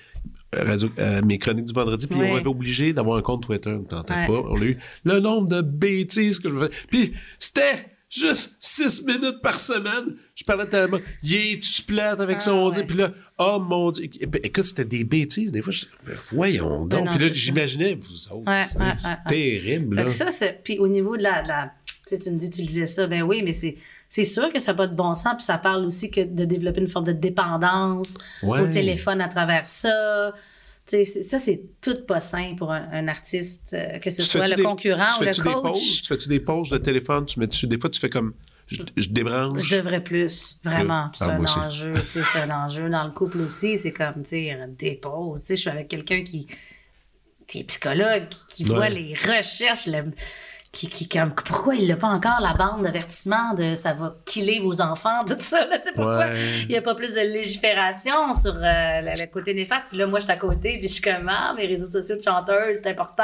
[0.53, 3.71] Radio, euh, mes chroniques du vendredi, puis on m'avait obligé d'avoir un compte Twitter.
[3.71, 4.29] On tentait pas.
[4.29, 6.71] On a eu le nombre de bêtises que je faisais.
[6.89, 10.15] Puis c'était juste six minutes par semaine.
[10.35, 10.99] Je parlais tellement.
[11.23, 12.79] Il est-tu plate avec son Ah, dit.
[12.79, 12.85] ouais.
[12.85, 14.09] Puis là, oh mon Dieu.
[14.43, 15.51] Écoute, c'était des bêtises.
[15.51, 17.09] Des fois, je ben, voyons donc.
[17.09, 19.95] Puis là, j'imaginais, vous autres, Ouais, c'est ouais, terrible.
[19.95, 20.07] Fait Là.
[20.07, 20.61] que ça, c'est.
[20.63, 21.41] Puis au niveau de la.
[21.43, 23.07] de la- tu sais, tu me dis, tu lisais ça.
[23.07, 23.75] Ben oui, mais c'est.
[24.07, 26.45] C'est sûr que ça n'a pas de bon sens, puis ça parle aussi que de
[26.45, 28.13] développer une forme de dépendance
[28.43, 28.61] Ouais.
[28.61, 30.31] au téléphone à travers ça.
[30.87, 34.47] Tu ça, c'est tout pas sain pour un, un artiste, euh, que ce Tu soit
[34.47, 35.61] le des- concurrent tu ou le fais-tu des pauses?
[35.63, 36.01] coach.
[36.03, 37.25] Tu fais-tu des pauses de téléphone?
[37.25, 38.33] Tu mets dessus, des fois, tu fais comme,
[38.67, 39.63] je, je débranche.
[39.67, 41.05] Je devrais plus, vraiment.
[41.05, 41.93] Euh, C'est ah, un enjeu.
[41.93, 43.79] tu C'est un enjeu dans le couple aussi.
[43.79, 45.43] C'est comme, tu sais, des pauses.
[45.45, 46.45] Tu je suis avec quelqu'un qui,
[47.47, 48.75] qui est psychologue, qui, qui Ouais.
[48.75, 50.11] voit les recherches, le-
[50.75, 54.59] qui, qui, comme, pourquoi il n'a pas encore la bande d'avertissement de ça va killer
[54.59, 55.65] vos enfants, tout ça.
[55.67, 56.35] Là, tu sais, pourquoi Ouais.
[56.63, 59.85] il n'y a pas plus de légifération sur euh, le, le côté néfaste?
[59.89, 62.17] Puis là, moi, je suis à côté, puis je suis comme, ah, mes réseaux sociaux
[62.17, 63.23] de chanteuse, c'est important.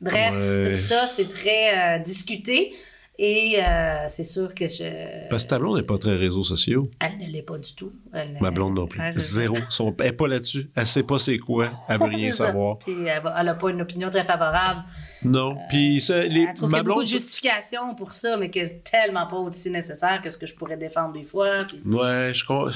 [0.00, 0.68] Bref, Ouais.
[0.70, 2.72] tout ça, c'est très euh, discuté.
[3.20, 5.28] Et euh, c'est sûr que je.
[5.28, 6.88] Parce que ta blonde n'est pas très réseaux sociaux.
[7.00, 7.92] Elle ne l'est pas du tout.
[8.12, 9.00] Elle ne- Ma blonde non plus.
[9.16, 9.56] Zéro.
[9.68, 10.70] Son- elle n'est pas là-dessus.
[10.76, 11.68] Elle sait pas c'est quoi.
[11.88, 12.78] Elle veut rien savoir.
[12.78, 14.84] Puis elle n'a pas une opinion très favorable.
[15.24, 15.58] Non.
[15.68, 18.64] Puis ça, les, Elle trouve qu'il y a beaucoup de justifications pour ça, mais que
[18.64, 21.64] c'est tellement pas aussi nécessaire que ce que je pourrais défendre des fois.
[21.64, 22.70] Puis Ouais, je crois.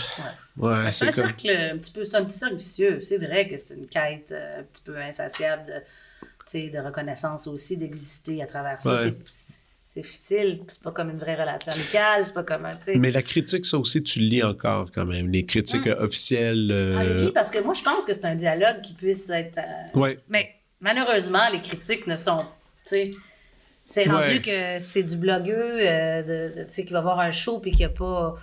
[0.56, 1.28] Ouais, c'est un comme.
[1.28, 2.98] cercle un petit peu, c'est un petit cercle vicieux.
[3.00, 7.76] C'est vrai que c'est une quête euh, un petit peu insatiable de, de reconnaissance aussi,
[7.76, 8.94] d'exister à travers ça.
[8.96, 9.14] Ouais.
[9.24, 9.61] C'est-
[9.94, 10.60] C'est futile.
[10.68, 12.24] C'est pas comme une vraie relation amicale.
[12.24, 12.78] C'est pas comme un.
[12.96, 15.28] Mais la critique, ça aussi, tu le lis encore quand même.
[15.30, 16.68] Les critiques euh, officielles.
[16.72, 19.28] euh, Ah, j'ai lu parce que moi, je pense que c'est un dialogue qui puisse
[19.28, 19.58] être.
[19.58, 20.18] euh, Ouais.
[20.30, 20.48] Mais
[20.80, 22.42] malheureusement, les critiques ne sont.
[22.86, 24.40] C'est rendu Ouais.
[24.40, 27.70] que c'est du blogueux euh, de, de- tu sais, qui va voir un show puis
[27.72, 28.36] qui a pas.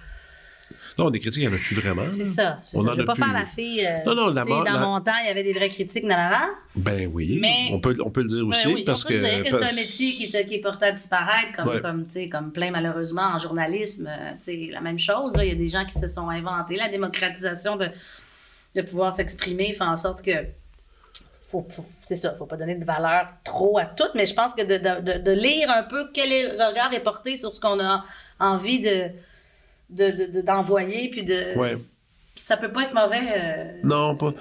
[1.00, 2.04] Non, des critiques, il n'y en a plus vraiment.
[2.12, 2.60] C'est ça.
[2.74, 2.90] On ça.
[2.90, 3.24] en Je veux a pas plus.
[3.24, 3.86] faire la fille.
[3.86, 6.04] euh, Non, non, la mort- Dans la- mon temps, il y avait des vraies critiques,
[6.04, 6.48] nanana.
[6.76, 7.40] Ben oui.
[7.42, 8.68] Mais- On, peut, on peut le dire aussi.
[8.68, 10.86] oui, parce on peut que, dire que c'est un métier qui est, qui est porté
[10.86, 12.30] à disparaître, comme, Ouais.
[12.30, 14.08] comme, plein malheureusement en journalisme.
[14.08, 15.34] euh, la même chose.
[15.42, 16.76] Il y a des gens qui se sont inventés.
[16.76, 17.90] La démocratisation de,
[18.76, 20.32] de pouvoir s'exprimer fait en sorte que.
[21.52, 24.54] Faut, faut- c'est ça, faut pas donner de valeur trop à tout, mais je pense
[24.54, 27.56] que de, de- de- de lire un peu quel est le regard est porté sur
[27.56, 28.04] ce qu'on a
[28.40, 29.10] envie de,
[29.90, 31.58] de- de- de- d'envoyer, puis de.
[31.58, 31.72] Ouais.
[32.36, 33.28] Ça peut pas être mauvais.
[33.38, 34.34] euh, Non, pas.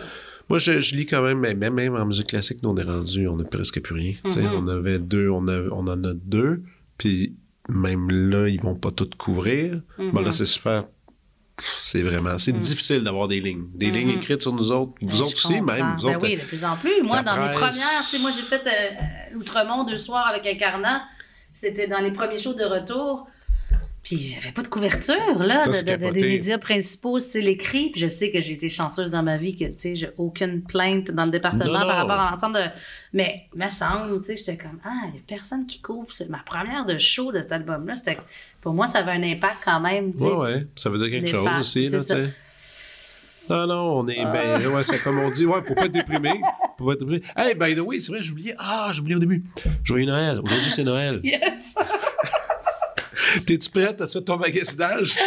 [0.49, 3.27] Moi, je, je lis quand même, même, même en musique classique, nous, on est rendu,
[3.29, 4.13] on n'a presque plus rien.
[4.25, 4.51] Mhm.
[4.55, 6.63] On avait deux, on, a- on en a deux,
[6.97, 7.37] puis
[7.69, 9.81] même là, ils vont pas tout couvrir.
[9.99, 10.13] Mhm.
[10.13, 10.85] Bon, là, c'est super.
[11.61, 13.67] C'est vraiment, c'est difficile d'avoir des lignes.
[13.75, 14.93] Des lignes écrites sur nous autres.
[15.01, 15.65] Vous Ben, autres aussi, comprends.
[15.65, 15.95] même.
[15.99, 17.03] Vous Ben autres, oui, de plus en plus.
[17.03, 17.55] Moi, dans presse.
[17.57, 21.03] premières, tu sais, moi, j'ai fait euh, euh, Outremont deux soirs avec Incarnat.
[21.53, 23.27] C'était dans les premiers shows de retour.
[24.03, 27.91] Puis j'avais pas de couverture, là, Ça, de- des médias principaux, c'est l'écrit.
[27.91, 30.63] Puis je sais que j'ai été chanceuse dans ma vie, que, tu sais, j'ai aucune
[30.63, 32.63] plainte dans le département Non, par rapport à l'ensemble de...
[33.13, 36.25] Mais, me semble, tu sais, j'étais comme, ah, il y a personne qui couvre ça.
[36.31, 38.17] Ma première de show de cet album-là, c'était...
[38.61, 40.25] Pour moi, ça avait un impact quand même, tu sais.
[40.25, 40.67] Ouais, ouais.
[40.77, 42.29] Ça veut dire quelque chose aussi, là, tu sais.
[43.51, 44.23] Non, non, on est.
[44.25, 46.39] Ben, ouais, c'est comme on dit, ouais, faut pas être déprimé.
[46.77, 47.23] Faut pas être déprimé.
[47.35, 48.55] Hey, by the way, c'est vrai, j'ai oublié.
[48.59, 49.43] Ah, j'ai oublié au début.
[49.85, 50.41] Joyeux Noël.
[50.43, 51.21] Aujourd'hui, c'est Noël.
[51.25, 51.75] Yes!
[53.47, 55.17] T'es-tu prête à faire ton magasinage?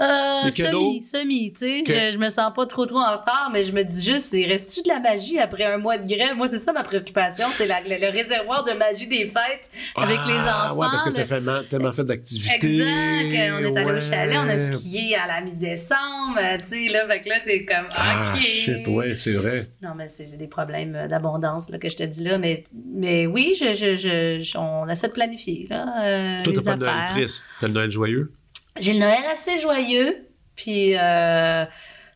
[0.00, 1.82] Euh, semi, semi, tu sais.
[1.86, 4.32] Que- Je, je me sens pas trop trop en retard, mais je me dis juste,
[4.32, 6.34] il reste-tu de la magie après un mois de grève?
[6.36, 10.32] Moi, c'est ça ma préoccupation, c'est le, le réservoir de magie des fêtes avec les
[10.34, 10.50] enfants.
[10.70, 11.40] Ah, ouais, parce que t'as fait,
[11.70, 12.54] tellement fait d'activités.
[12.54, 12.84] Exact.
[12.86, 13.98] On est allé ouais.
[13.98, 17.06] au chalet, on a skié à la mi-décembre, euh, tu sais, là.
[17.06, 18.40] Fait que là, c'est comme, Ah, OK.
[18.40, 19.60] shit, ouais, c'est vrai.
[19.80, 22.38] Non, mais c'est des problèmes euh, d'abondance, là, que je te dis là.
[22.38, 22.64] Mais,
[22.94, 25.86] mais oui, je, je, on essaie de planifier, là.
[26.02, 27.44] euh, Toi, t'as pas le Noël triste.
[27.60, 28.32] T'as le Noël joyeux?
[28.78, 30.24] J'ai le Noël assez joyeux,
[30.56, 31.64] puis euh,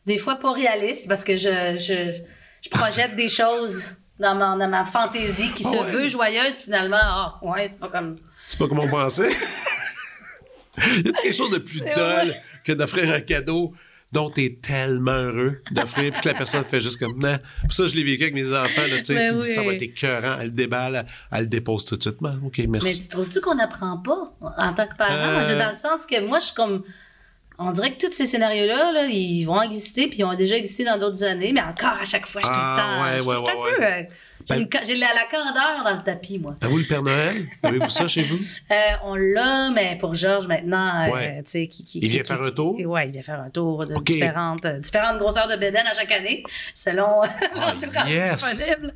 [0.07, 2.19] des fois pas réaliste, parce que je, je,
[2.63, 5.91] je projette des choses dans ma, dans ma fantaisie qui Ah se ouais.
[5.93, 8.17] veut joyeuse, puis finalement, ah, ouais, c'est pas comme.
[8.47, 9.31] C'est pas comme on pensait.
[10.79, 13.73] y a quelque chose de plus dole que d'offrir un cadeau
[14.13, 17.37] dont t'es tellement heureux d'offrir, puis que la personne fait juste comme, non.
[17.65, 19.63] Puis ça, je l'ai vécu avec mes enfants, là, tu sais, Ben tu dis, ça
[19.63, 22.17] va être écœurant, elle le déballe, elle, elle le dépose tout de suite.
[22.21, 23.03] Ben, OK, Mais merci.
[23.03, 25.13] tu trouves-tu qu'on n'apprend pas en tant que parent?
[25.41, 25.45] Euh.
[25.47, 26.83] Je- Dans le sens que moi, je suis comme.
[27.61, 30.85] On dirait que tous ces scénarios-là, là, ils vont exister, puis ils ont déjà existé
[30.85, 33.03] dans d'autres années, mais encore à chaque fois, je suis Ah, tout le temps.
[33.03, 34.15] ouais, je suis ouais, ouais, un peu, euh,
[34.49, 36.57] j'ai Ben- la, la candeur dans le tapis, moi.
[36.61, 37.47] À vous, le Père Noël?
[37.63, 38.39] Avez-vous ça chez vous?
[38.71, 42.29] Euh, on l'a, mais pour Georges maintenant, euh, tu sais, qui, qui- Il vient qui-
[42.33, 42.77] faire un tour?
[42.79, 46.13] Oui, il vient faire un tour de différentes, euh, différentes grosseurs de bédaine à chaque
[46.13, 46.43] année,
[46.75, 48.37] selon quand Ah, yes!
[48.57, 48.93] disponible.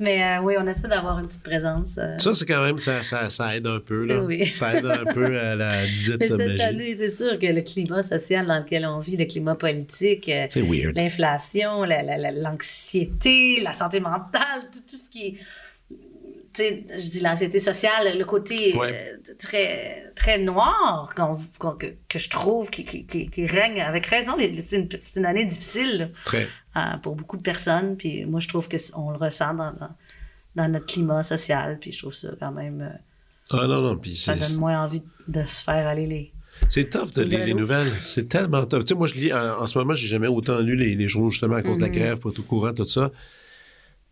[0.00, 1.98] Mais oui, on essaie d'avoir une petite présence.
[2.18, 4.20] Ça, c'est quand même, ça, ça, ça aide un peu, là.
[4.20, 4.46] Oui.
[4.46, 8.02] Ça aide un peu à la dite Mais cette année, c'est sûr que le climat
[8.02, 10.30] social dans lequel on vit, le climat politique,
[10.94, 15.34] l'inflation, la- la- la- l'anxiété, la, santé mentale, tout, tout ce qui est
[16.58, 22.84] je dis l'anxiété sociale, le côté euh, très, très noir que, que, je trouve qui,
[22.84, 24.36] qui, qui, règne avec raison.
[24.38, 26.48] C'est une, une, année difficile très.
[26.76, 27.96] Euh, pour beaucoup de personnes.
[27.96, 29.72] Puis moi, je trouve qu'on le ressent dans,
[30.54, 31.78] dans, notre climat social.
[31.80, 32.80] Puis je trouve ça quand même.
[32.80, 33.96] Euh, ah non, non.
[33.96, 36.32] Puis ça donne moins envie de se faire aller les.
[36.70, 37.92] C'est tough de lire les nouvelles.
[38.00, 38.80] C'est tellement tough.
[38.80, 41.30] Tu sais, moi, je lis, en, ce moment, j'ai jamais autant lu les, les journaux,
[41.30, 41.92] justement, à cause de la mm-hmm.
[41.92, 43.10] grève, pas tout courant, tout ça.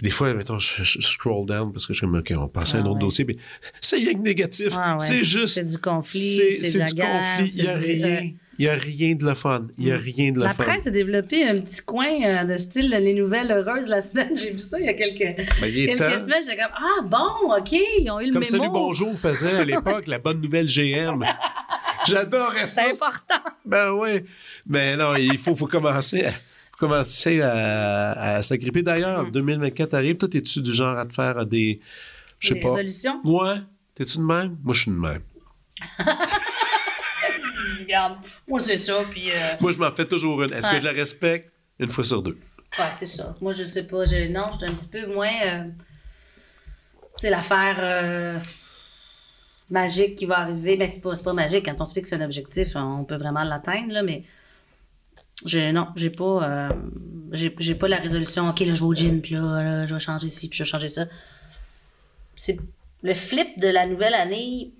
[0.01, 2.79] Des fois, mettons, je, scroll down parce que je suis comme, OK, on passe à
[2.79, 3.37] un ah autre dossier, mais
[3.81, 4.71] c'est rien que négatif.
[4.77, 5.55] Ah c'est juste.
[5.55, 6.41] C'est du conflit.
[6.63, 7.53] C'est du conflit.
[7.57, 8.31] Il n'y a rien.
[8.59, 9.67] Il n'y a rien de le fun.
[9.79, 10.01] Il n'y a mm.
[10.01, 10.49] rien de le fun.
[10.49, 14.31] La presse a développé un petit coin euh, de style les nouvelles heureuses la semaine.
[14.37, 16.43] J'ai vu ça il y a quelques, ben, quelques semaines.
[16.45, 18.63] J'étais comme Ah bon, OK, ils ont eu le comme mémo.
[18.63, 21.25] Salut Bonjour faisait à l'époque la bonne nouvelle GM.
[22.07, 22.83] J'adorais ça.
[22.83, 23.51] C'est important.
[23.65, 24.25] Ben oui.
[24.67, 26.33] Mais non, il faut, faut commencer à
[26.87, 28.83] commencer à, s'agripper.
[28.83, 29.97] D'ailleurs, 2024 hmm.
[29.97, 30.17] arrive.
[30.17, 31.81] Toi, es-tu du genre à te faire des.
[32.39, 32.69] Je sais pas.
[32.69, 33.21] résolutions?
[33.25, 33.57] Ouais.
[33.95, 34.57] T'es-tu de même?
[34.63, 35.23] Moi, je suis de même.
[38.49, 39.03] moi, c'est ça.
[39.11, 40.53] Puis, euh, Moi, je m'en fais toujours une.
[40.53, 41.51] Est-ce que je la respecte?
[41.79, 42.39] Une fois sur deux.
[42.79, 43.35] Ouais, c'est ça.
[43.41, 44.05] Moi, je sais pas.
[44.05, 44.31] Je...
[44.31, 45.33] Non, je suis un petit peu moins.
[45.47, 45.65] Euh...
[45.65, 47.77] Tu sais, l'affaire.
[47.79, 48.39] Euh,
[49.71, 50.77] magique qui va arriver.
[50.77, 51.65] Ben, c'est pas, pas magique.
[51.65, 54.25] Quand on se fixe un objectif, on peut vraiment l'atteindre, là, mais
[55.45, 56.69] je, non, j'ai pas, euh,
[57.33, 60.29] j'ai, pas la résolution, OK, là, je vais au gym, puis là, je vais changer
[60.29, 61.07] ci, puis je vais changer ça.
[62.37, 62.59] C'est
[63.03, 64.73] le flip de la nouvelle année.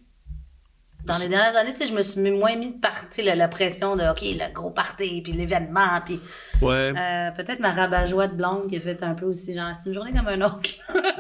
[1.05, 4.23] Dans les dernières années, je me suis moins mis de partie, la, pression de, OK,
[4.23, 6.19] le gros party, puis l'événement, puis...
[6.63, 6.93] Ouais.
[6.97, 9.95] Euh, peut-être ma rabat-joie de blonde qui a fait un peu aussi, genre, c'est une
[9.95, 10.71] journée comme un autre.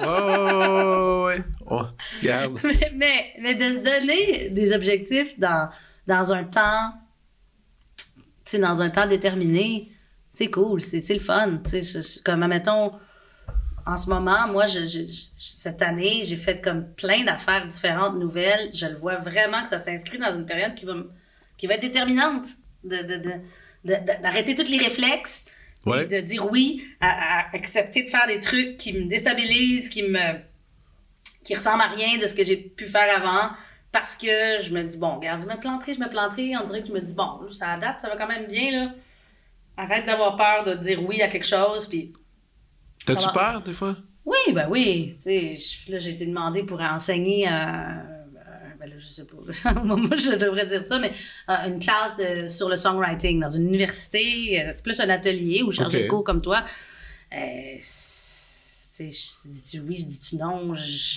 [0.02, 1.42] oh, ouais.
[1.66, 1.82] Oh,
[2.22, 2.58] regarde.
[2.94, 5.68] mais, mais, de se donner des objectifs dans,
[6.06, 6.94] dans un temps
[8.56, 9.90] sais, dans un temps déterminé,
[10.32, 11.60] c'est cool, c'est le fun.
[11.68, 12.92] Tu sais, comme, mettons,
[13.86, 14.80] en ce moment, moi, je,
[15.38, 18.70] cette année, j'ai fait comme plein d'affaires différentes, nouvelles.
[18.74, 20.94] Je le vois vraiment que ça s'inscrit dans une période qui va,
[21.56, 22.46] qui va être déterminante.
[22.82, 25.46] D'arrêter de, de, tous les réflexes,
[25.86, 30.40] et de dire oui, à, accepter de faire des trucs qui me déstabilisent, qui me
[31.44, 33.54] qui ressemblent à rien de ce que j'ai pu faire avant,
[33.94, 36.56] parce que je me dis, bon, regarde, je me planterai, je me planterai.
[36.60, 38.92] On dirait que je me dis, bon, ça date, ça va quand même bien, là.
[39.76, 42.12] Arrête d'avoir peur de dire oui à quelque chose, puis...
[43.06, 43.96] T'as-tu peur, des fois?
[44.24, 45.14] Oui, ben oui.
[45.14, 45.56] Tu sais,
[45.88, 47.46] là, j'ai été demandé pour enseigner...
[47.46, 48.40] Euh, euh,
[48.80, 49.72] ben là, je sais pas.
[49.84, 51.12] Moi, je devrais dire ça, mais
[51.48, 54.72] euh, une classe de, sur le songwriting dans une université.
[54.74, 56.08] c'est plus un atelier où je charge okay.
[56.08, 56.64] cours comme toi.
[57.32, 57.76] Euh,
[58.98, 60.74] je dis-tu oui, je dis-tu non?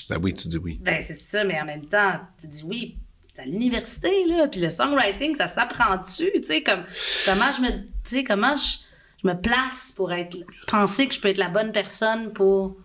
[0.09, 0.79] Ben oui, tu dis oui.
[0.81, 2.97] Ben c'est ça, mais en même temps, tu dis oui,
[3.39, 6.83] à l'université, là, puis le songwriting, ça s'apprend-tu, tu sais, comme,
[7.25, 10.37] comment je me, tu sais, comment je, me place pour être,
[10.67, 12.77] penser que je peux être la bonne personne pour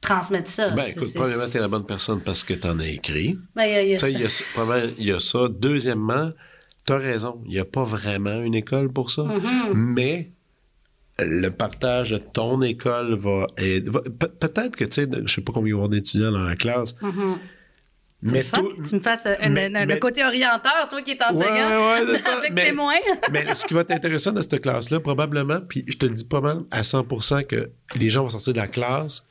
[0.00, 0.70] transmettre ça?
[0.70, 3.38] Ben écoute, premièrement, tu es la bonne personne parce que tu en as écrit.
[3.54, 4.08] Ben, il y a, y a ça.
[4.08, 5.48] Il y, a ça.
[5.50, 6.30] Deuxièmement,
[6.86, 9.74] tu as raison, il n'y a pas vraiment une école pour ça, mm-hmm.
[9.74, 10.30] mais
[11.22, 13.90] le partage de ton école va aider.
[13.90, 16.94] Peut-être que, tu sais, je sais pas combien il y d'étudiants dans la classe.
[17.02, 17.36] Mm-hmm.
[18.22, 22.36] Mais tout, tu me fasses le côté orienteur, toi qui es enseignant, ouais, ouais, ça.
[22.36, 22.94] avec mais, témoin.
[23.32, 26.24] mais ce qui va être intéressant dans cette classe-là, probablement, puis je te le dis
[26.24, 29.24] pas mal à 100% que les gens vont sortir de la classe,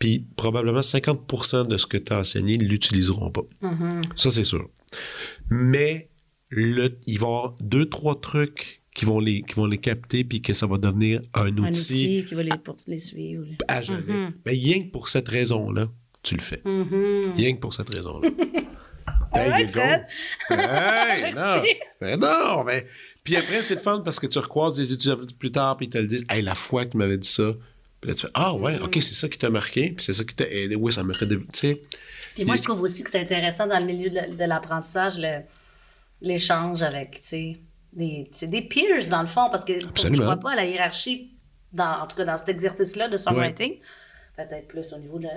[0.00, 3.42] puis probablement 50% de ce que tu as enseigné, ils l'utiliseront pas.
[3.62, 4.02] Mm-hmm.
[4.16, 4.68] Ça, c'est sûr.
[5.50, 6.10] Mais
[6.50, 10.22] le, il va y avoir deux, trois trucs qui vont les, qui vont les capter
[10.24, 11.58] puis que ça va devenir un outil.
[11.58, 13.46] Un outil qui va les, pour les suivre.
[13.66, 14.00] À jamais.
[14.00, 14.32] Mm-hmm.
[14.46, 15.88] Mais rien que pour cette raison-là,
[16.22, 16.62] tu le fais.
[16.64, 17.36] Mm-hmm.
[17.36, 18.28] Rien que pour cette raison-là.
[19.34, 19.80] hey, go.
[20.50, 21.62] Hey, non.
[22.00, 22.86] Mais non, mais.
[23.24, 25.90] Puis après, c'est le fun parce que tu recroises des étudiants plus tard puis ils
[25.90, 26.24] te le disent.
[26.28, 27.52] Hey, la fois que tu m'avais dit ça.
[28.00, 29.90] Puis là, tu fais Ah, ouais, OK, c'est ça qui t'a marqué.
[29.90, 30.76] Puis c'est ça qui t'a aidé.
[30.76, 31.26] Oui, ça m'a fait.
[31.26, 31.82] Tu sais.
[32.36, 35.14] Puis moi, je trouve aussi que c'est intéressant dans le milieu de l'apprentissage,
[36.20, 37.56] l'échange avec, tu sais
[38.32, 41.30] c'est des peers, dans le fond, parce que je ne crois pas à la hiérarchie,
[41.72, 43.78] dans, en tout cas dans cet exercice-là de songwriting.
[44.36, 45.28] Peut-être plus au niveau de,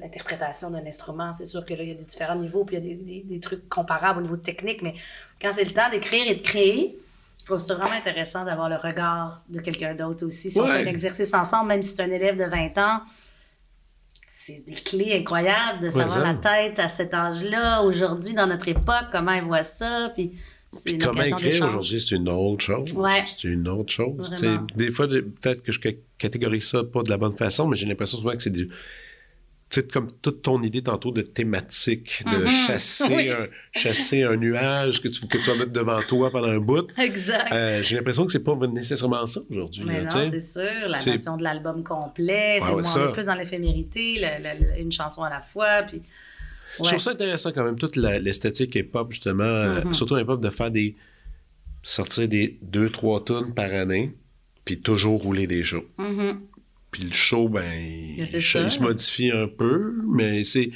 [0.00, 1.32] l'interprétation d'un instrument.
[1.32, 3.20] C'est sûr que là, il y a des différents niveaux, puis il y a des,
[3.20, 4.94] des, trucs comparables au niveau technique, mais
[5.40, 6.98] quand c'est le temps d'écrire et de créer,
[7.40, 10.50] je trouve ça vraiment intéressant d'avoir le regard de quelqu'un d'autre aussi.
[10.50, 12.96] Si on fait un exercice ensemble, même si c'est un élève de 20 ans,
[14.26, 19.06] c'est des clés incroyables de savoir la tête à cet âge-là, aujourd'hui, dans notre époque,
[19.12, 20.10] comment il voit ça.
[20.14, 20.32] Puis
[20.84, 22.96] puis comment écrire aujourd'hui, c'est une autre chose.
[23.26, 24.34] C'est une autre chose.
[24.74, 25.80] Des fois, peut-être que je
[26.18, 28.68] catégorise ça pas de la bonne façon, mais j'ai l'impression souvent que c'est du.
[29.68, 32.66] sais, comme toute ton idée tantôt de thématique, de mm-hmm.
[32.66, 36.58] chasser, un, chasser un nuage que tu, que tu vas mettre devant toi pendant un
[36.58, 36.88] bout.
[36.96, 37.52] Exact.
[37.52, 39.84] Euh, j'ai l'impression que c'est pas nécessairement ça aujourd'hui.
[39.84, 40.88] Non, c'est sûr.
[40.88, 44.24] La notion de l'album complet, c'est moins plus dans l'éphémérité,
[44.78, 45.82] une chanson à la fois.
[45.82, 46.00] Puis...
[46.78, 49.92] Je trouve ça intéressant quand même, toute l'esthétique hip-hop, justement, euh, mm-hmm.
[49.92, 50.96] surtout hip-hop, de faire des.
[51.82, 54.14] sortir des deux, trois tonnes par année,
[54.64, 55.84] puis toujours rouler des shows.
[55.98, 56.36] Mm-hmm.
[56.90, 57.72] Puis le show, ben,
[58.18, 60.70] il, se modifie un peu, mais c'est.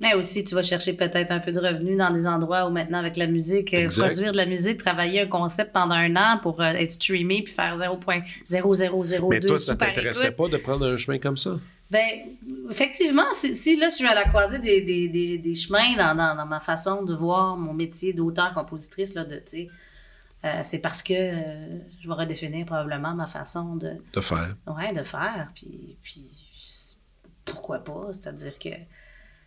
[0.00, 2.98] Mais aussi, tu vas chercher peut-être un peu de revenus dans des endroits où maintenant,
[2.98, 6.60] avec la musique, euh, produire de la musique, travailler un concept pendant un an pour
[6.60, 9.28] euh, être streamé puis faire 0.0002.
[9.30, 11.58] Mais toi, ça t'intéresserait pas de prendre un chemin comme ça?
[11.90, 12.36] Ben,
[12.70, 16.46] effectivement, si, là, je suis à la croisée des, des, des, chemins dans, dans, dans,
[16.46, 19.42] ma façon de voir mon métier d'auteur-compositrice, là, de,
[20.44, 23.96] euh, c'est parce que euh, je vais redéfinir probablement ma façon de...
[24.12, 24.56] De faire.
[24.66, 25.48] Oui, de faire.
[25.54, 26.22] Puis, puis
[27.44, 28.08] pourquoi pas?
[28.12, 28.70] C'est-à-dire que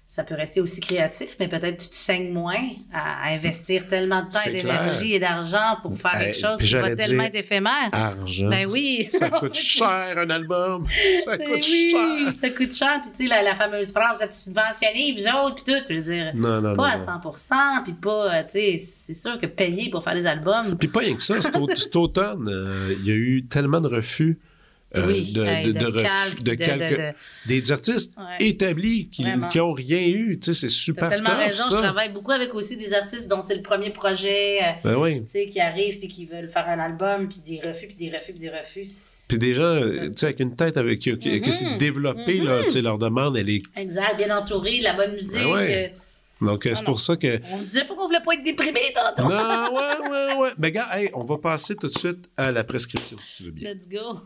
[0.08, 2.64] ça peut rester aussi créatif, mais peut-être tu te saignes moins
[2.94, 6.96] à, investir tellement de temps et d'énergie et d'argent pour faire quelque chose qui va
[6.96, 7.90] tellement être éphémère.
[7.92, 8.48] Argent.
[8.48, 9.10] Ben oui.
[9.12, 10.88] Ça coûte cher un album.
[11.26, 12.34] Ça ben coûte oui, cher.
[12.34, 13.02] Ça coûte cher.
[13.02, 15.82] Puis tu sais, la, fameuse phrase d'être subventionné, vous autres, puis tout.
[15.90, 19.46] Je veux dire, non, non, pas à 100% puis pas, tu sais, c'est sûr que
[19.46, 20.78] payer pour faire des albums.
[20.78, 21.36] Puis pas rien que ça.
[21.42, 24.47] Cet automne, euh, il y a eu tellement de refus euh,
[24.96, 27.14] de, de, de,
[27.48, 30.40] des artistes établis qui n'ont rien eu.
[30.40, 31.64] Tu sais, c'est super tellement raison.
[31.72, 35.28] Je travaille beaucoup avec aussi des artistes dont c'est le premier projet euh, ben tu
[35.28, 38.32] sais, qui arrivent puis qui veulent faire un album, puis des refus, puis des refus,
[38.32, 38.88] puis des refus.
[39.28, 41.78] Puis déjà, tu sais, avec une tête avec, qui, qui s'est mm-hmm.
[41.78, 43.62] développée, là, tu sais, leur demande, elle est...
[43.76, 45.36] Exact, bien entourée, la bonne musique.
[45.36, 45.94] Ben ouais.
[45.94, 47.40] Euh, Donc, c'est pour ça que.
[47.52, 49.30] On ne disait pas qu'on voulait pas être déprimé tantôt.
[49.30, 49.36] Non,
[49.74, 50.50] ouais, ouais, ouais.
[50.58, 53.52] Mais gars, hey, on va passer tout de suite à la prescription, si tu veux
[53.52, 53.74] bien.
[53.74, 54.22] Let's go.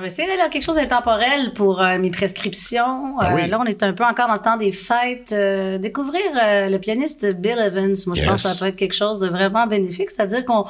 [0.00, 3.18] Je vais essayer d'aller à quelque chose d'intemporel pour euh, mes prescriptions.
[3.18, 5.32] Ah euh, là, on est un peu encore dans le temps des fêtes.
[5.32, 9.20] Euh, découvrir le pianiste Bill Evans, moi, je pense que ça peut être quelque chose
[9.20, 10.10] de vraiment bénéfique.
[10.10, 10.64] C'est-à-dire qu'on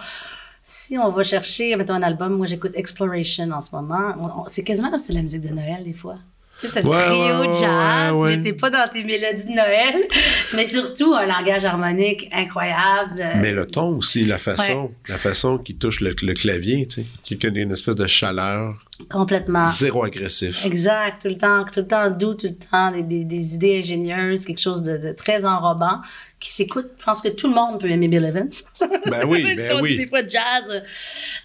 [0.63, 4.91] si on va chercher, mettons un album, moi j'écoute Exploration en ce moment, c'est quasiment
[4.91, 6.17] comme si c'était la musique de Noël des fois.
[6.61, 9.95] Tu sais, t'as le trio jazz, mais t'es pas dans tes mélodies de Noël,
[10.55, 13.23] mais surtout un langage harmonique incroyable.
[13.37, 17.47] Mais le ton aussi, la façon, la façon qui touche le, clavier, tu sais, qui
[17.47, 18.75] a une espèce de chaleur.
[19.11, 19.67] Complètement.
[19.69, 20.67] Zéro agressif.
[20.67, 24.45] Exact, tout le temps, tout le temps doux, tout le temps des, des, idées ingénieuses,
[24.45, 26.01] quelque chose de, de très enrobant
[26.41, 26.91] qui s'écoute.
[26.99, 28.49] Je pense que tout le monde peut aimer Bill Evans.
[28.81, 29.91] Ben oui, Même ben si on oui.
[29.91, 30.71] Dit des fois jazz.
[30.71, 30.81] Euh,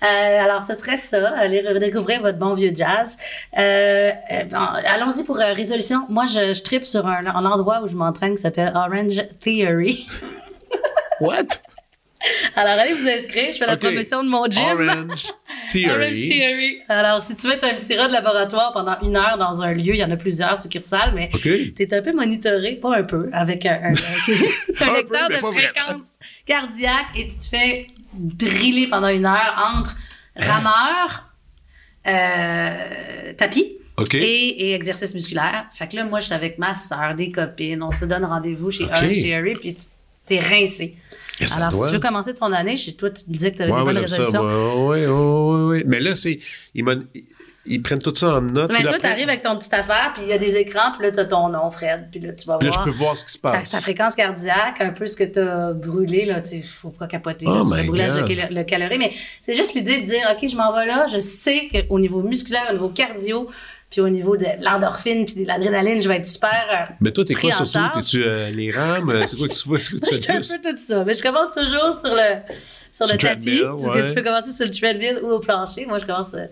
[0.01, 1.29] alors, ce serait ça.
[1.37, 3.17] Allez redécouvrir votre bon vieux jazz.
[3.57, 6.05] Euh, euh Allons-y pour euh, résolution.
[6.07, 10.07] Moi, je, je tripe sur un, un endroit où je m'entraîne qui s'appelle Orange Theory.
[11.19, 11.59] What?
[12.55, 13.53] Alors, allez vous inscrire.
[13.53, 14.63] Je fais la promotion de mon gym.
[14.63, 15.27] Orange
[15.71, 15.91] Theory.
[15.91, 16.81] Orange Theory.
[16.87, 19.73] Alors, si tu veux être un petit rat de laboratoire pendant une heure dans un
[19.73, 23.03] lieu, il y en a plusieurs succursales, mais tu es un peu monitoré, pas un
[23.03, 23.91] peu, avec un, un,
[24.95, 26.07] lecteur de fréquence
[26.45, 29.95] cardiaque et tu te fais driller pendant une heure entre
[30.35, 31.31] rameur,
[32.07, 33.77] euh, tapis.
[34.11, 35.67] Et, et, exercice musculaire.
[35.71, 38.69] Fait que là, moi, je suis avec ma soeur, des copines, on se donne rendez-vous
[38.69, 39.77] chez Orange Theory, puis
[40.27, 40.97] tu es rincé.
[41.55, 43.71] Alors, si tu veux commencer ton année, chez toi, tu me disais que tu avais
[43.71, 44.87] des bonnes résolutions.
[44.87, 45.83] Oui, oui, oui.
[45.85, 46.39] Mais là, c'est.
[47.67, 48.71] Ils, prennent tout ça en note.
[48.71, 51.07] Mais toi, tu arrives avec ton petite affaire, puis il y a des écrans, puis
[51.07, 52.09] là, tu as ton nom, Fred.
[52.11, 52.77] Puis là, tu vas puis voir.
[52.77, 53.71] Là, je peux voir ce qui se passe.
[53.71, 56.41] Ta, fréquence cardiaque, un peu ce que tu as brûlé, là.
[56.41, 58.99] Tu faut pas capoter oh sur le brûlage de le calorie.
[58.99, 61.07] Mais c'est juste l'idée de dire, OK, je m'en vais là.
[61.07, 63.49] Je sais qu'au niveau musculaire, au niveau cardio,
[63.89, 66.65] puis au niveau de l'endorphine puis de l'adrénaline, je vais être super.
[66.71, 67.99] Euh, mais toi, t'es quoi surtout?
[67.99, 69.25] T'es-tu euh, les rames?
[69.27, 69.79] C'est quoi que tu vois?
[69.79, 71.03] C'est quoi tu fais un peu tout ça.
[71.05, 72.39] Mais je commence toujours sur le,
[72.91, 73.61] sur le tapis.
[74.07, 75.85] Tu, peux commencer sur le treadmill ou au plancher.
[75.85, 76.33] Moi, je commence.
[76.33, 76.47] Euh,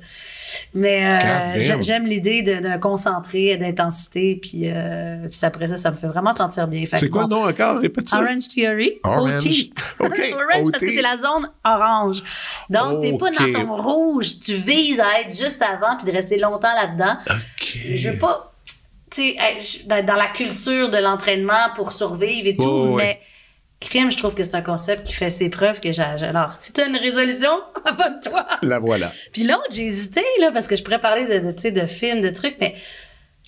[0.74, 6.08] mais euh, j'aime l'idée de, concentrer, d'intensité, puis, euh, puis après ça, ça me fait
[6.08, 6.84] vraiment sentir bien.
[6.86, 7.82] C'est quoi le nom encore?
[8.14, 9.00] Orange Theory.
[9.04, 9.70] Orange.
[10.00, 10.10] OK.
[10.34, 12.24] orange parce que c'est la zone orange.
[12.70, 14.40] Donc, t'es pas dans ton rouge.
[14.40, 17.18] Tu vises à être juste avant puis de rester longtemps là-dedans.
[17.30, 17.78] OK.
[17.96, 18.54] Je veux pas,
[19.10, 23.20] tu sais, dans la culture de l'entraînement pour survivre et tout, mais
[23.90, 26.02] crime, je trouve que c'est un concept qui fait ses preuves que j'ai.
[26.02, 27.52] Alors, si tu as une résolution,
[27.86, 28.46] abonne-toi.
[28.62, 29.12] La voilà.
[29.32, 32.30] Puis l'autre, j'ai hésité, là, parce que je pourrais parler de, de, de films, de
[32.30, 32.76] trucs, mais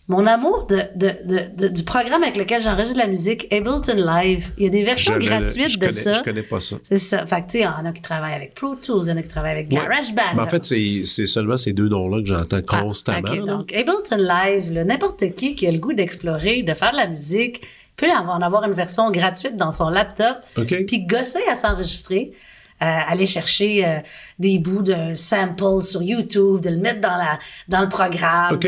[0.08, 4.52] mon amour de, de, de, du programme avec lequel j'enregistre la musique, Ableton Live.
[4.58, 6.12] Il y a des versions gratuites de ça.
[6.12, 6.76] Je connais pas ça.
[6.84, 7.26] C'est ça.
[7.26, 9.12] Fait que, tu sais, il y en a qui travaillent avec Pro Tools, il y
[9.14, 10.36] en a qui travaillent avec GarageBand.
[10.36, 13.36] Mais en fait, c'est seulement ces deux noms-là que j'entends ah, constamment.
[13.46, 17.62] donc, Ableton Live, n'importe qui qui a le goût d'explorer, de faire de la musique,
[17.98, 20.38] peut en avoir une version gratuite dans son laptop,
[20.86, 22.34] puis gosser à s'enregistrer.
[22.82, 24.00] Euh, aller chercher euh,
[24.38, 27.40] des bouts de sample sur YouTube, de le mettre dans, la,
[27.70, 28.60] dans le programme.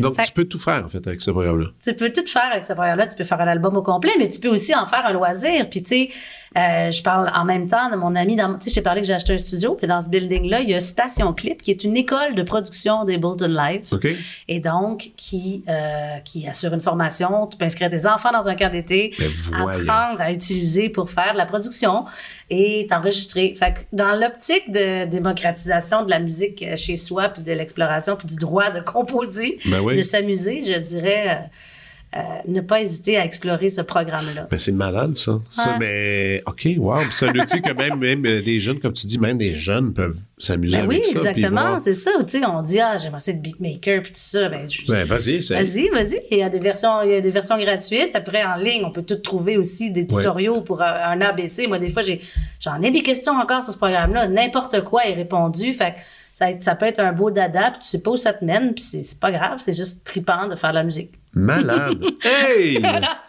[0.00, 1.66] Donc, tu peux tout faire, en fait, avec ce programme-là.
[1.84, 3.06] Tu peux tout faire avec ce programme-là.
[3.06, 5.68] Tu peux faire un album au complet, mais tu peux aussi en faire un loisir.
[5.68, 6.08] Puis, tu sais,
[6.56, 8.36] euh, je parle en même temps de mon ami.
[8.36, 9.74] Tu sais, je t'ai parlé que j'ai acheté un studio.
[9.74, 13.04] Puis dans ce building-là, il y a Station Clip, qui est une école de production
[13.04, 13.86] des Bolton Live.
[14.48, 17.46] Et donc, qui, euh, qui assure une formation.
[17.48, 19.14] Tu peux inscrire tes enfants dans un camp d'été,
[19.54, 22.06] apprendre à utiliser pour faire de la production
[22.50, 23.54] et t'enregistrer.
[23.54, 28.16] Fait que dans l'optique de démocratisation de la musique euh, chez soi, puis de l'exploration,
[28.16, 31.50] puis du droit de composer, ben de s'amuser, je dirais
[32.16, 34.46] euh, ne pas hésiter à explorer ce programme-là.
[34.50, 35.38] Mais c'est malade, ça.
[35.50, 37.00] Ça, mais OK, wow.
[37.10, 39.92] C'est un outil que même, même euh, des jeunes, comme tu dis, même des jeunes
[39.92, 41.12] peuvent s'amuser ben avec ça.
[41.12, 42.12] Oui, exactement, c'est ça.
[42.20, 44.48] Tu sais, on dit, ah, j'aimerais ça être beatmaker, puis tout ça.
[44.48, 45.54] Ben, ben vas-y, c'est.
[45.54, 46.22] Vas-y, vas-y.
[46.30, 48.12] Il y a des versions, il y a des versions gratuites.
[48.14, 51.66] Après, en ligne, on peut tout trouver aussi des tutoriaux pour un, ABC.
[51.66, 52.02] Moi, des fois,
[52.60, 54.28] j'en ai, des questions encore sur ce programme-là.
[54.28, 55.74] N'importe quoi est répondu.
[55.74, 55.94] Fait
[56.32, 58.74] ça, ça, peut être un beau dada, puis tu sais pas où ça te mène,
[58.74, 61.12] puis c'est pas grave, c'est juste tripant de faire de la musique.
[61.36, 62.02] Malade.
[62.24, 62.82] hey!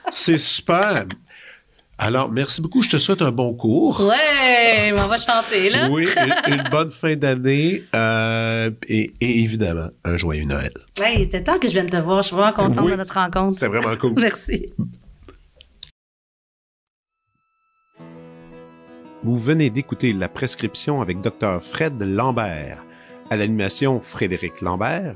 [0.10, 1.06] C'est super.
[1.98, 2.82] Alors, merci beaucoup.
[2.82, 4.00] Je te souhaite un bon cours.
[4.08, 5.90] Ouais, on va chanter, là.
[5.90, 6.08] oui,
[6.48, 10.72] une, bonne fin d'année euh, et, évidemment, un joyeux Noël.
[11.02, 12.22] Oui, il était temps que je vienne te voir.
[12.22, 13.56] Je suis vraiment contente de notre rencontre.
[13.56, 14.14] C'était vraiment cool.
[14.18, 14.72] merci.
[19.24, 21.62] Vous venez d'écouter La prescription avec Dr.
[21.62, 22.86] Fred Lambert.
[23.30, 25.16] À l'animation, Frédéric Lambert.